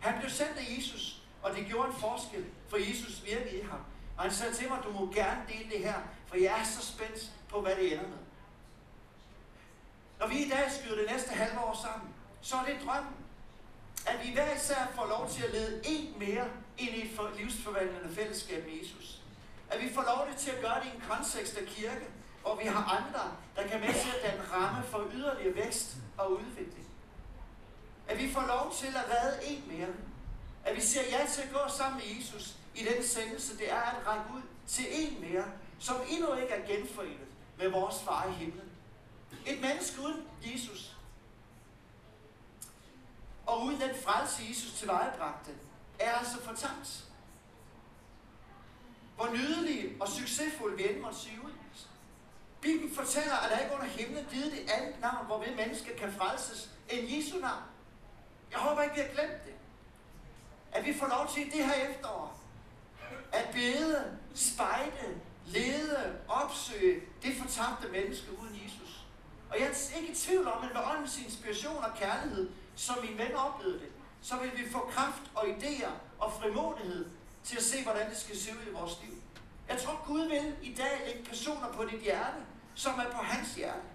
Han 0.00 0.20
blev 0.20 0.30
sendt 0.30 0.58
af 0.58 0.76
Jesus, 0.76 1.22
og 1.42 1.56
det 1.56 1.66
gjorde 1.66 1.88
en 1.88 1.94
forskel, 1.94 2.44
for 2.68 2.76
Jesus 2.76 3.24
virkede 3.24 3.58
i 3.58 3.62
ham. 3.62 3.80
Og 4.16 4.22
han 4.22 4.32
sagde 4.32 4.54
til 4.54 4.68
mig, 4.68 4.78
du 4.84 4.92
må 4.92 5.12
gerne 5.12 5.42
dele 5.48 5.70
det 5.70 5.78
her, 5.78 6.00
for 6.26 6.36
jeg 6.36 6.60
er 6.60 6.64
så 6.64 6.86
spændt 6.86 7.32
på, 7.48 7.60
hvad 7.60 7.76
det 7.76 7.92
ender 7.92 8.08
med. 8.08 8.18
Når 10.18 10.26
vi 10.26 10.44
i 10.44 10.48
dag 10.48 10.72
skyder 10.72 10.96
det 10.96 11.10
næste 11.12 11.30
halve 11.30 11.58
år 11.60 11.78
sammen, 11.82 12.14
så 12.40 12.56
er 12.56 12.64
det 12.64 12.76
drømmen, 12.84 13.14
at 14.06 14.26
vi 14.26 14.32
hver 14.32 14.54
især 14.54 14.92
får 14.94 15.06
lov 15.06 15.30
til 15.30 15.44
at 15.44 15.50
lede 15.52 15.80
en 15.84 16.18
mere 16.18 16.48
ind 16.78 16.94
i 16.94 17.02
et 17.04 17.36
livsforvandlende 17.36 18.14
fællesskab 18.14 18.64
med 18.64 18.78
Jesus. 18.78 19.22
At 19.70 19.80
vi 19.80 19.94
får 19.94 20.02
lov 20.02 20.26
til 20.36 20.50
at 20.50 20.60
gøre 20.60 20.80
det 20.80 20.86
i 20.86 20.94
en 20.94 21.02
kontekst 21.08 21.56
af 21.56 21.66
kirke, 21.66 22.06
hvor 22.42 22.54
vi 22.56 22.64
har 22.64 22.84
andre, 22.98 23.36
der 23.56 23.68
kan 23.68 23.80
med 23.80 23.88
til 23.88 24.10
at 24.16 24.22
danne 24.22 24.52
ramme 24.52 24.82
for 24.84 25.08
yderligere 25.14 25.54
vækst 25.54 25.96
og 26.18 26.32
udvikling. 26.32 26.86
At 28.08 28.18
vi 28.18 28.32
får 28.32 28.46
lov 28.46 28.74
til 28.74 28.86
at 28.86 29.04
redde 29.10 29.44
en 29.44 29.64
mere. 29.66 29.88
At 30.64 30.76
vi 30.76 30.80
siger 30.80 31.02
ja 31.10 31.26
til 31.32 31.42
at 31.42 31.52
gå 31.52 31.58
sammen 31.68 32.00
med 32.00 32.16
Jesus 32.16 32.56
i 32.74 32.84
den 32.84 33.04
sendelse, 33.04 33.58
det 33.58 33.72
er 33.72 33.80
at 33.80 34.06
række 34.06 34.24
ud 34.34 34.42
til 34.66 34.86
en 34.90 35.20
mere, 35.20 35.44
som 35.78 35.96
endnu 36.08 36.34
ikke 36.34 36.52
er 36.52 36.66
genforenet 36.66 37.26
med 37.58 37.68
vores 37.68 38.02
far 38.02 38.26
i 38.26 38.32
himlen. 38.32 38.70
Et 39.46 39.60
menneske 39.60 40.00
uden 40.00 40.22
Jesus. 40.42 40.96
Og 43.46 43.62
uden 43.62 43.80
den 43.80 43.90
frelse, 44.04 44.42
Jesus 44.48 44.72
tilvejebragte, 44.72 45.50
er 45.98 46.12
altså 46.12 46.42
fortabt. 46.42 47.04
Hvor 49.16 49.28
nydelige 49.30 49.96
og 50.00 50.08
succesfulde 50.08 50.76
vi 50.76 50.88
end 50.88 51.00
måtte 51.00 51.18
sige 51.18 51.38
ud. 51.44 51.50
Bibelen 52.60 52.94
fortæller, 52.94 53.36
at 53.36 53.50
der 53.50 53.58
ikke 53.58 53.74
under 53.74 53.86
himlen 53.86 54.26
givet 54.30 54.52
det 54.52 54.70
andet 54.70 55.00
navn, 55.00 55.26
hvorved 55.26 55.56
mennesker 55.56 55.96
kan 55.98 56.12
frelses, 56.12 56.70
end 56.88 57.08
Jesu 57.08 57.38
navn. 57.38 57.62
Jeg 58.50 58.58
håber 58.58 58.82
ikke, 58.82 58.94
vi 58.94 59.00
har 59.00 59.08
glemt 59.08 59.44
det. 59.46 59.54
At 60.72 60.84
vi 60.86 60.94
får 60.98 61.06
lov 61.06 61.28
til 61.34 61.52
det 61.52 61.64
her 61.64 61.88
efterår. 61.88 62.40
At 63.32 63.48
bede, 63.52 64.18
spejde, 64.34 65.20
lede, 65.46 66.18
opsøge 66.28 67.00
det 67.22 67.36
fortabte 67.36 67.88
menneske 67.88 68.26
uden 68.42 68.60
Jesus. 68.64 69.04
Og 69.50 69.60
jeg 69.60 69.68
er 69.68 69.96
ikke 69.96 70.12
i 70.12 70.14
tvivl 70.14 70.48
om, 70.48 70.64
at 70.64 70.74
med 70.74 70.82
åndens 70.84 71.18
inspiration 71.18 71.84
og 71.84 71.90
kærlighed, 71.98 72.50
som 72.76 72.96
min 73.04 73.18
ven 73.18 73.34
oplevede 73.34 73.78
det, 73.78 73.88
så 74.22 74.36
vil 74.36 74.50
vi 74.56 74.70
få 74.70 74.78
kraft 74.78 75.22
og 75.34 75.44
idéer 75.44 75.90
og 76.18 76.32
frimodighed 76.32 77.06
til 77.46 77.56
at 77.56 77.62
se, 77.62 77.82
hvordan 77.82 78.10
det 78.10 78.18
skal 78.18 78.36
se 78.36 78.50
ud 78.52 78.70
i 78.70 78.72
vores 78.72 78.98
liv. 79.02 79.22
Jeg 79.68 79.78
tror, 79.82 80.04
Gud 80.06 80.28
vil 80.28 80.56
i 80.62 80.74
dag 80.74 81.02
lægge 81.06 81.24
personer 81.24 81.72
på 81.72 81.84
dit 81.84 82.00
hjerte, 82.00 82.38
som 82.74 82.98
er 82.98 83.10
på 83.10 83.22
hans 83.22 83.54
hjerte. 83.54 83.86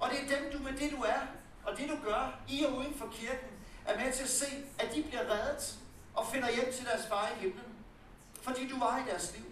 Og 0.00 0.10
det 0.10 0.18
er 0.22 0.38
dem, 0.38 0.52
du 0.52 0.58
med 0.58 0.72
det, 0.72 0.92
du 0.92 1.02
er, 1.02 1.20
og 1.64 1.78
det, 1.78 1.88
du 1.88 1.96
gør 2.04 2.40
i 2.48 2.64
og 2.64 2.76
uden 2.76 2.94
for 2.98 3.08
kirken, 3.12 3.48
er 3.86 4.04
med 4.04 4.12
til 4.12 4.22
at 4.22 4.28
se, 4.28 4.46
at 4.78 4.94
de 4.94 5.02
bliver 5.02 5.22
reddet 5.22 5.78
og 6.14 6.26
finder 6.26 6.50
hjem 6.50 6.72
til 6.72 6.84
deres 6.84 7.06
far 7.06 7.28
i 7.28 7.40
himlen. 7.40 7.74
Fordi 8.42 8.68
du 8.68 8.78
var 8.78 8.98
i 8.98 9.10
deres 9.10 9.32
liv. 9.36 9.44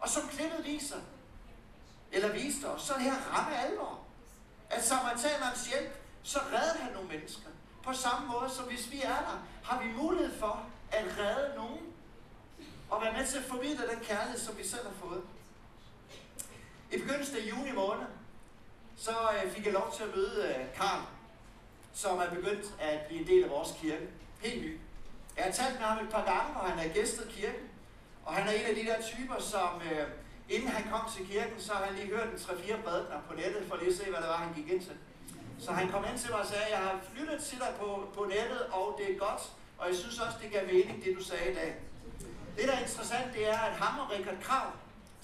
Og 0.00 0.08
som 0.08 0.28
klippet 0.28 0.64
viser, 0.64 0.96
eller 2.12 2.32
viste 2.32 2.64
os, 2.68 2.82
så 2.82 2.92
er 2.92 2.98
det 2.98 3.06
her 3.06 3.18
ramme 3.32 3.58
alvor. 3.58 4.00
At 4.70 4.84
samaritanerens 4.84 5.66
hjælp, 5.66 5.96
så 6.22 6.38
redder 6.38 6.82
han 6.82 6.92
nogle 6.92 7.08
mennesker. 7.08 7.48
På 7.82 7.92
samme 7.92 8.28
måde, 8.28 8.50
som 8.50 8.64
hvis 8.64 8.90
vi 8.90 9.02
er 9.02 9.16
der, 9.16 9.46
har 9.64 9.82
vi 9.82 9.92
mulighed 9.92 10.38
for 10.38 10.66
at 10.92 11.04
redde 11.18 11.54
nogen. 11.56 11.91
Og 12.92 13.02
være 13.02 13.12
med 13.12 13.26
til 13.26 13.38
at 13.38 13.44
formidle 13.44 13.88
den 13.92 14.00
kærlighed, 14.02 14.38
som 14.38 14.58
vi 14.58 14.64
selv 14.64 14.86
har 14.86 14.94
fået. 15.06 15.22
I 16.92 16.98
begyndelsen 16.98 17.36
af 17.36 17.50
juni 17.50 17.72
måned, 17.72 18.06
så 18.96 19.10
øh, 19.10 19.52
fik 19.52 19.64
jeg 19.64 19.72
lov 19.72 19.92
til 19.96 20.02
at 20.02 20.16
møde 20.16 20.36
øh, 20.48 20.74
Karl, 20.74 21.02
som 21.92 22.18
er 22.18 22.30
begyndt 22.30 22.66
at 22.80 23.00
blive 23.06 23.20
en 23.20 23.26
del 23.26 23.44
af 23.44 23.50
vores 23.50 23.68
kirke. 23.80 24.08
Helt 24.40 24.62
ny. 24.62 24.80
Jeg 25.36 25.44
har 25.44 25.52
talt 25.52 25.74
med 25.80 25.86
ham 25.86 26.04
et 26.04 26.10
par 26.10 26.24
gange, 26.24 26.60
og 26.60 26.70
han 26.70 26.78
har 26.78 26.94
gæstet 26.94 27.28
kirken. 27.28 27.64
Og 28.24 28.34
han 28.34 28.48
er 28.48 28.52
en 28.52 28.66
af 28.66 28.74
de 28.74 28.84
der 28.90 29.02
typer, 29.02 29.40
som 29.40 29.82
øh, 29.92 30.06
inden 30.48 30.68
han 30.68 30.90
kom 30.92 31.10
til 31.16 31.26
kirken, 31.26 31.60
så 31.60 31.72
har 31.72 31.84
han 31.84 31.94
lige 31.94 32.06
hørt 32.06 32.28
en 32.28 32.34
3-4 32.34 32.82
prædikner 32.82 33.20
på 33.28 33.34
nettet, 33.34 33.66
for 33.68 33.76
lige 33.76 33.90
at 33.90 33.96
se, 33.96 34.04
hvad 34.04 34.20
det 34.20 34.28
var, 34.28 34.36
han 34.36 34.54
gik 34.54 34.68
ind 34.72 34.80
til. 34.80 34.96
Så 35.58 35.72
han 35.72 35.90
kom 35.90 36.04
ind 36.10 36.18
til 36.18 36.30
mig 36.30 36.40
og 36.40 36.46
sagde, 36.46 36.66
jeg 36.70 36.78
har 36.78 37.00
lyttet 37.18 37.42
til 37.42 37.58
dig 37.58 37.74
på, 37.80 38.08
på 38.14 38.24
nettet, 38.24 38.62
og 38.72 38.98
det 38.98 39.14
er 39.14 39.18
godt, 39.18 39.42
og 39.78 39.88
jeg 39.88 39.96
synes 39.96 40.18
også, 40.18 40.38
det 40.42 40.50
gav 40.52 40.66
mening, 40.66 41.04
det 41.04 41.16
du 41.18 41.24
sagde 41.24 41.52
i 41.52 41.54
dag. 41.54 41.74
Det, 42.56 42.68
der 42.68 42.72
er 42.72 42.80
interessant, 42.80 43.34
det 43.34 43.48
er, 43.48 43.58
at 43.58 43.72
ham 43.72 43.98
og 43.98 44.10
Richard 44.10 44.40
Krav, 44.42 44.66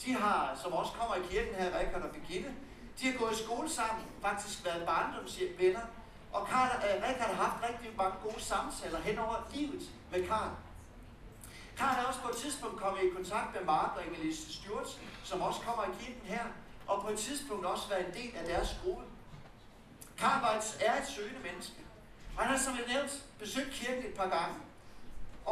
de 0.04 0.14
har, 0.14 0.58
som 0.62 0.72
også 0.72 0.92
kommer 0.92 1.14
i 1.16 1.20
kirken 1.30 1.54
her, 1.54 1.78
Richard 1.78 2.02
og 2.02 2.10
Birgitte, 2.10 2.54
de 3.00 3.10
har 3.10 3.18
gået 3.18 3.32
i 3.32 3.44
skole 3.44 3.70
sammen, 3.70 4.04
faktisk 4.22 4.64
været 4.64 4.86
barndomsvenner, 4.86 5.80
og 6.32 6.46
Karl, 6.48 6.70
øh, 6.76 7.08
Richard 7.08 7.34
har 7.34 7.44
haft 7.44 7.62
rigtig 7.68 7.96
mange 7.96 8.14
gode 8.22 8.40
samtaler 8.40 9.00
hen 9.00 9.18
over 9.18 9.36
livet 9.54 9.82
med 10.12 10.26
Karl. 10.26 10.50
Karl 11.76 11.98
er 11.98 12.04
også 12.08 12.20
på 12.20 12.28
et 12.28 12.36
tidspunkt 12.36 12.80
kommet 12.80 13.02
i 13.02 13.10
kontakt 13.16 13.54
med 13.54 13.64
Mark 13.64 13.96
og 13.96 14.06
Ingelise 14.06 14.54
Stewart, 14.54 15.00
som 15.24 15.40
også 15.40 15.60
kommer 15.60 15.84
i 15.84 16.04
kirken 16.04 16.22
her, 16.24 16.44
og 16.86 17.02
på 17.02 17.08
et 17.08 17.18
tidspunkt 17.18 17.66
også 17.66 17.88
været 17.88 18.06
en 18.06 18.14
del 18.14 18.36
af 18.36 18.44
deres 18.46 18.76
gruppe. 18.84 19.04
Karl 20.18 20.40
var 20.40 20.52
et, 20.52 20.78
er 20.80 21.02
et 21.02 21.08
søgende 21.08 21.40
menneske, 21.40 21.80
og 22.36 22.42
han 22.42 22.50
har 22.50 22.58
som 22.58 22.74
jeg 22.74 22.94
nævnt 22.94 23.24
besøgt 23.38 23.70
kirken 23.70 24.06
et 24.06 24.14
par 24.14 24.28
gange. 24.28 24.54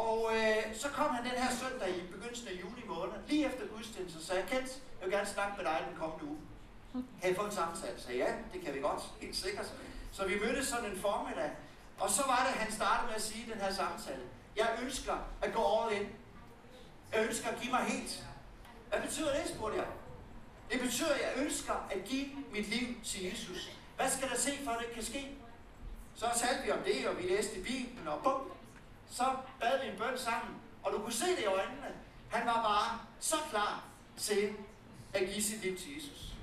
Og 0.05 0.31
øh, 0.35 0.75
så 0.75 0.87
kom 0.89 1.09
han 1.15 1.23
den 1.23 1.37
her 1.43 1.51
søndag 1.61 1.89
i 1.89 2.01
begyndelsen 2.11 2.47
af 2.47 2.51
juni 2.61 2.83
måned, 2.87 3.13
lige 3.27 3.45
efter 3.45 3.67
gudstjenesten, 3.67 4.19
og 4.21 4.25
sagde, 4.25 4.43
Kent, 4.47 4.69
jeg 4.99 5.03
vil 5.05 5.11
gerne 5.11 5.27
snakke 5.27 5.53
med 5.57 5.65
dig 5.65 5.85
den 5.89 5.97
kommende 5.97 6.25
uge. 6.25 6.39
Kan 7.21 7.31
I 7.31 7.33
få 7.33 7.45
en 7.45 7.51
samtale? 7.51 8.01
Så 8.01 8.11
ja, 8.11 8.29
det 8.53 8.61
kan 8.61 8.73
vi 8.73 8.79
godt, 8.79 9.01
helt 9.21 9.35
sikkert. 9.35 9.73
Så 10.11 10.27
vi 10.27 10.39
mødtes 10.39 10.67
sådan 10.67 10.91
en 10.91 10.99
formiddag, 10.99 11.51
og 11.99 12.09
så 12.09 12.23
var 12.27 12.39
det, 12.45 12.53
at 12.53 12.59
han 12.63 12.71
startede 12.71 13.07
med 13.07 13.15
at 13.15 13.21
sige 13.21 13.51
den 13.53 13.61
her 13.61 13.73
samtale. 13.73 14.21
Jeg 14.55 14.69
ønsker 14.83 15.15
at 15.41 15.53
gå 15.53 15.61
all 15.75 16.01
in. 16.01 16.07
Jeg 17.13 17.25
ønsker 17.27 17.47
at 17.49 17.59
give 17.61 17.71
mig 17.71 17.83
helt. 17.83 18.25
Hvad 18.89 19.01
betyder 19.01 19.31
det, 19.33 19.49
spurgte 19.55 19.77
jeg. 19.77 19.87
Det 20.71 20.79
betyder, 20.81 21.13
at 21.13 21.21
jeg 21.21 21.43
ønsker 21.43 21.73
at 21.91 22.03
give 22.05 22.27
mit 22.51 22.67
liv 22.67 22.87
til 23.03 23.23
Jesus. 23.23 23.71
Hvad 23.95 24.09
skal 24.09 24.29
der 24.29 24.37
se 24.37 24.51
for, 24.63 24.71
at 24.71 24.79
det 24.79 24.91
kan 24.93 25.03
ske? 25.03 25.37
Så 26.15 26.25
talte 26.35 26.63
vi 26.65 26.71
om 26.71 26.79
det, 26.85 27.07
og 27.07 27.17
vi 27.17 27.23
læste 27.23 27.55
Bibelen, 27.59 28.07
og 28.07 28.19
bum, 28.23 28.51
så 29.09 29.35
bad 29.59 29.81
vi 29.83 29.89
en 29.89 29.97
bøn 29.97 30.17
sammen. 30.17 30.55
Og 30.83 30.93
du 30.93 30.97
kunne 30.97 31.13
se 31.13 31.25
det 31.25 31.39
i 31.39 31.45
øjnene. 31.45 31.95
Han 32.29 32.45
var 32.45 32.53
bare 32.53 32.99
så 33.19 33.35
klar 33.49 33.83
til 34.17 34.53
at 35.13 35.29
give 35.29 35.43
sit 35.43 35.61
liv 35.61 35.77
til 35.77 35.95
Jesus. 35.95 36.33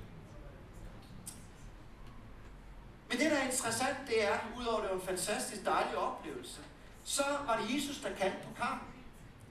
Men 3.09 3.17
det, 3.17 3.31
der 3.31 3.37
er 3.37 3.45
interessant, 3.45 3.97
det 4.07 4.27
er, 4.27 4.37
udover 4.59 4.81
det 4.81 4.89
var 4.89 4.95
en 4.95 5.01
fantastisk 5.01 5.65
dejlig 5.65 5.97
oplevelse, 5.97 6.61
så 7.03 7.23
var 7.45 7.57
det 7.57 7.75
Jesus, 7.75 7.99
der 7.99 8.15
kaldte 8.15 8.37
på 8.47 8.53
Karl. 8.57 8.77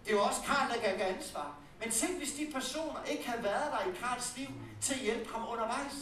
Det 0.07 0.15
var 0.15 0.21
også 0.21 0.43
Karl, 0.43 0.69
der 0.69 0.81
gav 0.81 1.15
ansvar. 1.15 1.55
Men 1.81 1.91
tænk, 1.91 2.19
hvis 2.19 2.33
de 2.33 2.51
personer 2.53 3.05
ikke 3.05 3.29
havde 3.29 3.43
været 3.43 3.73
der 3.73 3.93
i 3.93 3.95
Karls 3.95 4.37
liv 4.37 4.49
til 4.81 4.95
at 4.95 5.01
hjælpe 5.01 5.33
ham 5.33 5.49
undervejs. 5.49 5.95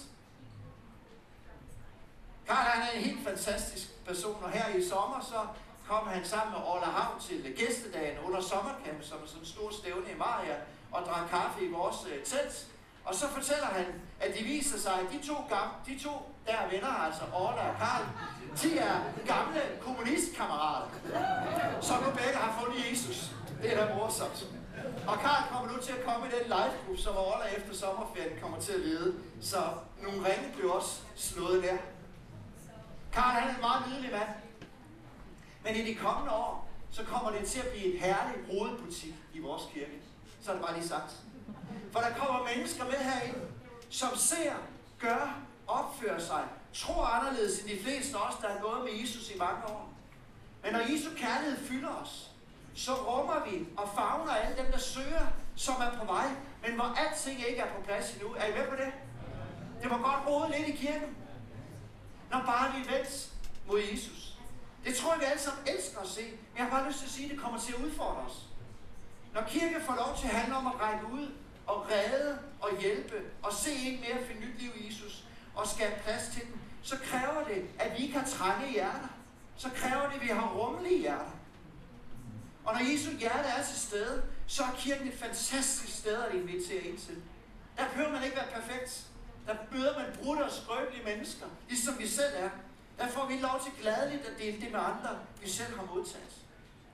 Karl 2.47 2.57
han 2.57 2.83
er 2.83 2.91
en 2.91 3.05
helt 3.05 3.29
fantastisk 3.29 4.05
person, 4.05 4.45
og 4.45 4.51
her 4.51 4.69
i 4.69 4.89
sommer 4.89 5.21
så 5.21 5.47
kom 5.93 6.09
han 6.09 6.25
sammen 6.25 6.51
med 6.57 6.63
Orla 6.71 6.91
Havn 6.99 7.21
til 7.21 7.55
gæstedagen 7.57 8.17
under 8.27 8.41
sommerkamp, 8.41 9.01
som 9.03 9.19
er 9.23 9.27
sådan 9.27 9.43
en 9.43 9.47
stor 9.47 9.71
stævne 9.79 10.09
i 10.15 10.17
Maria, 10.27 10.57
og 10.93 11.01
drak 11.09 11.29
kaffe 11.29 11.65
i 11.67 11.69
vores 11.79 11.97
øh, 12.11 12.25
telt. 12.25 12.67
Og 13.05 13.15
så 13.15 13.27
fortæller 13.29 13.67
han, 13.67 13.87
at 14.21 14.31
de 14.39 14.45
viser 14.45 14.79
sig, 14.79 14.95
at 15.03 15.07
de 15.13 15.27
to, 15.29 15.35
gamle, 15.35 15.75
de 15.87 15.95
to 16.05 16.13
der 16.47 16.53
er 16.53 16.71
venner, 16.71 16.95
altså 17.07 17.23
Orla 17.35 17.63
og 17.71 17.77
Karl, 17.83 18.05
de 18.63 18.79
er 18.79 18.97
gamle 19.27 19.61
kommunistkammerater, 19.81 20.89
som 21.81 21.97
nu 22.05 22.11
begge 22.11 22.37
har 22.45 22.53
fundet 22.61 22.91
Jesus. 22.91 23.31
Det 23.63 23.73
er 23.73 23.87
da 23.87 23.95
morsomt. 23.95 24.47
Og 25.07 25.17
Karl 25.25 25.43
kommer 25.53 25.73
nu 25.73 25.79
til 25.83 25.93
at 25.93 26.05
komme 26.05 26.27
i 26.27 26.31
den 26.39 26.47
live 26.47 26.99
som 26.99 27.17
Orla 27.17 27.47
efter 27.57 27.75
sommerferien 27.75 28.39
kommer 28.43 28.59
til 28.61 28.73
at 28.73 28.81
lede. 28.81 29.15
Så 29.41 29.61
nogle 30.03 30.19
ringe 30.29 30.47
blev 30.57 30.71
også 30.71 31.01
slået 31.17 31.63
der. 31.63 31.77
Karl 33.13 33.33
han 33.35 33.49
er 33.49 33.55
en 33.55 33.61
meget 33.61 33.83
nydelig 33.89 34.11
mand. 34.13 34.29
Men 35.65 35.77
i 35.77 35.83
de 35.83 35.95
kommende 35.95 36.33
år, 36.33 36.69
så 36.91 37.05
kommer 37.05 37.31
det 37.31 37.49
til 37.49 37.61
at 37.61 37.69
blive 37.73 37.95
en 37.95 38.01
herlig 38.01 38.35
hovedbutik 38.51 39.15
i 39.35 39.39
vores 39.41 39.63
kirke. 39.75 40.03
Så 40.43 40.51
er 40.51 40.55
det 40.55 40.65
bare 40.65 40.75
lige 40.75 40.89
sagt. 40.89 41.17
For 41.93 42.01
der 42.01 42.15
kommer 42.15 42.49
mennesker 42.55 42.85
med 42.85 42.95
herind, 42.95 43.37
som 43.91 44.17
ser, 44.17 44.53
gør, 44.99 45.41
opfører 45.67 46.21
sig, 46.21 46.45
tror 46.73 47.05
anderledes 47.05 47.61
end 47.61 47.71
de 47.71 47.85
fleste 47.85 48.17
af 48.19 48.29
os, 48.29 48.35
der 48.41 48.49
har 48.49 48.59
gået 48.61 48.85
med 48.85 49.01
Jesus 49.01 49.31
i 49.31 49.39
mange 49.39 49.67
år. 49.67 49.93
Men 50.63 50.73
når 50.73 50.81
Jesu 50.81 51.11
kærlighed 51.17 51.59
fylder 51.67 52.03
os, 52.03 52.31
så 52.75 52.93
rummer 52.95 53.51
vi 53.51 53.67
og 53.77 53.89
favner 53.95 54.33
alle 54.33 54.57
dem, 54.63 54.73
der 54.73 54.79
søger, 54.79 55.27
som 55.57 55.75
er 55.75 55.99
på 55.99 56.05
vej, 56.07 56.29
men 56.63 56.75
hvor 56.75 56.97
alting 56.97 57.49
ikke 57.49 57.61
er 57.61 57.75
på 57.77 57.83
plads 57.83 58.15
endnu. 58.15 58.35
Er 58.37 58.47
I 58.47 58.53
med 58.53 58.69
på 58.69 58.77
det? 58.77 58.93
Det 59.83 59.91
var 59.91 59.99
godt 59.99 60.27
rode 60.27 60.59
lidt 60.59 60.69
i 60.69 60.87
kirken. 60.87 61.17
Når 62.31 62.43
bare 62.47 62.73
vi 62.73 62.79
vendt 62.79 63.33
mod 63.67 63.81
Jesus. 63.93 64.32
Det 64.85 64.97
tror 64.97 65.13
jeg, 65.13 65.21
vi 65.21 65.25
alle 65.25 65.43
sammen 65.43 65.65
elsker 65.67 66.01
at 66.01 66.09
se. 66.09 66.23
Men 66.23 66.57
jeg 66.57 66.65
har 66.65 66.71
bare 66.71 66.89
lyst 66.89 66.99
til 66.99 67.07
at 67.07 67.13
sige, 67.13 67.25
at 67.25 67.31
det 67.33 67.41
kommer 67.41 67.61
til 67.61 67.73
at 67.73 67.79
udfordre 67.79 68.23
os. 68.29 68.47
Når 69.35 69.43
kirke 69.49 69.81
får 69.87 69.95
lov 69.95 70.17
til 70.21 70.29
at 70.29 70.35
handle 70.35 70.57
om 70.57 70.67
at 70.67 70.81
række 70.81 71.07
ud 71.13 71.29
og 71.67 71.87
redde 71.91 72.39
og 72.61 72.81
hjælpe 72.81 73.23
og 73.43 73.53
se 73.53 73.71
ikke 73.73 74.01
mere 74.01 74.27
finde 74.27 74.41
nyt 74.47 74.61
liv 74.63 74.71
i 74.77 74.87
Jesus 74.87 75.25
og 75.55 75.67
skabe 75.67 75.95
plads 76.05 76.29
til 76.33 76.43
dem, 76.43 76.59
så 76.83 76.97
kræver 77.05 77.45
det, 77.49 77.65
at 77.79 77.99
vi 77.99 78.03
ikke 78.05 78.19
har 78.19 78.27
trange 78.27 78.73
hjerter. 78.73 79.09
Så 79.57 79.71
kræver 79.75 80.07
det, 80.07 80.15
at 80.15 80.23
vi 80.23 80.27
har 80.27 80.55
rummelige 80.55 80.99
hjerter. 80.99 81.31
Og 82.65 82.75
når 82.75 82.93
Jesu 82.93 83.11
hjerte 83.11 83.49
er 83.49 83.63
til 83.63 83.81
stede, 83.81 84.23
så 84.47 84.63
er 84.63 84.75
kirken 84.79 85.09
et 85.09 85.19
fantastisk 85.19 85.99
sted 85.99 86.23
at 86.23 86.35
invitere 86.35 86.83
ind 86.83 86.99
til. 86.99 87.17
Der 87.77 87.89
behøver 87.89 88.11
man 88.11 88.25
ikke 88.25 88.37
være 88.37 88.61
perfekt. 88.61 89.07
Der 89.47 89.55
møder 89.73 89.99
man 89.99 90.07
brudte 90.23 90.43
og 90.45 90.51
skrøbelige 90.51 91.05
mennesker, 91.05 91.47
ligesom 91.69 91.99
vi 91.99 92.07
selv 92.07 92.33
er. 92.37 92.51
Der 93.03 93.09
får 93.09 93.27
vi 93.27 93.37
lov 93.37 93.61
til 93.65 93.73
gladeligt 93.83 94.27
at 94.27 94.39
dele 94.39 94.61
det 94.61 94.73
med 94.73 94.81
andre, 94.81 95.11
vi 95.41 95.49
selv 95.49 95.79
har 95.79 95.87
modtaget. 95.95 96.35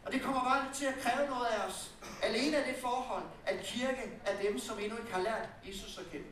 Og 0.05 0.13
det 0.13 0.23
kommer 0.23 0.45
bare 0.45 0.73
til 0.75 0.85
at 0.85 0.95
kræve 1.03 1.29
noget 1.29 1.47
af 1.47 1.67
os. 1.69 1.91
Alene 2.23 2.57
af 2.57 2.75
det 2.75 2.83
forhold, 2.83 3.23
at 3.47 3.61
kirke 3.65 4.21
er 4.27 4.43
dem, 4.43 4.59
som 4.59 4.79
endnu 4.79 4.99
ikke 4.99 5.13
har 5.13 5.23
lært 5.23 5.49
Jesus 5.69 5.99
at 5.99 6.11
kende. 6.13 6.27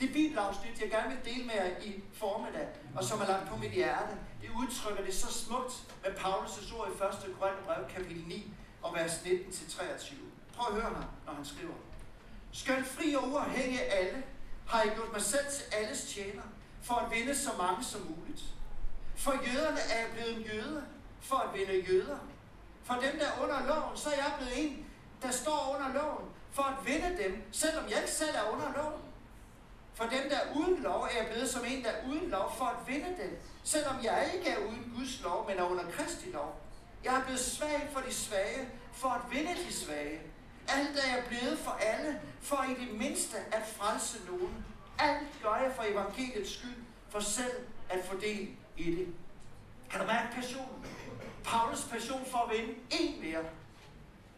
Det 0.00 0.12
bibelafsnit, 0.12 0.80
jeg 0.80 0.90
gerne 0.90 1.08
vil 1.14 1.34
dele 1.34 1.46
med 1.46 1.54
jer 1.54 1.70
i 1.82 2.02
formiddag, 2.12 2.68
og 2.96 3.04
som 3.04 3.20
er 3.20 3.26
lagt 3.26 3.48
på 3.48 3.56
mit 3.56 3.70
hjerte, 3.70 4.14
det 4.40 4.50
udtrykker 4.60 5.04
det 5.04 5.14
så 5.14 5.32
smukt 5.32 5.72
med 6.04 6.10
Paulus' 6.10 6.76
ord 6.76 6.88
i 6.88 6.92
1. 6.92 7.36
Korintherbrev, 7.38 7.88
kapitel 7.88 8.24
9, 8.26 8.54
og 8.82 8.94
vers 8.94 9.12
19-23. 9.12 10.14
Prøv 10.56 10.66
at 10.76 10.82
høre 10.82 10.94
her, 10.94 11.08
når 11.26 11.32
han 11.32 11.44
skriver. 11.44 11.74
Skøn 12.52 12.84
fri 12.84 13.14
og 13.14 13.28
uafhængig 13.28 13.80
af 13.82 14.06
alle, 14.06 14.22
har 14.66 14.82
jeg 14.82 14.92
gjort 14.94 15.12
mig 15.12 15.22
selv 15.22 15.46
til 15.52 15.64
alles 15.72 16.04
tjener, 16.04 16.42
for 16.82 16.94
at 16.94 17.10
vinde 17.10 17.36
så 17.36 17.50
mange 17.58 17.84
som 17.84 18.00
muligt. 18.00 18.42
For 19.22 19.32
jøderne 19.32 19.80
er 19.80 19.98
jeg 20.00 20.08
blevet 20.12 20.36
en 20.36 20.42
jøde, 20.42 20.84
for 21.20 21.36
at 21.36 21.58
vinde 21.58 21.84
jøder. 21.88 22.18
For 22.84 22.94
dem, 22.94 23.18
der 23.18 23.26
er 23.26 23.42
under 23.42 23.66
loven, 23.66 23.96
så 23.96 24.08
er 24.08 24.14
jeg 24.14 24.32
blevet 24.38 24.64
en, 24.64 24.86
der 25.22 25.30
står 25.30 25.74
under 25.74 26.02
loven, 26.02 26.28
for 26.52 26.62
at 26.62 26.86
vinde 26.86 27.22
dem, 27.22 27.42
selvom 27.52 27.84
jeg 27.90 27.98
ikke 27.98 28.10
selv 28.10 28.34
er 28.36 28.52
under 28.52 28.72
loven. 28.76 29.02
For 29.94 30.04
dem, 30.04 30.30
der 30.30 30.36
er 30.36 30.56
uden 30.56 30.82
lov, 30.82 31.02
er 31.02 31.16
jeg 31.18 31.28
blevet 31.32 31.50
som 31.50 31.64
en, 31.64 31.84
der 31.84 31.90
er 31.90 32.08
uden 32.08 32.30
lov, 32.30 32.54
for 32.58 32.64
at 32.64 32.88
vinde 32.88 33.08
dem, 33.22 33.38
selvom 33.64 33.96
jeg 34.02 34.30
ikke 34.34 34.50
er 34.50 34.58
uden 34.58 34.92
Guds 34.96 35.22
lov, 35.22 35.48
men 35.48 35.58
er 35.58 35.62
under 35.62 35.84
Kristi 35.90 36.30
lov. 36.30 36.60
Jeg 37.04 37.14
er 37.16 37.24
blevet 37.24 37.40
svag 37.40 37.88
for 37.92 38.00
de 38.00 38.14
svage, 38.14 38.68
for 38.92 39.08
at 39.08 39.20
vinde 39.30 39.54
de 39.68 39.72
svage. 39.72 40.20
Alt 40.68 40.98
er 40.98 41.16
jeg 41.16 41.24
blevet 41.28 41.58
for 41.58 41.70
alle, 41.70 42.20
for 42.40 42.64
i 42.70 42.84
det 42.84 42.94
mindste 42.98 43.36
at 43.52 43.62
frelse 43.76 44.18
nogen. 44.30 44.64
Alt 44.98 45.28
gør 45.42 45.54
jeg 45.54 45.72
for 45.76 45.82
evangeliets 45.82 46.58
skyld, 46.58 46.84
for 47.10 47.20
selv 47.20 47.56
at 47.88 48.04
fordele 48.04 48.48
i 48.76 48.90
det. 48.90 49.08
Kan 49.90 50.00
du 50.00 50.06
mærke 50.06 50.34
passionen? 50.34 50.86
Paulus 51.44 51.84
passion 51.84 52.26
for 52.30 52.38
at 52.38 52.58
vinde 52.58 52.74
en 52.90 53.20
mere. 53.20 53.44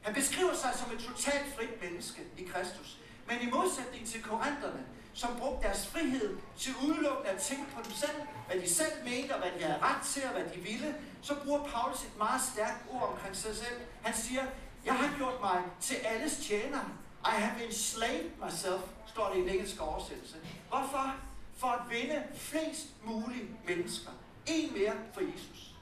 Han 0.03 0.15
beskriver 0.15 0.55
sig 0.55 0.71
som 0.75 0.93
et 0.93 0.99
totalt 0.99 1.55
frit 1.57 1.83
menneske 1.83 2.23
i 2.39 2.45
Kristus. 2.45 2.99
Men 3.29 3.37
i 3.49 3.51
modsætning 3.51 4.07
til 4.07 4.23
korinterne, 4.23 4.87
som 5.15 5.37
brugte 5.39 5.67
deres 5.67 5.87
frihed 5.87 6.37
til 6.59 6.75
udelukkende 6.85 7.31
at 7.31 7.41
tænke 7.41 7.65
på 7.75 7.83
dem 7.85 7.93
selv, 7.93 8.17
hvad 8.47 8.61
de 8.61 8.69
selv 8.69 9.05
mente, 9.05 9.33
og 9.35 9.41
hvad 9.41 9.51
de 9.59 9.65
havde 9.65 9.79
ret 9.83 10.03
til, 10.07 10.25
og 10.25 10.31
hvad 10.31 10.45
de 10.55 10.61
ville, 10.61 10.95
så 11.23 11.35
bruger 11.45 11.65
Paulus 11.65 12.03
et 12.03 12.19
meget 12.19 12.43
stærkt 12.53 12.85
ord 12.91 13.13
omkring 13.13 13.37
sig 13.37 13.57
selv. 13.57 13.81
Han 14.03 14.15
siger, 14.15 14.43
jeg 14.85 14.95
har 14.95 15.17
gjort 15.17 15.41
mig 15.41 15.63
til 15.81 15.95
alles 15.95 16.37
tjener. 16.37 16.81
I 17.27 17.41
have 17.41 17.67
enslaved 17.67 18.31
myself, 18.45 18.81
står 19.07 19.31
det 19.31 19.39
i 19.39 19.43
en 19.43 19.49
engelsk 19.49 19.81
oversættelse. 19.81 20.37
Hvorfor? 20.69 21.15
For 21.57 21.67
at 21.67 21.91
vinde 21.91 22.23
flest 22.37 22.87
mulige 23.05 23.49
mennesker. 23.67 24.11
En 24.47 24.73
mere 24.73 24.93
for 25.15 25.21
Jesus. 25.21 25.75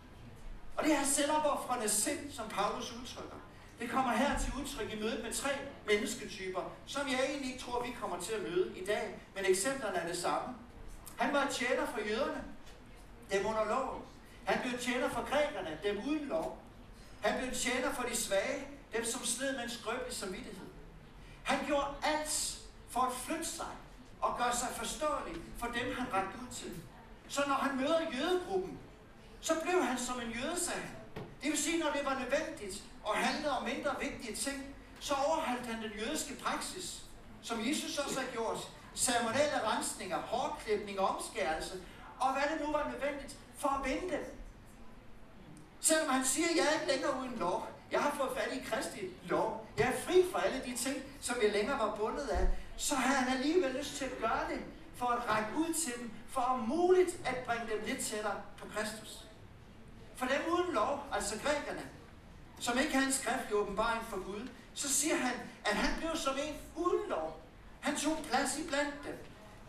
Og 0.77 0.85
det 0.85 0.97
her 0.97 1.05
selvopoffrende 1.05 1.89
sind, 1.89 2.33
som 2.33 2.49
Paulus 2.49 2.93
udtrykker, 2.93 3.37
det 3.81 3.91
kommer 3.91 4.13
her 4.13 4.39
til 4.39 4.53
udtryk 4.61 4.93
i 4.93 5.01
mødet 5.01 5.25
med 5.25 5.33
tre 5.33 5.51
mennesketyper, 5.87 6.61
som 6.87 7.09
jeg 7.09 7.21
egentlig 7.29 7.53
ikke 7.53 7.65
tror, 7.65 7.85
vi 7.85 7.97
kommer 8.01 8.21
til 8.21 8.33
at 8.33 8.43
møde 8.43 8.73
i 8.79 8.85
dag, 8.85 9.21
men 9.35 9.45
eksemplerne 9.45 9.97
er 9.97 10.07
det 10.07 10.19
samme. 10.19 10.55
Han 11.17 11.35
var 11.35 11.49
tjener 11.51 11.87
for 11.87 12.01
jøderne, 12.09 12.45
dem 13.33 13.47
under 13.47 13.65
loven. 13.65 14.03
Han 14.45 14.61
blev 14.63 14.81
tjener 14.81 15.09
for 15.09 15.31
grækerne, 15.31 15.79
dem 15.83 15.99
uden 16.09 16.29
lov. 16.29 16.59
Han 17.21 17.39
blev 17.39 17.55
tjener 17.55 17.93
for 17.93 18.03
de 18.03 18.17
svage, 18.17 18.67
dem 18.97 19.05
som 19.05 19.25
sled 19.25 19.57
med 19.57 19.65
en 19.65 19.71
skrøbelig 19.71 20.13
samvittighed. 20.13 20.67
Han 21.43 21.67
gjorde 21.67 21.87
alt 22.03 22.59
for 22.89 23.01
at 23.01 23.13
flytte 23.13 23.45
sig 23.45 23.73
og 24.21 24.39
gøre 24.39 24.57
sig 24.57 24.69
forståelig 24.77 25.43
for 25.59 25.67
dem, 25.67 25.95
han 25.97 26.13
rakte 26.13 26.39
ud 26.43 26.53
til. 26.53 26.73
Så 27.33 27.43
når 27.47 27.55
han 27.55 27.77
møder 27.77 28.01
jødegruppen, 28.15 28.79
så 29.41 29.55
blev 29.63 29.85
han 29.85 29.99
som 29.99 30.21
en 30.21 30.31
jøde, 30.31 30.61
sagde 30.61 30.81
han. 30.81 30.97
Det 31.43 31.51
vil 31.51 31.59
sige, 31.59 31.79
når 31.79 31.91
det 31.91 32.05
var 32.05 32.19
nødvendigt 32.19 32.83
og 33.05 33.15
handlede 33.17 33.59
om 33.59 33.65
mindre 33.65 33.91
vigtige 34.01 34.37
ting, 34.37 34.75
så 35.01 35.15
overholdt 35.15 35.67
han 35.67 35.83
den 35.83 35.91
jødiske 36.01 36.35
praksis, 36.35 37.03
som 37.43 37.69
Jesus 37.69 37.99
også 37.99 38.21
har 38.21 38.27
gjort. 38.33 38.59
Ceremonielle 38.97 39.69
rensninger, 39.69 40.19
hårdklipning, 40.19 41.01
og 41.01 41.09
omskærelse, 41.09 41.75
og 42.21 42.33
hvad 42.33 42.43
det 42.43 42.67
nu 42.67 42.73
var 42.73 42.91
nødvendigt 42.93 43.37
for 43.59 43.69
at 43.69 43.91
vinde 43.91 44.13
dem. 44.13 44.25
Selvom 45.81 46.09
han 46.11 46.25
siger, 46.25 46.49
at 46.49 46.57
jeg 46.57 46.65
er 46.67 46.81
ikke 46.81 46.93
længere 46.93 47.21
uden 47.21 47.37
lov. 47.39 47.69
Jeg 47.91 48.01
har 48.01 48.15
fået 48.17 48.31
fat 48.37 48.53
i 48.57 48.61
Kristi 48.71 49.01
lov. 49.25 49.67
Jeg 49.79 49.87
er 49.87 50.01
fri 50.01 50.25
fra 50.33 50.45
alle 50.45 50.61
de 50.65 50.77
ting, 50.77 50.97
som 51.21 51.37
jeg 51.43 51.53
længere 51.53 51.79
var 51.79 51.97
bundet 51.97 52.29
af. 52.29 52.49
Så 52.77 52.95
har 52.95 53.15
han 53.15 53.37
alligevel 53.37 53.75
lyst 53.75 53.97
til 53.97 54.05
at 54.05 54.19
gøre 54.21 54.49
det, 54.51 54.61
for 54.97 55.07
at 55.07 55.29
række 55.29 55.51
ud 55.59 55.75
til 55.75 55.93
dem, 55.99 56.11
for 56.33 56.41
om 56.41 56.61
muligt 56.61 57.21
at 57.25 57.37
bringe 57.47 57.67
dem 57.73 57.85
lidt 57.87 58.01
tættere 58.01 58.43
på 58.59 58.67
Kristus. 58.75 59.25
For 60.17 60.27
dem 60.27 60.41
uden 60.53 60.75
lov, 60.75 61.07
altså 61.13 61.39
grækerne, 61.45 61.89
som 62.61 62.79
ikke 62.79 62.93
havde 62.93 63.07
en 63.07 63.13
skriftlig 63.13 63.55
åbenbaring 63.55 64.05
for 64.05 64.17
Gud, 64.17 64.49
så 64.75 64.89
siger 64.89 65.17
han, 65.17 65.35
at 65.65 65.77
han 65.77 66.01
blev 66.01 66.17
som 66.17 66.35
en 66.47 66.55
uden 66.77 67.09
lov. 67.09 67.41
Han 67.81 67.97
tog 67.97 68.19
plads 68.31 68.59
i 68.59 68.69
blandt 68.69 68.95
dem, 69.07 69.19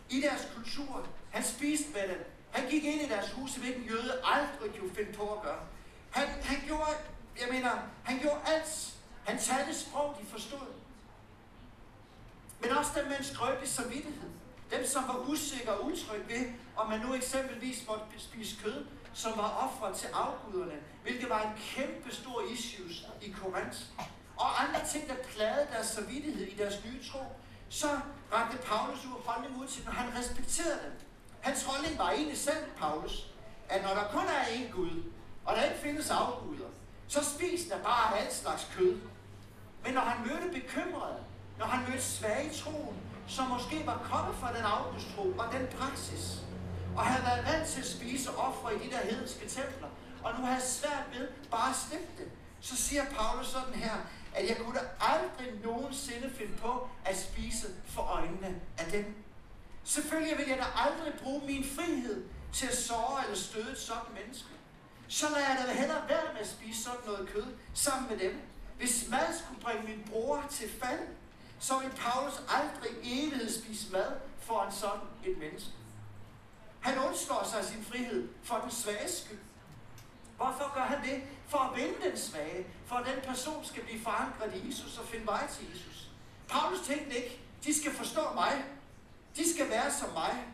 i 0.09 0.21
deres 0.21 0.47
kultur. 0.55 1.07
Han 1.31 1.43
spiste 1.43 1.93
med 1.93 2.07
dem. 2.07 2.25
Han 2.51 2.69
gik 2.69 2.83
ind 2.83 3.01
i 3.01 3.09
deres 3.09 3.31
huse, 3.31 3.59
hvilken 3.59 3.83
jøde 3.83 4.21
aldrig 4.23 4.79
kunne 4.79 4.95
finde 4.95 5.13
på 5.13 5.33
at 5.33 5.41
gøre. 5.41 5.59
Han, 6.11 6.27
han 6.27 6.57
gjorde, 6.65 6.91
jeg 7.39 7.47
mener, 7.51 7.71
han 8.03 8.19
gjorde 8.19 8.39
alt. 8.45 8.93
Han 9.25 9.39
talte 9.39 9.79
sprog, 9.79 10.17
de 10.21 10.25
forstod. 10.25 10.67
Men 12.61 12.71
også 12.71 12.91
dem 12.95 13.07
med 13.07 13.17
en 13.17 13.23
skrøbelig 13.23 13.69
samvittighed. 13.69 14.29
Dem, 14.71 14.85
som 14.85 15.03
var 15.07 15.17
usikre 15.29 15.73
og 15.73 15.85
utrygge 15.85 16.27
ved, 16.27 16.45
om 16.75 16.89
man 16.89 16.99
nu 16.99 17.13
eksempelvis 17.13 17.87
måtte 17.87 18.03
spise 18.17 18.55
kød, 18.63 18.85
som 19.13 19.31
var 19.37 19.49
offret 19.67 19.95
til 19.95 20.07
afguderne, 20.13 20.79
hvilket 21.03 21.29
var 21.29 21.41
en 21.41 21.57
kæmpe 21.57 22.15
stor 22.15 22.43
issues 22.53 23.05
i 23.21 23.29
Korinth. 23.29 23.79
Og 24.37 24.63
andre 24.63 24.87
ting, 24.87 25.07
der 25.07 25.15
plagede 25.15 25.67
deres 25.73 25.87
samvittighed 25.87 26.47
i 26.47 26.55
deres 26.55 26.85
nye 26.85 27.03
tro, 27.11 27.19
så 27.69 27.87
rakte 28.33 28.57
Paulus 28.57 29.05
ud 29.05 29.21
hånden 29.25 29.55
ud 29.61 29.67
til 29.67 29.85
dem, 29.85 29.93
han 29.93 30.19
respekterede 30.19 30.79
dem. 30.83 30.93
Hans 31.41 31.63
holdning 31.63 31.99
var 31.99 32.11
egentlig 32.11 32.37
selv, 32.37 32.65
Paulus, 32.77 33.29
at 33.69 33.83
når 33.83 33.89
der 33.89 34.07
kun 34.11 34.25
er 34.25 34.43
én 34.43 34.71
Gud, 34.71 35.03
og 35.45 35.55
der 35.55 35.63
ikke 35.63 35.79
findes 35.79 36.09
afguder, 36.09 36.67
så 37.07 37.23
spis 37.23 37.61
der 37.69 37.83
bare 37.83 38.19
alt 38.19 38.33
slags 38.33 38.67
kød. 38.75 38.97
Men 39.83 39.93
når 39.93 40.01
han 40.01 40.27
mødte 40.27 40.61
bekymrede, 40.61 41.23
når 41.59 41.65
han 41.65 41.89
mødte 41.89 42.03
svage 42.03 42.53
i 42.53 42.57
troen, 42.57 42.97
som 43.27 43.47
måske 43.47 43.85
var 43.85 43.97
kommet 44.11 44.35
fra 44.35 44.53
den 44.57 44.63
afgudstro 44.63 45.21
og 45.37 45.53
den 45.53 45.67
praksis, 45.77 46.39
og 46.95 47.03
havde 47.05 47.25
været 47.25 47.45
vant 47.45 47.67
til 47.67 47.79
at 47.79 47.87
spise 47.87 48.29
ofre 48.37 48.75
i 48.75 48.87
de 48.87 48.91
der 48.91 48.97
hedenske 49.09 49.47
templer, 49.47 49.87
og 50.23 50.39
nu 50.39 50.45
havde 50.45 50.61
svært 50.61 51.05
ved 51.13 51.27
bare 51.51 51.69
at 51.69 51.75
slippe 51.75 52.07
det, 52.17 52.27
så 52.61 52.75
siger 52.75 53.03
Paulus 53.05 53.47
sådan 53.47 53.73
her, 53.73 53.93
at 54.35 54.49
jeg 54.49 54.57
kunne 54.57 54.79
da 54.79 54.85
aldrig 54.99 55.63
nogensinde 55.63 56.31
finde 56.37 56.57
på 56.57 56.87
at 57.05 57.17
spise 57.17 57.67
for 57.85 58.01
øjnene 58.01 58.61
af 58.77 58.91
dem. 58.91 59.15
Selvfølgelig 59.83 60.37
vil 60.37 60.47
jeg 60.47 60.57
da 60.57 60.65
aldrig 60.75 61.13
bruge 61.23 61.41
min 61.45 61.65
frihed 61.75 62.25
til 62.53 62.67
at 62.67 62.77
såre 62.77 63.23
eller 63.23 63.37
støde 63.37 63.71
et 63.71 63.77
sådan 63.77 64.13
menneske. 64.13 64.49
Så 65.07 65.25
lader 65.29 65.47
jeg 65.47 65.65
da 65.67 65.73
hellere 65.73 66.09
være 66.09 66.33
med 66.33 66.41
at 66.41 66.47
spise 66.47 66.83
sådan 66.83 66.99
noget 67.05 67.29
kød 67.29 67.45
sammen 67.73 68.09
med 68.09 68.17
dem. 68.17 68.41
Hvis 68.77 69.09
mad 69.09 69.27
skulle 69.39 69.61
bringe 69.61 69.83
min 69.83 70.07
bror 70.11 70.43
til 70.49 70.69
fald, 70.69 70.99
så 71.63 71.79
vil 71.79 71.89
Paulus 71.89 72.41
aldrig 72.49 72.91
evighed 73.03 73.61
spise 73.61 73.91
mad 73.91 74.11
for 74.39 74.63
en 74.63 74.71
sådan 74.71 75.07
et 75.25 75.37
menneske. 75.37 75.71
Han 76.79 76.99
undslår 76.99 77.43
sig 77.51 77.65
sin 77.65 77.83
frihed 77.83 78.29
for 78.43 78.55
den 78.55 78.71
svage 78.71 79.11
skyld. 79.11 79.39
Hvorfor 80.37 80.73
gør 80.73 80.81
han 80.81 81.03
det? 81.03 81.23
For 81.47 81.57
at 81.57 81.77
vinde 81.77 82.09
den 82.09 82.17
svage. 82.17 82.67
For 82.85 82.95
at 82.95 83.05
den 83.05 83.23
person 83.23 83.65
skal 83.65 83.83
blive 83.83 84.01
forankret 84.01 84.55
i 84.55 84.67
Jesus 84.67 84.97
og 84.97 85.05
finde 85.05 85.25
vej 85.25 85.47
til 85.47 85.65
Jesus. 85.71 86.09
Paulus 86.49 86.79
tænkte 86.87 87.15
ikke, 87.15 87.41
de 87.63 87.79
skal 87.81 87.93
forstå 87.93 88.33
mig. 88.33 88.63
De 89.35 89.53
skal 89.53 89.69
være 89.69 89.91
som 89.91 90.09
mig. 90.13 90.45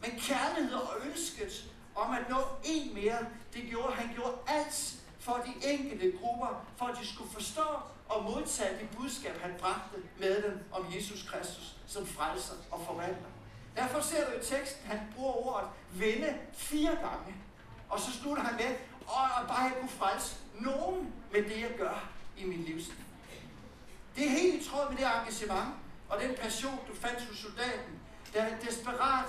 Men 0.00 0.10
kærlighed 0.10 0.76
og 0.76 0.94
ønsket 1.06 1.72
om 1.94 2.14
at 2.14 2.28
nå 2.28 2.38
en 2.64 2.94
mere, 2.94 3.18
det 3.54 3.62
gjorde, 3.68 3.92
han 3.92 4.14
gjorde 4.14 4.36
alt 4.46 4.94
for 5.18 5.44
de 5.46 5.72
enkelte 5.72 6.18
grupper, 6.18 6.66
for 6.76 6.86
at 6.86 6.98
de 7.00 7.06
skulle 7.06 7.30
forstå 7.30 7.64
og 8.08 8.24
modtage 8.24 8.78
det 8.78 8.88
budskab, 8.98 9.40
han 9.40 9.54
bragte 9.58 9.96
med 10.18 10.42
dem 10.42 10.58
om 10.72 10.86
Jesus 10.96 11.28
Kristus 11.30 11.76
som 11.86 12.06
frelser 12.06 12.54
og 12.70 12.80
forvandler. 12.86 13.28
Derfor 13.76 14.00
ser 14.00 14.30
du 14.30 14.36
i 14.36 14.44
teksten, 14.44 14.86
han 14.86 15.00
bruger 15.16 15.46
ordet 15.46 15.68
vende 15.92 16.38
fire 16.52 16.90
gange. 16.90 17.34
Og 17.88 18.00
så 18.00 18.12
slutter 18.12 18.42
han 18.42 18.54
med, 18.56 18.76
og 19.06 19.48
bare 19.48 19.62
jeg 19.62 19.72
kunne 19.80 19.90
frelse 19.90 20.36
nogen 20.60 21.12
med 21.32 21.42
det, 21.42 21.60
jeg 21.60 21.74
gør 21.78 22.08
i 22.36 22.44
min 22.44 22.62
livsstil. 22.62 23.04
Det 24.16 24.26
er 24.26 24.30
helt 24.30 24.62
i 24.62 24.68
tråd 24.68 24.90
med 24.90 24.98
det 24.98 25.06
engagement 25.06 25.74
og 26.08 26.20
den 26.20 26.34
passion, 26.34 26.78
du 26.88 26.94
fandt 26.94 27.24
hos 27.24 27.38
soldaten, 27.38 28.00
der 28.34 28.56
desperat 28.64 29.24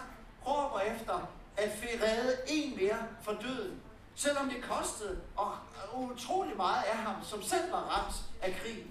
råber 0.48 0.80
efter 0.80 1.32
at 1.58 1.70
redde 2.04 2.38
en 2.48 2.76
mere 2.76 2.98
fra 3.22 3.34
døden. 3.42 3.82
Selvom 4.18 4.50
det 4.50 4.64
kostede 4.64 5.22
og 5.36 5.58
utrolig 5.96 6.58
meget 6.58 6.84
af 6.84 6.98
ham, 6.98 7.24
som 7.24 7.44
selv 7.44 7.72
var 7.72 7.80
ramt 7.80 8.16
af 8.42 8.60
krig. 8.62 8.86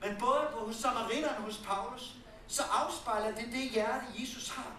Men 0.00 0.16
både 0.20 0.40
hos 0.52 0.76
samaritterne 0.76 1.44
hos 1.44 1.58
Paulus, 1.66 2.14
så 2.46 2.62
afspejler 2.72 3.34
det 3.34 3.52
det 3.52 3.70
hjerte, 3.70 4.04
Jesus 4.20 4.48
har. 4.48 4.72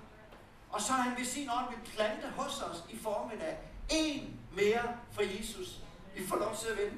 Og 0.69 0.81
så 0.81 0.91
har 0.91 1.01
han 1.01 1.17
ved 1.17 1.25
sin 1.25 1.49
ånd 1.49 1.69
vil 1.69 1.91
plante 1.91 2.27
hos 2.27 2.61
os 2.61 2.83
i 2.89 2.97
formen 2.97 3.41
af 3.41 3.57
en 3.89 4.39
mere 4.51 4.97
for 5.11 5.21
Jesus. 5.21 5.79
Vi 6.15 6.27
får 6.27 6.35
lov 6.35 6.55
til 6.55 6.67
at 6.67 6.77
vinde. 6.77 6.97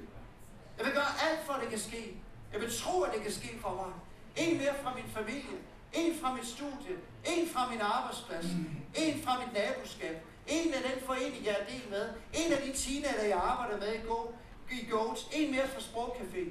Jeg 0.77 0.85
vil 0.85 0.93
gøre 0.93 1.21
alt 1.29 1.45
for, 1.45 1.53
at 1.53 1.61
det 1.61 1.69
kan 1.69 1.79
ske. 1.79 2.21
Jeg 2.53 2.61
vil 2.61 2.77
tro, 2.79 3.01
at 3.01 3.13
det 3.13 3.21
kan 3.21 3.31
ske 3.31 3.59
for 3.61 3.75
mig. 3.75 3.93
En 4.35 4.57
mere 4.57 4.73
fra 4.83 4.95
min 4.95 5.11
familie. 5.13 5.57
En 5.93 6.19
fra 6.21 6.33
mit 6.33 6.47
studie. 6.47 6.95
En 7.25 7.49
fra 7.49 7.69
min 7.69 7.81
arbejdsplads. 7.81 8.45
En 8.95 9.23
fra 9.23 9.39
mit 9.39 9.53
naboskab. 9.53 10.25
En 10.49 10.73
af 10.73 10.81
den 10.81 11.05
forening, 11.05 11.45
jeg 11.45 11.55
er 11.59 11.65
del 11.65 11.89
med. 11.89 12.09
En 12.33 12.51
af 12.51 12.61
de 12.61 12.73
teenager, 12.73 13.23
jeg 13.23 13.37
arbejder 13.37 13.77
med 13.77 13.93
i 13.93 14.07
går 14.07 14.33
i 14.71 14.87
Goats. 14.91 15.27
En 15.31 15.51
mere 15.51 15.67
fra 15.67 15.79
Sprogcafé. 15.79 16.49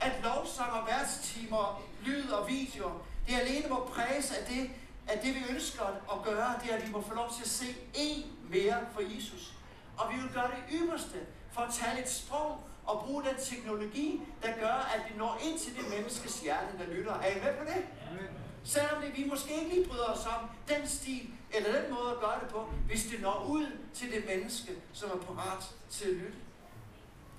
At 0.00 0.12
lovsang 0.22 0.72
og 0.72 0.86
værtstimer, 0.88 1.82
lyd 2.04 2.30
og 2.30 2.48
videoer, 2.48 3.06
det 3.28 3.34
alene 3.40 3.68
må 3.68 3.90
præges 3.94 4.30
af 4.30 4.46
det, 4.46 4.70
at 5.08 5.22
det 5.22 5.34
vi 5.34 5.40
ønsker 5.50 5.82
at 5.84 6.22
gøre, 6.24 6.54
det 6.62 6.72
er, 6.72 6.76
at 6.76 6.86
vi 6.86 6.92
må 6.92 7.00
få 7.00 7.14
lov 7.14 7.30
til 7.36 7.42
at 7.42 7.48
se 7.50 7.76
en 7.94 8.22
mere 8.50 8.76
for 8.94 9.02
Jesus. 9.14 9.52
Og 9.98 10.12
vi 10.12 10.20
vil 10.20 10.30
gøre 10.34 10.50
det 10.50 10.80
ypperste 10.80 11.18
for 11.52 11.60
at 11.60 11.74
tale 11.74 12.02
et 12.02 12.10
sprog 12.10 12.60
og 12.86 13.02
bruge 13.06 13.24
den 13.24 13.36
teknologi, 13.44 14.20
der 14.42 14.48
gør, 14.60 14.90
at 14.94 15.00
vi 15.08 15.18
når 15.18 15.40
ind 15.44 15.58
til 15.58 15.76
det 15.76 15.90
menneskes 15.90 16.40
hjerte, 16.40 16.78
der 16.78 16.94
lytter. 16.94 17.14
Er 17.14 17.30
I 17.30 17.44
med 17.44 17.54
på 17.58 17.64
det? 17.64 17.84
Selvom 18.66 19.02
det, 19.02 19.16
vi 19.16 19.24
måske 19.24 19.54
ikke 19.54 19.74
lige 19.74 19.88
bryder 19.88 20.04
os 20.04 20.26
om 20.26 20.48
den 20.68 20.88
stil, 20.88 21.30
eller 21.54 21.80
den 21.82 21.94
måde 21.94 22.10
at 22.10 22.20
gøre 22.20 22.40
det 22.40 22.48
på, 22.48 22.68
hvis 22.86 23.04
det 23.04 23.20
når 23.20 23.46
ud 23.48 23.66
til 23.94 24.12
det 24.12 24.24
menneske, 24.26 24.72
som 24.92 25.10
er 25.10 25.16
parat 25.16 25.64
til 25.90 26.04
at 26.04 26.14
lytte. 26.14 26.38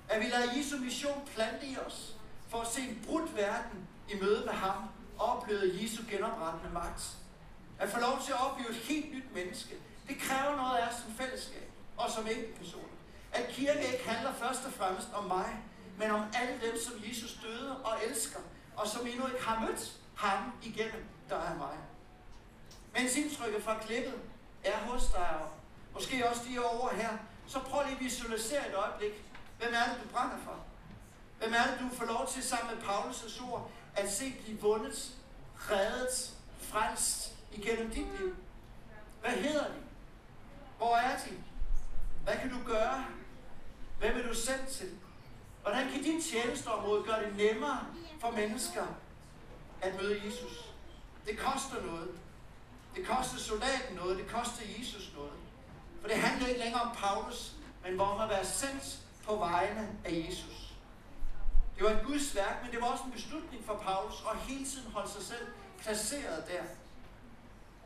At 0.08 0.20
vi 0.20 0.26
lader 0.26 0.52
Jesu 0.56 0.78
mission 0.78 1.28
plante 1.34 1.66
i 1.66 1.76
os, 1.86 2.16
for 2.48 2.60
at 2.60 2.66
se 2.66 2.80
en 2.80 3.02
brudt 3.06 3.36
verden 3.36 3.88
i 4.10 4.20
møde 4.20 4.44
med 4.44 4.52
ham, 4.52 4.88
og 5.18 5.36
opleve 5.36 5.82
Jesu 5.82 6.02
genoprettende 6.10 6.74
magt. 6.74 7.16
At 7.78 7.88
få 7.88 8.00
lov 8.00 8.18
til 8.24 8.32
at 8.32 8.50
opleve 8.50 8.70
et 8.70 8.76
helt 8.76 9.14
nyt 9.14 9.34
menneske, 9.34 9.74
det 10.08 10.18
kræver 10.18 10.56
noget 10.56 10.76
af 10.78 10.88
os 10.88 10.94
som 10.94 11.12
fællesskab 11.14 11.68
og 11.96 12.10
som 12.10 12.26
enkeltpersoner. 12.26 12.94
At 13.32 13.48
kirke 13.48 13.92
ikke 13.92 14.08
handler 14.08 14.32
først 14.32 14.64
og 14.66 14.72
fremmest 14.72 15.08
om 15.14 15.24
mig, 15.24 15.56
men 15.98 16.10
om 16.10 16.22
alle 16.34 16.54
dem, 16.66 16.78
som 16.86 16.94
Jesus 17.08 17.38
døde 17.42 17.76
og 17.76 17.94
elsker, 18.08 18.40
og 18.76 18.88
som 18.88 19.06
endnu 19.06 19.26
ikke 19.26 19.44
har 19.44 19.60
mødt 19.60 19.92
ham 20.14 20.52
igennem, 20.62 21.04
der 21.28 21.36
er 21.36 21.56
mig. 21.56 21.76
Mens 22.94 23.16
indtrykket 23.16 23.62
fra 23.62 23.78
klippet 23.78 24.14
er 24.64 24.78
hos 24.78 25.06
dig, 25.06 25.28
og 25.40 25.50
måske 25.94 26.28
også 26.28 26.42
de 26.48 26.64
over 26.64 26.94
her, 26.94 27.08
så 27.46 27.58
prøv 27.58 27.82
lige 27.84 27.94
at 27.94 28.00
visualisere 28.00 28.68
et 28.68 28.74
øjeblik. 28.74 29.12
Hvem 29.58 29.74
er 29.74 29.92
det, 29.92 30.02
du 30.04 30.08
brænder 30.08 30.38
for? 30.44 30.56
Hvem 31.38 31.52
er 31.52 31.70
det, 31.70 31.80
du 31.80 31.96
får 31.96 32.04
lov 32.04 32.28
til 32.28 32.42
sammen 32.42 32.76
med 32.76 32.84
Paulus' 32.84 33.50
ord 33.50 33.70
at 33.96 34.12
se 34.12 34.34
blive 34.44 34.60
vundet, 34.60 35.16
reddet, 35.58 36.34
frelst 36.60 37.34
igennem 37.52 37.90
dit 37.90 38.20
liv? 38.20 38.36
Hvad 39.20 39.30
hedder 39.30 39.64
de? 39.64 39.80
Hvor 40.76 40.96
er 40.96 41.16
de? 41.16 41.42
Hvad 42.24 42.36
kan 42.36 42.50
du 42.50 42.58
gøre? 42.66 43.04
Hvem 43.98 44.18
er 44.18 44.22
du 44.22 44.34
sendt 44.34 44.68
til? 44.68 44.90
Hvordan 45.62 45.90
kan 45.90 46.02
din 46.02 46.22
tjenesteområde 46.22 47.02
gøre 47.02 47.24
det 47.24 47.36
nemmere 47.36 47.86
for 48.20 48.30
mennesker 48.30 48.86
at 49.82 50.02
møde 50.02 50.20
Jesus? 50.26 50.67
Det 51.28 51.38
koster 51.38 51.86
noget. 51.86 52.08
Det 52.96 53.06
koster 53.06 53.38
soldaten 53.38 53.96
noget. 53.96 54.18
Det 54.18 54.26
koster 54.26 54.62
Jesus 54.78 55.12
noget. 55.16 55.32
For 56.00 56.08
det 56.08 56.16
handler 56.16 56.48
ikke 56.48 56.60
længere 56.60 56.82
om 56.82 56.96
Paulus, 56.96 57.52
men 57.84 58.00
om 58.00 58.20
at 58.20 58.28
være 58.28 58.44
sendt 58.44 58.98
på 59.24 59.36
vegne 59.36 59.88
af 60.04 60.24
Jesus. 60.26 60.74
Det 61.76 61.84
var 61.84 61.90
et 61.90 62.02
Guds 62.06 62.34
værk, 62.34 62.62
men 62.62 62.72
det 62.72 62.80
var 62.80 62.86
også 62.86 63.04
en 63.04 63.12
beslutning 63.12 63.64
for 63.64 63.74
Paulus 63.74 64.14
at 64.32 64.38
hele 64.38 64.64
tiden 64.64 64.92
holde 64.92 65.10
sig 65.10 65.22
selv 65.22 65.46
placeret 65.78 66.44
der. 66.48 66.62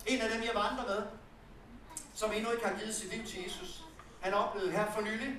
En 0.06 0.20
af 0.20 0.30
dem, 0.30 0.42
jeg 0.42 0.54
vandrer 0.54 0.86
med, 0.86 1.02
som 2.14 2.32
endnu 2.32 2.50
ikke 2.50 2.66
har 2.66 2.78
givet 2.78 2.94
sit 2.94 3.10
liv 3.14 3.26
til 3.26 3.42
Jesus. 3.42 3.84
Han 4.20 4.34
oplevede 4.34 4.72
her 4.72 4.92
for 4.92 5.00
nylig, 5.00 5.36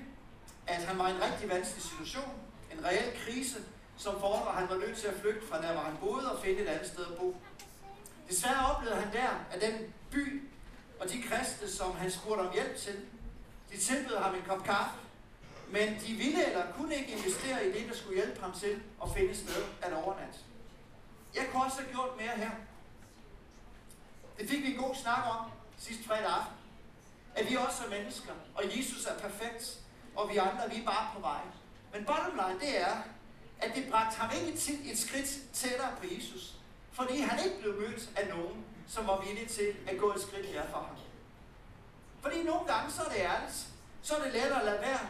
at 0.68 0.84
han 0.84 0.98
var 0.98 1.08
i 1.08 1.12
en 1.12 1.22
rigtig 1.22 1.50
vanskelig 1.50 1.84
situation, 1.84 2.34
en 2.74 2.86
reel 2.86 3.18
krise, 3.26 3.58
som 3.98 4.20
fordrer, 4.20 4.52
at 4.52 4.56
han 4.56 4.70
var 4.70 4.76
nødt 4.76 4.98
til 4.98 5.08
at 5.08 5.16
flygte 5.22 5.48
fra 5.48 5.62
der, 5.62 5.74
hvor 5.74 5.82
han 5.82 5.98
boede 6.00 6.32
og 6.32 6.44
finde 6.44 6.62
et 6.62 6.68
andet 6.68 6.88
sted 6.88 7.06
at 7.06 7.18
bo. 7.18 7.36
Desværre 8.30 8.76
oplevede 8.76 9.02
han 9.02 9.14
der, 9.14 9.30
at 9.52 9.62
den 9.62 9.94
by 10.12 10.50
og 11.00 11.10
de 11.10 11.22
kristne, 11.22 11.70
som 11.70 11.96
han 11.96 12.12
spurgte 12.12 12.42
om 12.42 12.54
hjælp 12.54 12.78
til, 12.78 12.96
de 13.72 13.78
tilbød 13.78 14.18
ham 14.18 14.36
en 14.36 14.42
kop 14.48 14.64
kaffe, 14.64 14.98
men 15.70 16.00
de 16.08 16.14
ville 16.14 16.46
eller 16.46 16.72
kunne 16.72 16.96
ikke 16.96 17.12
investere 17.12 17.68
i 17.68 17.72
det, 17.72 17.90
der 17.90 17.96
skulle 17.96 18.16
hjælpe 18.16 18.42
ham 18.42 18.54
til 18.54 18.82
at 19.04 19.10
finde 19.16 19.36
sted 19.36 19.64
at 19.82 19.94
overnatte. 19.94 20.40
Jeg 21.36 21.48
kunne 21.52 21.64
også 21.64 21.78
have 21.82 21.92
gjort 21.92 22.18
mere 22.18 22.36
her. 22.36 22.52
Det 24.40 24.50
fik 24.50 24.64
vi 24.64 24.72
en 24.72 24.78
god 24.78 24.96
snak 24.96 25.24
om 25.30 25.52
sidste 25.78 26.04
fredag 26.04 26.26
aften. 26.26 26.56
At 27.36 27.50
vi 27.50 27.56
også 27.56 27.84
er 27.86 27.90
mennesker, 27.90 28.34
og 28.56 28.64
Jesus 28.78 29.06
er 29.06 29.20
perfekt, 29.20 29.80
og 30.16 30.30
vi 30.30 30.38
andre, 30.38 30.70
vi 30.70 30.82
er 30.82 30.86
bare 30.86 31.10
på 31.16 31.22
vej. 31.22 31.42
Men 31.94 32.06
bottom 32.06 32.40
line, 32.48 32.60
det 32.60 32.82
er, 32.82 32.96
at 33.62 33.76
det 33.76 33.88
bragte 33.92 34.18
ham 34.18 34.30
ikke 34.42 34.58
til 34.58 34.92
et 34.92 35.00
skridt 35.00 35.54
tættere 35.54 35.92
på 36.00 36.06
Jesus, 36.12 36.56
fordi 36.94 37.20
han 37.20 37.46
ikke 37.46 37.60
blev 37.62 37.74
mødt 37.80 38.10
af 38.16 38.28
nogen, 38.28 38.66
som 38.88 39.08
var 39.08 39.22
villige 39.26 39.48
til 39.48 39.76
at 39.88 39.98
gå 39.98 40.14
et 40.14 40.22
skridt 40.22 40.54
mere 40.54 40.68
for 40.70 40.78
ham. 40.78 40.96
Fordi 42.22 42.44
nogle 42.44 42.74
gange, 42.74 42.92
så 42.92 43.02
er 43.02 43.10
det 43.10 43.18
ærligt. 43.18 43.68
Så 44.02 44.16
er 44.16 44.24
det 44.24 44.34
let 44.34 44.42
at 44.42 44.66
lade 44.66 44.82
være. 44.82 45.08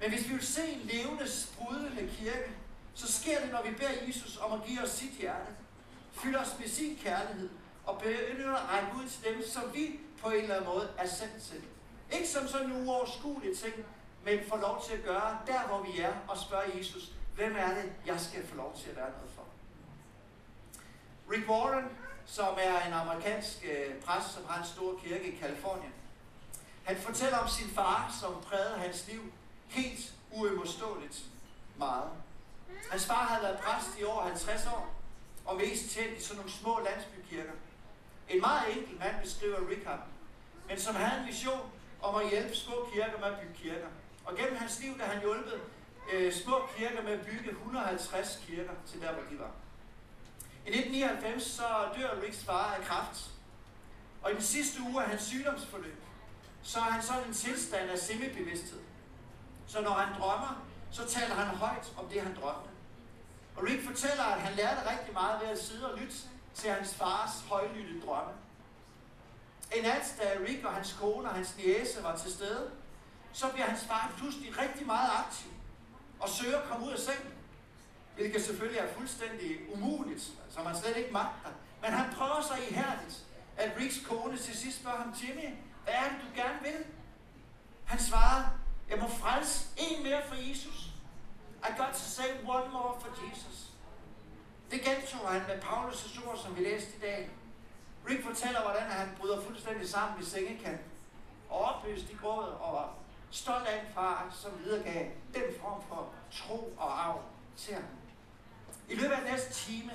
Men 0.00 0.10
hvis 0.10 0.28
vi 0.28 0.32
vil 0.32 0.46
se 0.46 0.68
en 0.68 0.80
levende, 0.80 1.32
sprudlende 1.32 2.10
kirke, 2.18 2.50
så 2.94 3.12
sker 3.12 3.40
det, 3.40 3.52
når 3.52 3.62
vi 3.62 3.70
beder 3.70 4.06
Jesus 4.06 4.36
om 4.36 4.60
at 4.60 4.66
give 4.66 4.82
os 4.82 4.90
sit 4.90 5.10
hjerte. 5.10 5.52
Fylder 6.12 6.40
os 6.40 6.56
med 6.58 6.68
sin 6.68 6.96
kærlighed 6.96 7.50
og 7.86 7.98
begynder 7.98 8.54
at 8.54 8.68
række 8.70 8.88
ud 8.96 9.08
til 9.08 9.24
dem, 9.24 9.42
som 9.48 9.62
vi 9.74 10.00
på 10.22 10.28
en 10.30 10.36
eller 10.36 10.54
anden 10.54 10.70
måde 10.70 10.88
er 10.98 11.06
sendt 11.08 11.42
til. 11.42 11.62
Ikke 12.12 12.28
som 12.28 12.48
sådan 12.48 12.70
en 12.70 12.88
uoverskuelig 12.88 13.58
ting, 13.58 13.74
men 14.24 14.38
få 14.48 14.56
lov 14.56 14.84
til 14.86 14.94
at 14.94 15.04
gøre 15.04 15.38
der, 15.46 15.66
hvor 15.66 15.82
vi 15.82 16.00
er, 16.00 16.12
og 16.28 16.38
spørge 16.38 16.78
Jesus, 16.78 17.12
hvem 17.34 17.56
er 17.56 17.74
det, 17.74 17.92
jeg 18.06 18.20
skal 18.20 18.46
få 18.46 18.56
lov 18.56 18.76
til 18.76 18.90
at 18.90 18.96
være 18.96 19.10
noget? 19.10 19.27
Rick 21.32 21.48
Warren, 21.48 21.84
som 22.26 22.58
er 22.60 22.86
en 22.86 22.92
amerikansk 22.92 23.64
øh, 23.64 23.94
præst, 24.02 24.34
som 24.34 24.42
har 24.48 24.62
en 24.62 24.68
stor 24.68 24.98
kirke 25.04 25.32
i 25.32 25.36
Kalifornien, 25.36 25.92
han 26.84 26.96
fortæller 26.96 27.38
om 27.38 27.48
sin 27.48 27.68
far, 27.68 28.16
som 28.20 28.42
prægede 28.42 28.78
hans 28.78 29.08
liv 29.08 29.32
helt 29.68 30.14
uimodståeligt 30.32 31.24
meget. 31.76 32.10
Hans 32.90 33.06
far 33.06 33.24
havde 33.24 33.42
været 33.42 33.58
præst 33.58 34.00
i 34.00 34.04
over 34.04 34.22
50 34.22 34.66
år, 34.66 34.94
og 35.44 35.56
mest 35.56 35.90
tæt 35.90 36.18
i 36.18 36.20
sådan 36.22 36.36
nogle 36.36 36.52
små 36.52 36.80
landsbykirker. 36.80 37.52
En 38.28 38.40
meget 38.40 38.76
enkel 38.76 38.98
mand 38.98 39.14
beskriver 39.22 39.68
Rick 39.70 39.84
ham, 39.86 39.98
men 40.68 40.80
som 40.80 40.94
havde 40.94 41.20
en 41.20 41.26
vision 41.26 41.70
om 42.02 42.14
at 42.14 42.30
hjælpe 42.30 42.54
små 42.54 42.88
kirker 42.92 43.18
med 43.18 43.26
at 43.26 43.38
bygge 43.40 43.54
kirker. 43.54 43.88
Og 44.24 44.36
gennem 44.36 44.56
hans 44.56 44.80
liv, 44.80 44.98
der 44.98 45.04
han 45.04 45.20
hjulpet 45.20 45.60
øh, 46.12 46.32
små 46.32 46.56
kirker 46.76 47.02
med 47.02 47.12
at 47.12 47.26
bygge 47.26 47.50
150 47.50 48.42
kirker 48.46 48.72
til 48.86 49.00
der, 49.00 49.12
hvor 49.12 49.22
de 49.30 49.38
var. 49.38 49.50
I 50.68 50.70
1999 50.70 51.42
så 51.42 51.62
dør 51.96 52.22
Ricks 52.22 52.44
far 52.44 52.74
af 52.74 52.84
kræft. 52.84 53.30
Og 54.22 54.30
i 54.30 54.34
den 54.34 54.42
sidste 54.42 54.82
uge 54.82 55.02
af 55.02 55.08
hans 55.08 55.22
sygdomsforløb, 55.22 56.02
så 56.62 56.78
er 56.78 56.82
han 56.82 57.02
sådan 57.02 57.28
en 57.28 57.34
tilstand 57.34 57.90
af 57.90 57.98
semibevidsthed. 57.98 58.80
Så 59.66 59.80
når 59.80 59.90
han 59.90 60.20
drømmer, 60.20 60.66
så 60.90 61.06
taler 61.08 61.34
han 61.34 61.56
højt 61.56 61.92
om 61.96 62.08
det, 62.08 62.22
han 62.22 62.36
drømte. 62.40 62.70
Og 63.56 63.62
Rick 63.62 63.86
fortæller, 63.86 64.24
at 64.24 64.40
han 64.40 64.56
lærte 64.56 64.90
rigtig 64.90 65.12
meget 65.12 65.40
ved 65.40 65.48
at 65.48 65.62
sidde 65.62 65.92
og 65.92 65.98
lytte 65.98 66.14
til 66.54 66.70
hans 66.70 66.94
fars 66.94 67.44
højlytte 67.48 68.00
drømme. 68.06 68.32
En 69.76 69.82
nat, 69.82 70.14
da 70.18 70.38
Rick 70.48 70.64
og 70.64 70.74
hans 70.74 70.96
kone 71.00 71.28
og 71.28 71.34
hans 71.34 71.56
niece 71.56 72.02
var 72.02 72.16
til 72.16 72.32
stede, 72.32 72.70
så 73.32 73.48
bliver 73.52 73.66
hans 73.66 73.84
far 73.84 74.12
pludselig 74.16 74.58
rigtig 74.58 74.86
meget 74.86 75.10
aktiv 75.26 75.50
og 76.20 76.28
søger 76.28 76.58
at 76.58 76.68
komme 76.68 76.86
ud 76.86 76.92
af 76.92 76.98
sengen. 76.98 77.32
Hvilket 78.18 78.44
selvfølgelig 78.44 78.78
er 78.78 78.92
fuldstændig 78.92 79.58
umuligt, 79.72 80.30
som 80.58 80.66
han 80.66 80.76
slet 80.76 80.96
ikke 80.96 81.12
magter. 81.12 81.50
Men 81.82 81.90
han 81.90 82.14
prøver 82.14 82.42
sig 82.42 82.70
ihærdigt, 82.70 83.24
at 83.56 83.72
Ricks 83.80 84.06
kone 84.06 84.36
til 84.36 84.56
sidst 84.56 84.80
spørger 84.80 84.98
ham, 84.98 85.14
Jimmy, 85.22 85.54
hvad 85.84 85.94
er 85.94 86.02
det, 86.02 86.18
du 86.22 86.40
gerne 86.40 86.58
vil? 86.62 86.84
Han 87.84 87.98
svarer, 87.98 88.44
jeg 88.90 88.98
må 88.98 89.08
frelse 89.08 89.68
en 89.76 90.02
mere 90.02 90.22
for 90.28 90.34
Jesus. 90.34 90.90
I 91.68 91.70
got 91.76 91.92
to 91.92 91.98
say 91.98 92.30
one 92.46 92.72
more 92.72 93.00
for 93.00 93.08
Jesus. 93.24 93.70
Det 94.70 94.80
gentog 94.80 95.32
han 95.32 95.42
med 95.48 95.62
Paulus' 95.62 96.28
ord, 96.28 96.38
som 96.38 96.56
vi 96.56 96.64
læste 96.64 96.96
i 96.96 97.00
dag. 97.00 97.30
Rick 98.08 98.24
fortæller, 98.24 98.62
hvordan 98.62 98.90
han 98.90 99.08
bryder 99.20 99.40
fuldstændig 99.40 99.88
sammen 99.88 100.22
i 100.22 100.24
sengekanten. 100.24 100.90
Og 101.50 101.60
opløst 101.60 102.10
i 102.10 102.14
gråd 102.14 102.44
og 102.44 102.88
stolt 103.30 103.66
af 103.66 103.80
en 103.80 103.94
far, 103.94 104.36
som 104.42 104.50
videregav 104.64 105.06
den 105.34 105.42
form 105.60 105.82
for 105.88 106.08
tro 106.32 106.74
og 106.78 107.06
arv 107.06 107.22
til 107.56 107.74
ham. 107.74 107.84
I 108.88 108.94
løbet 108.94 109.14
af 109.14 109.30
næste 109.30 109.52
time, 109.52 109.92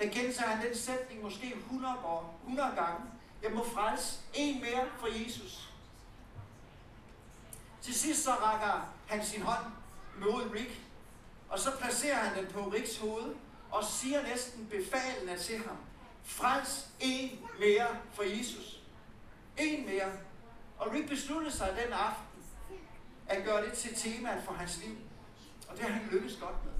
der 0.00 0.08
gentager 0.08 0.48
han 0.50 0.66
den 0.66 0.76
sætning 0.76 1.22
måske 1.22 1.54
100, 1.56 1.94
år, 2.04 2.40
100 2.42 2.72
gange. 2.76 3.00
Jeg 3.42 3.50
må 3.52 3.64
frelse 3.64 4.18
en 4.34 4.60
mere 4.60 4.86
for 4.98 5.06
Jesus. 5.06 5.72
Til 7.82 7.94
sidst 7.94 8.24
så 8.24 8.30
rækker 8.30 8.92
han 9.06 9.24
sin 9.24 9.42
hånd 9.42 9.64
mod 10.18 10.50
Rick, 10.54 10.80
og 11.48 11.58
så 11.58 11.70
placerer 11.80 12.16
han 12.16 12.44
den 12.44 12.52
på 12.52 12.60
Ricks 12.60 12.98
hoved, 12.98 13.34
og 13.70 13.84
siger 13.84 14.22
næsten 14.22 14.66
befalende 14.66 15.38
til 15.38 15.58
ham, 15.58 15.76
frels 16.24 16.86
en 17.00 17.38
mere 17.58 17.86
for 18.12 18.22
Jesus. 18.22 18.82
En 19.56 19.86
mere. 19.86 20.12
Og 20.78 20.92
Rick 20.92 21.08
besluttede 21.08 21.52
sig 21.52 21.68
den 21.84 21.92
aften 21.92 22.44
at 23.26 23.44
gøre 23.44 23.64
det 23.64 23.72
til 23.72 23.94
temaet 23.94 24.44
for 24.44 24.52
hans 24.52 24.78
liv. 24.84 24.96
Og 25.68 25.76
det 25.76 25.84
har 25.84 25.92
han 25.92 26.08
lykkes 26.10 26.36
godt 26.36 26.64
med. 26.64 26.72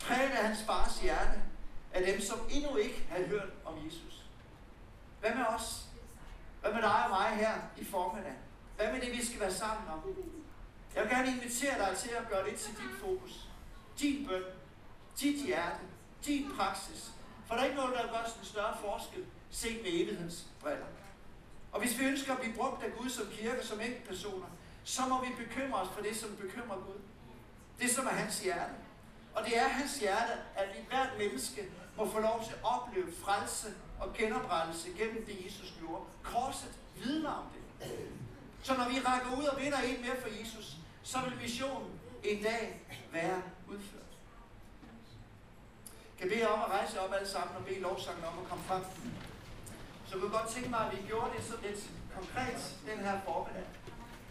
Præget 0.00 0.30
af 0.30 0.46
hans 0.46 0.62
fars 0.62 1.00
hjerte, 1.00 1.42
af 1.94 2.06
dem, 2.06 2.20
som 2.20 2.38
endnu 2.50 2.76
ikke 2.76 3.06
havde 3.10 3.26
hørt 3.26 3.48
om 3.64 3.86
Jesus. 3.86 4.24
Hvad 5.20 5.34
med 5.34 5.44
os? 5.44 5.84
Hvad 6.60 6.72
med 6.72 6.82
dig 6.82 7.04
og 7.04 7.10
mig 7.10 7.30
her 7.36 7.54
i 7.76 7.84
formiddag? 7.84 8.34
Hvad 8.76 8.92
med 8.92 9.00
det, 9.00 9.12
vi 9.12 9.24
skal 9.26 9.40
være 9.40 9.52
sammen 9.52 9.88
om? 9.88 10.16
Jeg 10.94 11.02
vil 11.02 11.10
gerne 11.10 11.28
invitere 11.28 11.78
dig 11.78 11.96
til 11.96 12.10
at 12.10 12.28
gøre 12.30 12.44
det 12.50 12.58
til 12.58 12.70
dit 12.70 13.00
fokus. 13.00 13.48
Din 14.00 14.26
bøn, 14.26 14.42
dit 15.20 15.46
hjerte, 15.46 15.84
din 16.26 16.50
praksis. 16.56 17.10
For 17.46 17.54
der 17.54 17.60
er 17.60 17.64
ikke 17.64 17.76
noget, 17.76 17.94
der 17.94 18.12
gør 18.12 18.38
en 18.40 18.44
større 18.44 18.76
forskel, 18.80 19.24
set 19.50 19.82
med 19.82 19.90
evighedens 19.92 20.46
briller. 20.60 20.86
Og 21.72 21.80
hvis 21.80 21.98
vi 21.98 22.04
ønsker 22.04 22.32
at 22.32 22.40
blive 22.40 22.54
brugt 22.54 22.84
af 22.84 22.92
Gud 22.98 23.10
som 23.10 23.26
kirke, 23.32 23.66
som 23.66 23.80
enkeltpersoner, 23.80 24.46
så 24.84 25.02
må 25.08 25.24
vi 25.24 25.44
bekymre 25.44 25.80
os 25.80 25.88
for 25.94 26.02
det, 26.02 26.16
som 26.16 26.36
bekymrer 26.36 26.76
Gud. 26.76 27.00
Det, 27.80 27.90
som 27.90 28.06
er 28.06 28.10
hans 28.10 28.40
hjerte. 28.40 28.74
Og 29.34 29.44
det 29.44 29.58
er 29.58 29.68
hans 29.68 29.98
hjerte, 29.98 30.32
at 30.56 30.68
vi 30.74 30.84
hvert 30.88 31.08
menneske 31.18 31.70
må 31.96 32.10
få 32.10 32.20
lov 32.20 32.44
til 32.44 32.52
at 32.52 32.60
opleve 32.62 33.12
frelse 33.24 33.68
og 34.00 34.14
genoprettelse 34.14 34.88
gennem 34.98 35.26
det, 35.26 35.46
Jesus 35.46 35.74
gjorde. 35.80 36.04
Korset 36.22 36.72
vidner 36.96 37.30
om 37.30 37.44
det. 37.54 37.64
Så 38.62 38.76
når 38.76 38.88
vi 38.88 39.00
rækker 39.00 39.38
ud 39.38 39.44
og 39.44 39.60
vinder 39.60 39.78
en 39.78 40.00
mere 40.00 40.20
for 40.20 40.28
Jesus, 40.40 40.76
så 41.02 41.18
vil 41.24 41.38
missionen 41.42 41.90
en 42.22 42.42
dag 42.42 42.80
være 43.12 43.42
udført. 43.68 44.12
Kan 46.18 46.28
bede 46.28 46.48
om 46.48 46.60
at 46.60 46.70
rejse 46.70 47.00
op 47.00 47.12
alle 47.12 47.28
sammen 47.28 47.56
og 47.56 47.64
bede 47.64 47.80
lovsangen 47.80 48.24
om 48.24 48.38
at 48.38 48.48
komme 48.48 48.64
frem. 48.64 48.84
Så 50.06 50.18
kunne 50.18 50.30
godt 50.30 50.48
tænke 50.48 50.70
mig, 50.70 50.80
at 50.80 50.92
vi 50.92 51.06
gjorde 51.06 51.30
det 51.36 51.44
så 51.44 51.54
lidt 51.62 51.90
konkret 52.14 52.76
den 52.86 52.98
her 52.98 53.20
formiddag. 53.24 53.64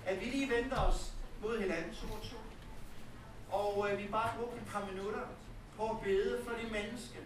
At 0.05 0.21
vi 0.21 0.25
lige 0.25 0.49
venter 0.49 0.79
os 0.79 1.13
mod 1.41 1.59
hinanden, 1.59 1.93
to 1.95 2.13
og 2.13 2.21
to. 2.21 2.37
Og 3.51 3.91
øh, 3.91 3.97
vi 3.99 4.07
bare 4.07 4.33
brugte 4.37 4.57
et 4.57 4.67
par 4.67 4.85
minutter 4.91 5.25
på 5.77 5.89
at 5.89 5.99
bede 6.03 6.41
for 6.43 6.51
de 6.51 6.71
mennesker, 6.71 7.19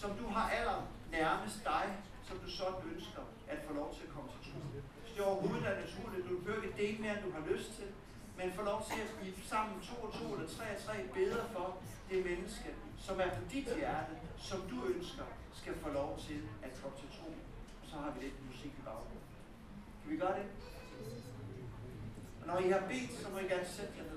som 0.00 0.10
du 0.20 0.26
har 0.36 0.46
aller 0.58 0.80
nærmest 1.10 1.64
dig, 1.64 1.86
som 2.28 2.36
du 2.44 2.50
sådan 2.50 2.82
ønsker 2.94 3.22
at 3.48 3.58
få 3.66 3.72
lov 3.80 3.94
til 3.96 4.02
at 4.06 4.12
komme 4.14 4.28
til 4.32 4.52
tro. 4.52 4.58
Hvis 5.02 5.12
det 5.16 5.24
overhovedet 5.24 5.66
er 5.72 5.76
naturligt, 5.84 6.28
du 6.30 6.38
behøver 6.38 6.62
ikke 6.62 6.82
dele 6.82 6.98
mere, 7.02 7.14
end 7.16 7.24
du 7.26 7.32
har 7.38 7.44
lyst 7.52 7.70
til, 7.78 7.88
men 8.38 8.52
få 8.52 8.62
lov 8.62 8.80
til 8.90 9.00
at 9.04 9.10
blive 9.20 9.34
sammen 9.52 9.76
to 9.88 9.96
og 10.06 10.12
to 10.18 10.24
eller 10.34 10.48
tre 10.56 10.66
og 10.76 10.80
tre 10.86 10.96
beder 11.14 11.44
for 11.54 11.66
det 12.10 12.24
menneske, 12.28 12.70
som 13.06 13.20
er 13.20 13.30
på 13.36 13.42
dit 13.52 13.68
hjerte, 13.76 14.12
som 14.48 14.60
du 14.70 14.76
ønsker, 14.94 15.26
skal 15.60 15.74
få 15.84 15.88
lov 16.00 16.18
til 16.26 16.40
at 16.66 16.70
komme 16.82 16.96
til 17.00 17.08
tro. 17.18 17.30
Så 17.90 17.96
har 17.96 18.10
vi 18.14 18.18
lidt 18.24 18.46
musik 18.50 18.72
i 18.80 18.82
baggrunden. 18.84 19.26
Kan 20.02 20.12
vi 20.12 20.16
gøre 20.16 20.36
det? 20.40 20.46
Og 22.40 22.46
når 22.46 22.58
I 22.58 22.68
har 22.70 22.82
bedt, 22.88 23.12
så 23.20 23.26
må 23.32 23.38
I 23.38 23.48
gerne 23.52 23.68
sætte 23.76 23.92
jer 23.98 24.09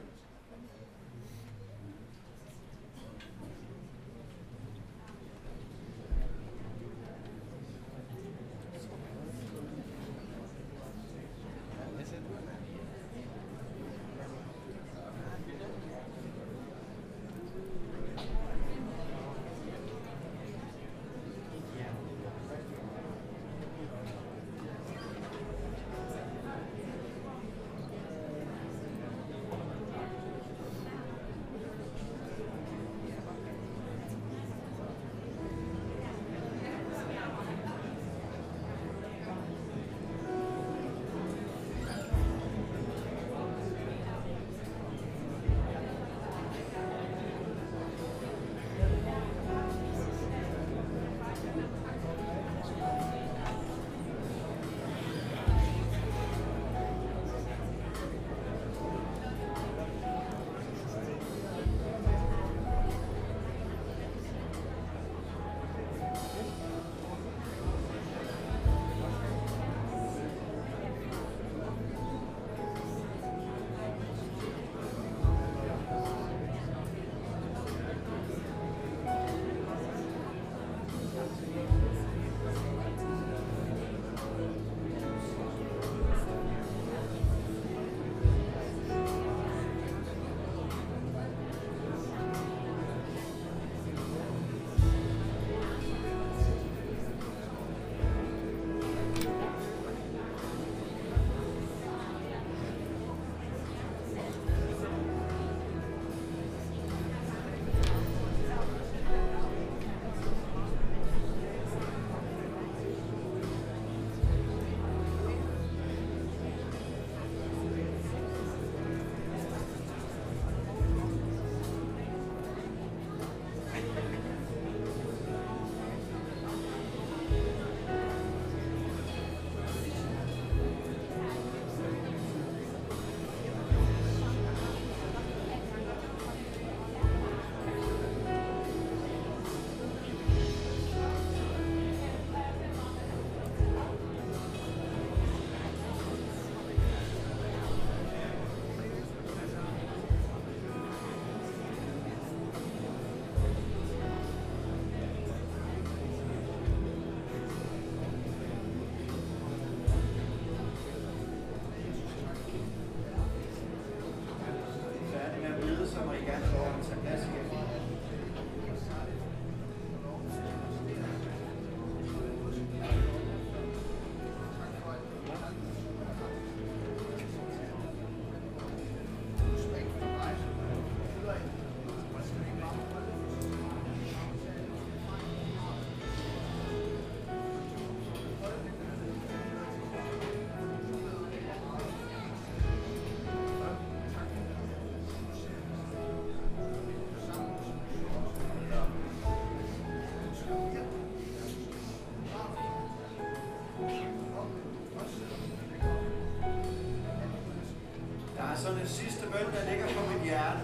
en 209.47 209.53
der 209.55 209.69
ligger 209.69 209.87
på 209.87 210.01
mit 210.11 210.23
hjerte. 210.29 210.59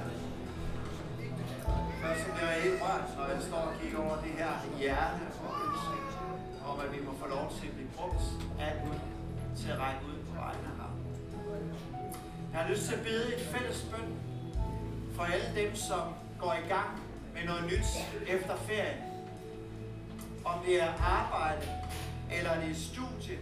Først 2.02 2.22
som 2.22 2.32
jeg 2.40 2.48
jeg 2.56 2.62
helt 2.64 2.82
rørt, 2.84 3.08
når 3.18 3.28
jeg 3.34 3.42
står 3.50 3.64
og 3.70 3.74
kigger 3.82 4.00
over 4.06 4.18
det 4.26 4.34
her 4.40 4.54
hjerte 4.80 5.24
og 5.46 5.52
ønske 5.66 5.98
om, 6.70 6.80
at 6.86 6.90
vi 6.96 7.00
må 7.06 7.12
få 7.22 7.28
lov 7.36 7.46
til 7.58 7.68
at 7.68 7.74
blive 7.74 7.90
brugt 7.98 8.24
af 8.60 8.72
Gud 8.84 9.00
til 9.60 9.70
at 9.74 9.80
række 9.80 10.02
ud 10.10 10.18
på 10.28 10.34
vegne 10.42 10.66
af 10.72 10.76
ham. 10.82 10.94
Jeg 12.52 12.62
har 12.62 12.70
lyst 12.72 12.84
til 12.88 12.94
at 12.96 13.04
bede 13.10 13.36
et 13.36 13.42
fælles 13.54 13.82
bøn 13.92 14.10
for 15.16 15.24
alle 15.24 15.50
dem, 15.62 15.76
som 15.76 16.04
går 16.40 16.54
i 16.64 16.68
gang 16.74 16.92
med 17.36 17.44
noget 17.50 17.64
nyt 17.72 17.90
efter 18.36 18.56
ferien. 18.56 19.02
Om 20.46 20.58
det 20.66 20.84
er 20.84 20.92
arbejde, 21.20 21.66
eller 22.38 22.54
det 22.62 22.70
er 22.76 22.80
studie, 22.92 23.38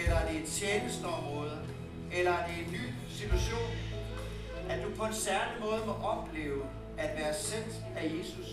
eller 0.00 0.18
det 0.28 0.36
er 0.42 0.46
tjenesteområde, 0.46 1.58
eller 2.12 2.34
det 2.46 2.54
er 2.58 2.64
en 2.66 2.72
ny 2.72 2.84
situation, 3.08 3.68
at 4.70 4.84
du 4.84 4.88
på 4.96 5.04
en 5.04 5.14
særlig 5.14 5.56
måde 5.60 5.80
må 5.86 5.92
opleve 5.92 6.62
at 6.98 7.10
være 7.18 7.34
sendt 7.34 7.74
af 7.96 8.04
Jesus 8.18 8.48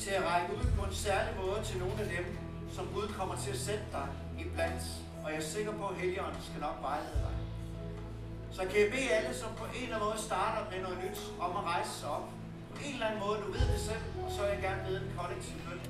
til 0.00 0.10
at 0.10 0.24
række 0.24 0.54
ud 0.56 0.66
på 0.78 0.84
en 0.84 0.94
særlig 0.94 1.34
måde 1.44 1.64
til 1.64 1.78
nogle 1.78 2.00
af 2.02 2.08
dem, 2.16 2.38
som 2.72 2.88
Gud 2.94 3.08
kommer 3.18 3.36
til 3.44 3.50
at 3.50 3.58
sætte 3.58 3.84
dig 3.92 4.08
i 4.38 4.44
blandt. 4.54 4.82
Og 5.24 5.30
jeg 5.30 5.38
er 5.38 5.42
sikker 5.42 5.72
på, 5.72 5.86
at 5.86 5.96
Helligånden 5.96 6.42
skal 6.42 6.60
nok 6.60 6.76
vejlede 6.82 7.20
dig. 7.26 7.36
Så 8.56 8.62
kan 8.70 8.80
jeg 8.82 8.90
bede 8.90 9.10
alle, 9.10 9.34
som 9.34 9.50
på 9.56 9.64
en 9.64 9.82
eller 9.82 9.96
anden 9.96 10.08
måde 10.08 10.18
starter 10.28 10.70
med 10.70 10.80
noget 10.82 10.98
nyt, 11.04 11.20
om 11.40 11.50
at 11.56 11.64
rejse 11.64 11.90
sig 11.90 12.08
op. 12.08 12.26
På 12.70 12.76
en 12.86 12.92
eller 12.92 13.06
anden 13.06 13.20
måde, 13.26 13.38
du 13.44 13.52
ved 13.52 13.66
det 13.72 13.80
selv, 13.80 14.04
og 14.24 14.30
så 14.32 14.40
vil 14.42 14.50
jeg 14.50 14.62
gerne 14.62 14.82
bede 14.86 15.00
en 15.04 15.12
kollektiv 15.18 15.56
bøn. 15.66 15.80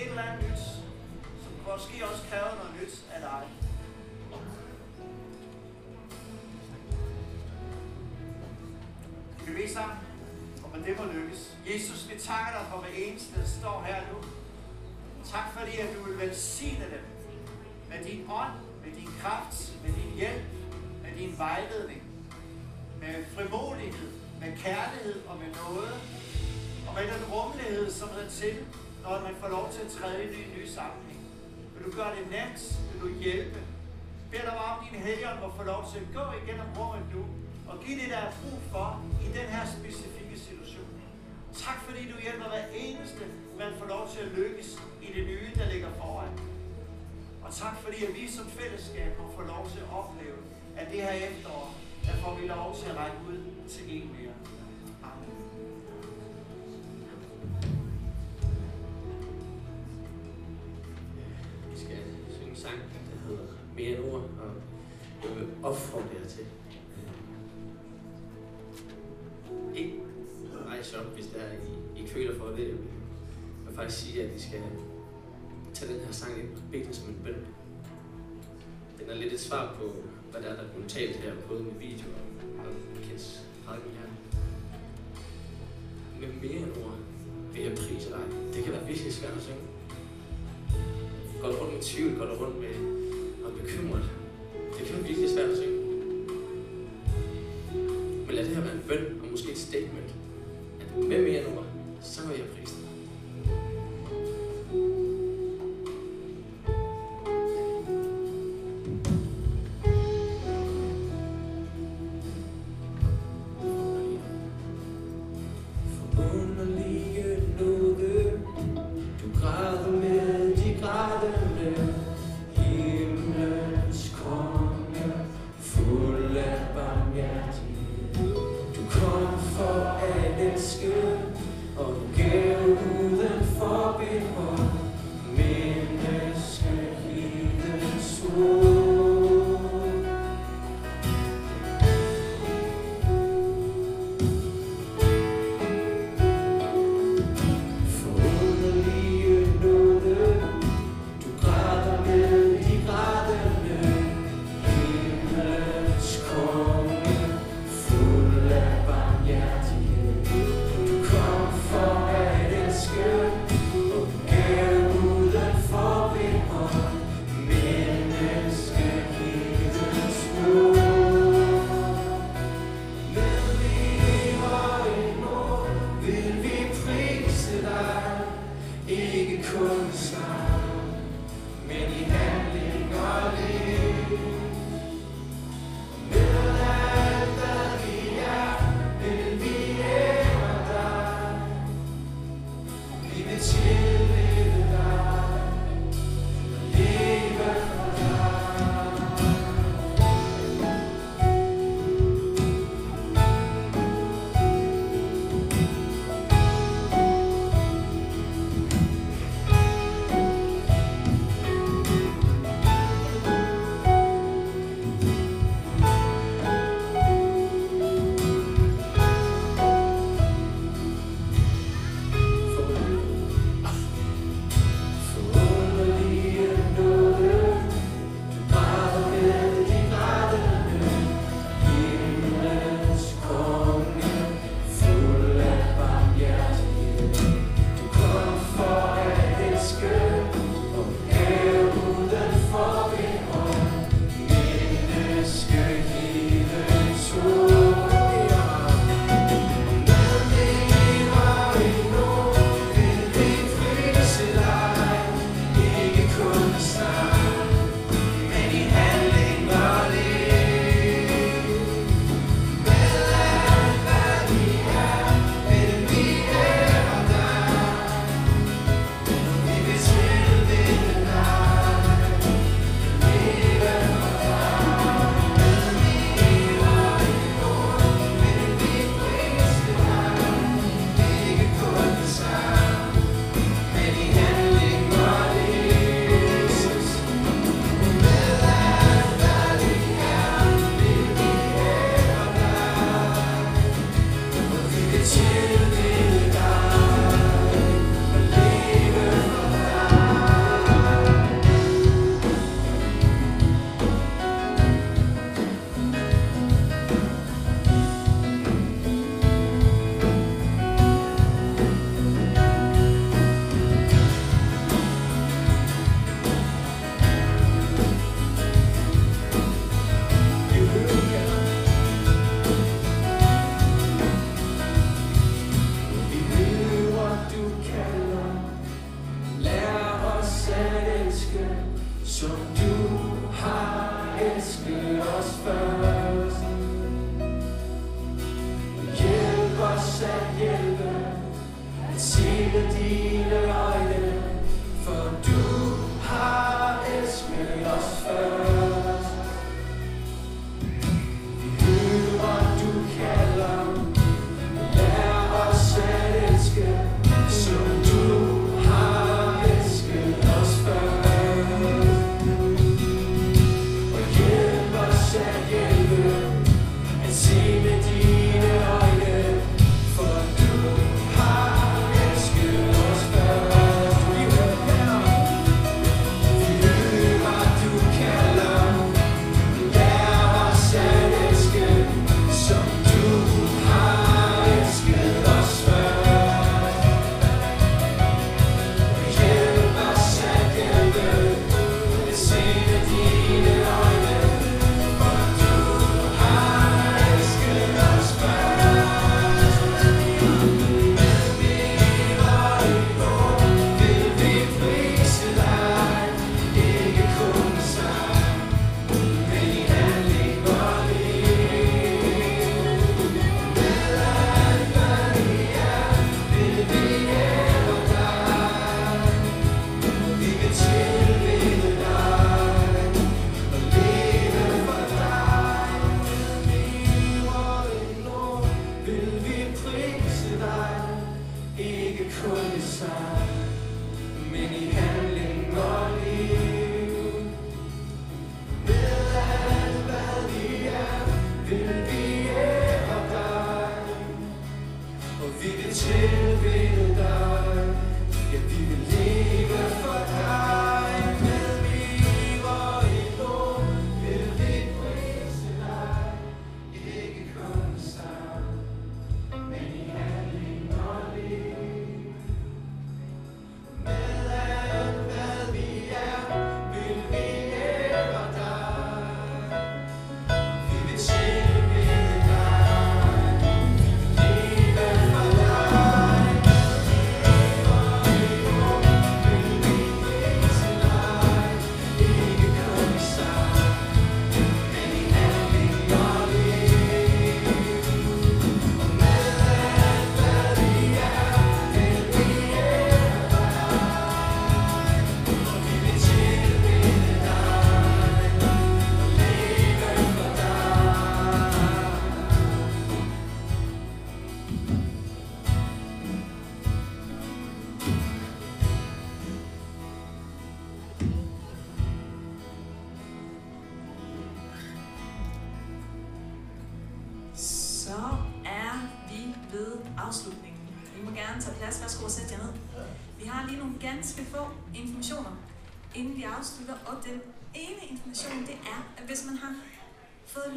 Et 0.00 0.08
eller 0.10 0.22
andet 0.22 0.50
nyt, 0.50 0.62
som 1.42 1.52
måske 1.66 1.96
også 2.10 2.22
kræver 2.30 2.52
noget 2.60 2.72
nyt 2.80 2.94
af 3.14 3.20
dig. 3.20 3.65
Sammen? 9.76 9.98
Og 10.62 10.68
med 10.72 10.80
det 10.86 10.94
må 10.98 11.04
lykkes. 11.16 11.40
Jesus, 11.70 12.00
vi 12.10 12.14
takker 12.28 12.52
dig 12.56 12.64
for 12.70 12.78
hver 12.82 12.94
eneste, 13.04 13.30
der 13.40 13.46
står 13.58 13.76
her 13.88 13.98
nu. 14.12 14.18
Tak 15.32 15.46
fordi, 15.56 15.74
at 15.84 15.90
du 15.94 16.00
vil 16.06 16.16
velsigne 16.24 16.86
dem 16.94 17.04
med 17.90 18.00
din 18.08 18.20
ånd, 18.40 18.56
med 18.84 18.92
din 19.00 19.10
kraft, 19.20 19.56
med 19.82 19.92
din 19.98 20.12
hjælp, 20.20 20.44
med 21.04 21.12
din 21.20 21.32
vejledning, 21.44 22.02
med 23.02 23.14
frimodighed, 23.34 24.10
med 24.42 24.50
kærlighed 24.64 25.16
og 25.30 25.36
med 25.42 25.50
noget, 25.62 25.94
og 26.88 26.92
med 26.96 27.04
den 27.12 27.22
rummelighed, 27.32 27.86
som 28.00 28.08
er 28.22 28.28
til, 28.40 28.56
når 29.02 29.20
man 29.26 29.34
får 29.40 29.48
lov 29.48 29.66
til 29.74 29.80
at 29.86 29.90
træde 29.96 30.22
ind 30.24 30.32
i 30.38 30.40
en 30.46 30.52
ny 30.58 30.64
sammenhæng. 30.76 31.22
Vil 31.74 31.82
du 31.86 31.92
gøre 31.98 32.12
det 32.16 32.24
nemt? 32.36 32.60
Vil 32.88 33.00
du 33.04 33.08
hjælpe? 33.22 33.60
Bed 34.30 34.42
dig 34.48 34.58
om, 34.70 34.76
din 34.90 35.00
helgen 35.08 35.36
må 35.42 35.48
få 35.56 35.62
lov 35.62 35.82
til 35.92 35.98
at 36.04 36.08
gå 36.18 36.24
igennem 36.40 36.68
rummet 36.78 37.04
nu, 37.14 37.22
og 37.76 37.84
give 37.84 38.00
det, 38.00 38.08
der 38.10 38.16
er 38.16 38.32
brug 38.40 38.58
for 38.72 38.88
i 39.26 39.28
den 39.38 39.48
her 39.54 39.64
specifikke 39.78 40.38
situation. 40.38 40.90
Tak 41.64 41.78
fordi 41.86 42.02
du 42.12 42.16
hjælper 42.22 42.48
hver 42.48 42.66
eneste, 42.74 43.22
man 43.58 43.72
får 43.78 43.86
lov 43.86 44.08
til 44.12 44.20
at 44.26 44.30
lykkes 44.38 44.68
i 45.02 45.08
det 45.16 45.26
nye, 45.26 45.50
der 45.54 45.72
ligger 45.72 45.90
foran. 46.00 46.32
Og 47.44 47.54
tak 47.54 47.76
fordi, 47.82 48.04
at 48.04 48.14
vi 48.14 48.28
som 48.28 48.46
fællesskab 48.46 49.18
må 49.18 49.24
få 49.36 49.42
lov 49.42 49.68
til 49.72 49.78
at 49.78 49.88
opleve, 50.00 50.38
at 50.76 50.86
det 50.92 51.02
her 51.02 51.12
efterår, 51.28 51.74
der 52.06 52.12
får 52.12 52.34
vi 52.40 52.46
lov 52.46 52.76
til 52.78 52.86
at 52.90 52.96
række 52.96 53.16
ud 53.30 53.38
til 53.68 53.84
en 53.96 54.10
mere. 54.16 54.34
Amen. 55.08 55.34
Vi 61.70 61.78
skal 61.84 61.98
synge 62.36 62.50
en 62.50 62.56
sang, 62.56 62.74
der 62.74 63.28
hedder 63.28 63.46
Mere 63.76 63.98
end 63.98 64.04
ord, 64.12 64.20
og 64.20 64.50
jeg 65.22 65.36
vil 65.36 65.48
opfordre 65.62 66.06
Ikke 69.76 69.94
rejse 70.66 71.00
op, 71.00 71.14
hvis 71.14 71.26
der 71.26 71.40
er, 71.40 71.52
I 71.52 72.00
ikke 72.00 72.10
føler 72.10 72.38
for 72.38 72.46
det. 72.46 72.58
Jeg 72.58 72.66
vil, 73.66 73.74
faktisk 73.74 74.02
sige, 74.02 74.22
at 74.22 74.36
I 74.36 74.38
skal 74.38 74.60
tage 75.74 75.92
den 75.92 76.00
her 76.00 76.12
sang 76.12 76.38
ind 76.38 76.48
og 76.56 76.62
bede 76.72 76.84
den 76.84 76.94
som 76.94 77.08
en 77.08 77.16
bøn. 77.24 77.46
Den 78.98 79.10
er 79.10 79.14
lidt 79.14 79.32
et 79.32 79.40
svar 79.40 79.74
på, 79.80 79.94
hvad 80.30 80.42
der 80.42 80.48
er, 80.48 80.56
der 80.56 80.62
er 80.62 80.68
blevet 80.68 80.90
talt 80.90 81.16
her, 81.16 81.32
både 81.48 81.62
med 81.62 81.72
video 81.80 82.06
og, 82.58 82.66
og 82.66 83.02
Kens 83.02 83.42
prædiken 83.66 83.90
her. 83.90 84.08
Med 86.20 86.28
mere 86.42 86.62
end 86.62 86.84
ord 86.84 86.98
vil 87.52 87.62
jeg 87.62 87.72
prise 87.72 88.10
dig. 88.10 88.24
Det 88.54 88.64
kan 88.64 88.72
være 88.72 88.86
virkelig 88.86 89.12
svært 89.12 89.32
at 89.32 89.42
synge. 89.42 89.66
Går 91.40 91.48
du 91.48 91.56
rundt 91.56 91.74
med 91.74 91.82
tvivl, 91.82 92.18
går 92.18 92.26
du 92.26 92.34
rundt 92.34 92.60
med 92.60 92.74
og 93.44 93.52
bekymret. 93.60 94.04
Det 94.78 94.86
kan 94.86 94.96
være 94.96 95.06
virkelig 95.06 95.30
svært 95.30 95.50
at 95.50 95.56
synge. 95.56 95.75
Men 98.26 98.34
lad 98.34 98.44
det 98.44 98.56
her 98.56 98.62
være 98.62 98.74
en 98.74 98.84
bøn, 98.88 99.20
og 99.22 99.30
måske 99.30 99.50
et 99.50 99.58
statement. 99.58 100.14
At 100.80 101.08
med 101.08 101.22
mere 101.22 101.42
nummer, 101.44 101.62
så 102.02 102.26
vil 102.26 102.36
jeg 102.36 102.46
prise 102.46 102.74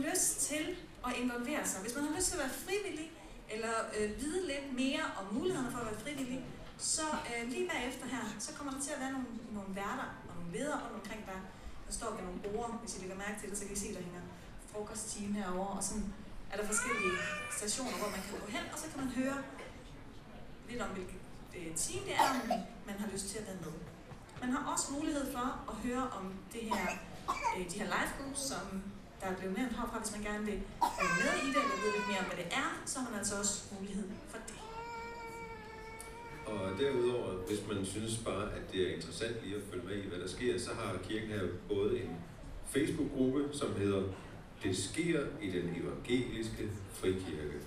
lyst 0.10 0.40
til 0.49 0.65
at 1.07 1.11
involvere 1.22 1.64
sig, 1.68 1.81
hvis 1.81 1.95
man 1.95 2.03
har 2.07 2.14
lyst 2.18 2.27
til 2.27 2.36
at 2.38 2.44
være 2.45 2.56
frivillig, 2.65 3.11
eller 3.53 3.73
øh, 3.98 4.22
vide 4.22 4.48
lidt 4.52 4.68
mere 4.81 5.03
om 5.19 5.26
mulighederne 5.36 5.72
for 5.72 5.80
at 5.80 5.86
være 5.86 5.99
frivillig, 6.06 6.40
så 6.77 7.06
øh, 7.30 7.49
lige 7.52 7.69
bagefter 7.73 8.06
her, 8.06 8.23
så 8.40 8.49
kommer 8.53 8.73
der 8.73 8.81
til 8.81 8.91
at 8.95 8.99
være 9.03 9.11
nogle, 9.11 9.27
nogle 9.57 9.72
værter 9.80 10.10
og 10.27 10.34
nogle 10.38 10.52
ledere 10.57 10.80
rundt 10.84 10.95
omkring 11.02 11.22
der. 11.30 11.40
Der 11.88 11.94
står 11.99 12.10
ved 12.15 12.23
nogle 12.27 12.40
borde, 12.45 12.73
hvis 12.81 12.95
I 12.95 12.99
lægger 13.02 13.18
mærke 13.26 13.38
til 13.40 13.49
det, 13.49 13.57
så 13.57 13.65
kan 13.65 13.73
I 13.77 13.80
se, 13.86 13.94
der 13.98 14.02
hænger 14.07 14.23
frokostteam 14.72 15.34
herovre, 15.34 15.77
og 15.80 15.84
sådan 15.84 16.14
er 16.52 16.57
der 16.57 16.65
forskellige 16.72 17.15
stationer, 17.57 17.98
hvor 17.99 18.10
man 18.15 18.22
kan 18.26 18.31
gå 18.40 18.45
hen, 18.56 18.65
og 18.73 18.77
så 18.81 18.86
kan 18.91 18.98
man 19.03 19.10
høre 19.19 19.38
lidt 20.69 20.81
om, 20.81 20.90
hvilket 20.90 21.19
øh, 21.57 21.69
team 21.84 22.02
det 22.07 22.15
er, 22.23 22.30
man 22.90 22.95
har 23.02 23.07
lyst 23.14 23.26
til 23.31 23.38
at 23.41 23.45
være 23.48 23.60
med. 23.65 23.73
Man 24.41 24.52
har 24.56 24.72
også 24.73 24.86
mulighed 24.98 25.31
for 25.36 25.48
at 25.72 25.76
høre 25.86 26.06
om 26.18 26.26
det 26.53 26.61
her, 26.61 26.88
øh, 27.57 27.64
de 27.72 27.80
her 27.80 27.88
live 27.95 28.11
groups, 28.18 28.41
som 28.52 28.65
der 29.20 29.28
er 29.28 29.36
blevet 29.40 29.58
nævnt 29.58 29.74
herfra, 29.78 29.98
hvis 30.00 30.14
man 30.16 30.24
gerne 30.30 30.44
vil 30.50 30.60
være 31.00 31.16
med 31.24 31.34
i 31.46 31.48
det, 31.54 31.62
eller 31.64 31.78
vide 31.82 31.94
lidt 31.98 32.08
mere 32.12 32.22
om, 32.24 32.28
hvad 32.30 32.40
det 32.44 32.50
er, 32.64 32.70
så 32.91 32.96
har 33.00 33.10
man 33.10 33.20
altså 33.20 33.36
også 33.41 33.56
mulighed 33.76 34.08
for 34.32 34.40
det. 34.48 34.58
Og 36.52 36.80
derudover, 36.80 37.30
hvis 37.48 37.62
man 37.72 37.86
synes 37.86 38.18
bare, 38.30 38.46
at 38.58 38.64
det 38.72 38.80
er 38.86 38.96
interessant 38.96 39.36
lige 39.44 39.56
at 39.56 39.62
følge 39.70 39.86
med 39.90 39.96
i, 40.04 40.08
hvad 40.08 40.20
der 40.20 40.28
sker, 40.28 40.60
så 40.60 40.72
har 40.80 40.98
kirken 41.10 41.30
her 41.30 41.44
både 41.68 42.00
en 42.02 42.12
Facebook-gruppe, 42.74 43.50
som 43.52 43.76
hedder 43.76 44.04
Det 44.64 44.78
sker 44.78 45.20
i 45.41 45.50
den 45.52 45.66
evangeliske 45.82 46.70
frikirke. 46.94 47.58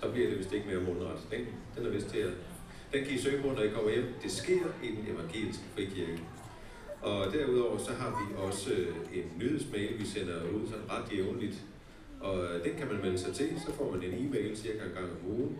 Så 0.00 0.10
bliver 0.10 0.28
det 0.28 0.38
vist 0.38 0.52
ikke 0.52 0.66
mere 0.66 0.80
mundret. 0.80 1.18
Den, 1.30 1.46
den 1.76 1.86
er 1.86 1.90
vist 1.90 2.06
til 2.06 2.18
at... 2.18 2.32
Den 2.92 3.04
kan 3.04 3.14
I 3.14 3.18
søge 3.18 3.42
på, 3.42 3.48
når 3.48 3.62
I 3.62 3.68
kommer 3.68 3.90
hjem. 3.90 4.14
Det 4.22 4.32
sker 4.32 4.66
i 4.82 4.88
den 4.88 5.06
evangeliske 5.14 5.62
frikirke. 5.74 6.20
Og 7.04 7.32
derudover 7.32 7.78
så 7.78 7.92
har 7.92 8.10
vi 8.20 8.24
også 8.46 8.70
øh, 8.72 8.96
en 9.18 9.26
nyhedsmail, 9.38 9.98
vi 9.98 10.06
sender 10.06 10.38
ud 10.54 10.68
sådan 10.68 10.90
ret 10.90 11.12
jævnligt. 11.12 11.56
Og 12.20 12.44
øh, 12.44 12.64
den 12.64 12.74
kan 12.78 12.86
man 12.92 13.00
melde 13.02 13.18
sig 13.18 13.34
til, 13.34 13.60
så 13.66 13.72
får 13.72 13.90
man 13.90 14.02
en 14.02 14.26
e-mail 14.26 14.56
cirka 14.56 14.84
en 14.84 14.94
gang 14.94 15.10
om 15.10 15.30
ugen. 15.30 15.58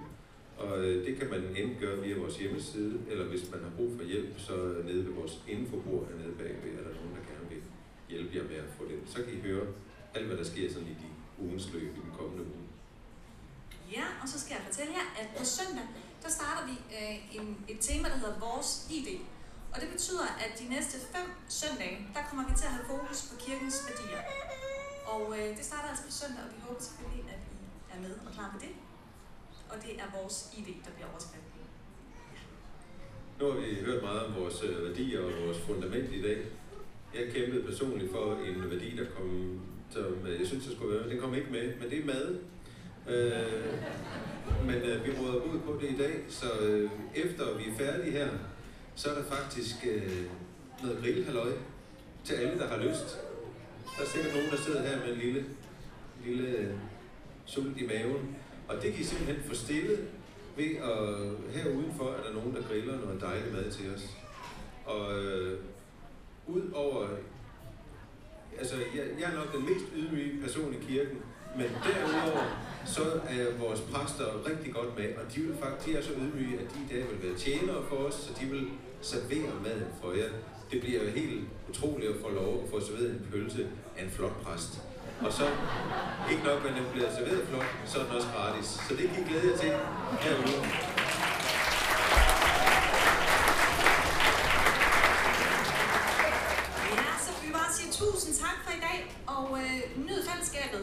Og 0.59 0.85
øh, 0.85 1.07
det 1.07 1.19
kan 1.19 1.31
man 1.31 1.43
enten 1.57 1.77
gøre 1.81 2.03
via 2.03 2.17
vores 2.19 2.37
hjemmeside, 2.37 3.01
eller 3.11 3.25
hvis 3.25 3.51
man 3.53 3.61
har 3.61 3.71
brug 3.77 3.93
for 3.97 4.05
hjælp, 4.05 4.33
så 4.39 4.53
nede 4.85 5.07
ved 5.07 5.13
vores 5.13 5.43
infobord 5.49 6.09
hernede 6.09 6.35
bagved, 6.39 6.73
er 6.79 6.85
der 6.89 6.95
nogen, 7.01 7.15
der 7.17 7.23
gerne 7.33 7.47
vil 7.53 7.63
hjælpe 8.09 8.37
jer 8.37 8.45
med 8.51 8.57
at 8.57 8.71
få 8.79 8.85
den. 8.85 9.01
Så 9.07 9.17
kan 9.25 9.33
I 9.39 9.41
høre 9.41 9.67
alt, 10.15 10.27
hvad 10.27 10.37
der 10.37 10.45
sker 10.45 10.73
sådan 10.73 10.89
i 10.89 10.97
de 11.03 11.09
ugens 11.45 11.73
løb 11.73 11.91
i 11.99 12.01
den 12.07 12.13
kommende 12.19 12.43
uge. 12.43 12.65
Ja, 13.97 14.07
og 14.23 14.29
så 14.29 14.41
skal 14.41 14.53
jeg 14.57 14.65
fortælle 14.69 14.93
jer, 14.99 15.07
at 15.21 15.29
på 15.39 15.45
søndag, 15.45 15.87
der 16.23 16.31
starter 16.39 16.63
vi 16.71 16.77
øh, 16.99 17.17
en, 17.37 17.57
et 17.69 17.79
tema, 17.81 18.09
der 18.09 18.19
hedder 18.23 18.39
Vores 18.41 18.71
ID. 18.97 19.09
Og 19.75 19.81
det 19.83 19.89
betyder, 19.95 20.27
at 20.45 20.51
de 20.61 20.67
næste 20.75 20.97
fem 21.15 21.29
søndage, 21.61 21.99
der 22.15 22.23
kommer 22.29 22.45
vi 22.49 22.55
til 22.61 22.67
at 22.71 22.75
have 22.79 22.87
fokus 22.95 23.19
på 23.31 23.35
kirkens 23.45 23.77
værdier. 23.87 24.21
Og 25.13 25.23
øh, 25.39 25.49
det 25.57 25.65
starter 25.71 25.89
altså 25.93 26.05
på 26.09 26.13
søndag, 26.21 26.43
og 26.47 26.51
vi 26.55 26.59
håber 26.67 26.81
selvfølgelig, 26.89 27.25
at 27.35 27.41
I 27.53 27.57
er 27.95 27.99
med 28.05 28.15
og 28.27 28.31
klar 28.37 28.49
på 28.55 28.59
det. 28.65 28.73
Og 29.71 29.77
det 29.85 29.93
er 30.03 30.07
vores 30.19 30.37
ID, 30.59 30.69
der 30.87 30.93
bliver 30.97 31.09
overskriften. 31.13 31.63
Nu 33.39 33.45
har 33.51 33.57
vi 33.61 33.69
hørt 33.89 34.03
meget 34.09 34.21
om 34.27 34.33
vores 34.41 34.59
øh, 34.69 34.77
værdier 34.87 35.21
og 35.27 35.33
vores 35.45 35.59
fundament 35.69 36.09
i 36.19 36.23
dag. 36.29 36.39
Jeg 37.17 37.25
kæmpede 37.35 37.63
personligt 37.71 38.13
for 38.13 38.25
en 38.49 38.71
værdi, 38.71 38.89
der 39.01 39.07
kom 39.17 39.29
som 39.95 40.27
øh, 40.27 40.41
jeg 40.41 40.47
synes, 40.47 40.65
der 40.67 40.75
skulle 40.75 40.95
være 40.95 41.03
med. 41.03 41.11
Den 41.11 41.21
kom 41.21 41.35
ikke 41.35 41.51
med, 41.51 41.67
men 41.81 41.91
det 41.91 41.99
er 41.99 42.07
mad. 42.07 42.27
Øh, 43.15 43.75
men 44.67 44.75
øh, 44.75 45.07
vi 45.07 45.11
råder 45.21 45.35
ud 45.35 45.59
på 45.67 45.79
det 45.81 45.91
i 45.91 45.97
dag, 45.97 46.15
så 46.29 46.47
øh, 46.61 46.91
efter 47.15 47.57
vi 47.57 47.65
er 47.71 47.75
færdige 47.79 48.13
her, 48.13 48.29
så 48.95 49.11
er 49.11 49.15
der 49.15 49.25
faktisk 49.25 49.87
øh, 49.87 50.27
noget 50.83 50.99
grillhalløj 51.03 51.53
til 52.25 52.35
alle, 52.35 52.59
der 52.59 52.69
har 52.69 52.77
lyst. 52.77 53.19
Der 53.97 54.05
er 54.05 54.09
sikkert 54.09 54.35
nogen, 54.35 54.51
der 54.51 54.57
sidder 54.57 54.83
her 54.83 54.99
med 54.99 55.13
en 55.13 55.19
lille, 55.19 55.45
lille 56.25 56.49
øh, 56.49 56.75
sult 57.47 57.81
i 57.81 57.87
maven. 57.87 58.37
Og 58.69 58.83
det 58.83 58.93
kan 58.93 59.01
I 59.01 59.05
simpelthen 59.05 59.49
få 59.49 59.55
stillet 59.55 60.09
ved 60.57 60.77
at 60.77 61.09
her 61.55 61.71
udenfor 61.71 62.11
er 62.11 62.23
der 62.23 62.33
nogen, 62.33 62.55
der 62.55 62.63
griller 62.63 63.01
noget 63.01 63.21
dejlig 63.21 63.53
mad 63.53 63.71
til 63.71 63.95
os. 63.95 64.11
Og 64.87 65.25
øh, 65.25 65.59
ud 66.47 66.71
over, 66.75 67.09
altså 68.59 68.77
jeg, 68.77 69.05
jeg 69.21 69.31
er 69.31 69.35
nok 69.35 69.53
den 69.53 69.63
mest 69.63 69.85
ydmyge 69.97 70.43
person 70.43 70.75
i 70.75 70.85
kirken, 70.87 71.19
men 71.57 71.67
derudover 71.85 72.45
så 72.87 73.03
er 73.29 73.59
vores 73.59 73.81
præster 73.81 74.49
rigtig 74.51 74.75
godt 74.75 74.99
med, 74.99 75.15
og 75.17 75.35
de, 75.35 75.41
vil 75.41 75.57
faktisk, 75.63 75.87
de 75.87 75.99
er 75.99 76.03
så 76.03 76.11
ydmyge, 76.13 76.59
at 76.59 76.67
de 76.75 76.79
i 76.85 76.89
dag 76.95 77.05
vil 77.11 77.29
være 77.29 77.39
tjenere 77.39 77.83
for 77.89 77.97
os, 77.97 78.15
så 78.15 78.31
de 78.41 78.47
vil 78.47 78.69
serverer 79.05 79.55
maden 79.63 79.91
for 80.03 80.13
jer. 80.13 80.31
Det 80.71 80.81
bliver 80.81 81.05
jo 81.05 81.11
helt 81.11 81.49
utroligt 81.71 82.11
at 82.11 82.17
få 82.23 82.29
lov 82.31 82.63
at 82.65 82.71
få 82.71 82.81
serveret 82.87 83.11
en 83.11 83.27
pølse 83.33 83.67
af 83.97 84.05
en 84.05 84.11
flot 84.11 84.37
præst. 84.43 84.73
Og 85.21 85.33
så, 85.33 85.47
ikke 86.31 86.43
nok 86.45 86.65
men 86.65 86.73
den 86.75 86.87
bliver 86.93 87.11
serveret 87.17 87.49
flot, 87.49 87.67
så 87.87 87.99
er 88.01 88.05
den 88.05 88.13
også 88.17 88.29
gratis. 88.37 88.67
Så 88.67 88.93
det 88.99 89.05
kan 89.11 89.23
I 89.23 89.29
glæde 89.29 89.51
jer 89.51 89.57
til 89.59 89.71
herude. 90.25 90.61
Så 97.25 98.05
tusind 98.05 98.35
tak 98.45 98.59
for 98.65 98.73
i 98.79 98.81
dag, 98.89 98.99
og 99.27 99.47
øh, 99.63 100.07
nyd 100.07 100.21
fællesskabet. 100.29 100.83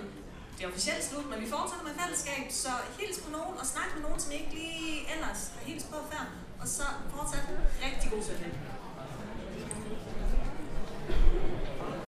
Det 0.57 0.63
er 0.63 0.67
officielt 0.67 1.03
slut, 1.03 1.29
men 1.29 1.41
vi 1.43 1.47
fortsætter 1.55 1.85
med 1.89 1.95
fællesskab, 2.01 2.43
så 2.49 2.71
hils 2.99 3.19
på 3.25 3.29
nogen 3.31 3.55
og 3.61 3.65
snak 3.65 3.89
med 3.95 4.01
nogen, 4.05 4.19
som 4.19 4.31
I 4.31 4.35
ikke 4.35 4.53
lige 4.53 5.13
ellers 5.13 5.41
har 5.55 5.61
hils 5.69 5.83
på 5.83 5.97
før. 6.11 6.23
Og 6.61 6.67
så 6.67 6.83
fortsat 7.09 7.43
rigtig 7.85 8.11
god 8.11 8.23
søndag. 8.23 8.51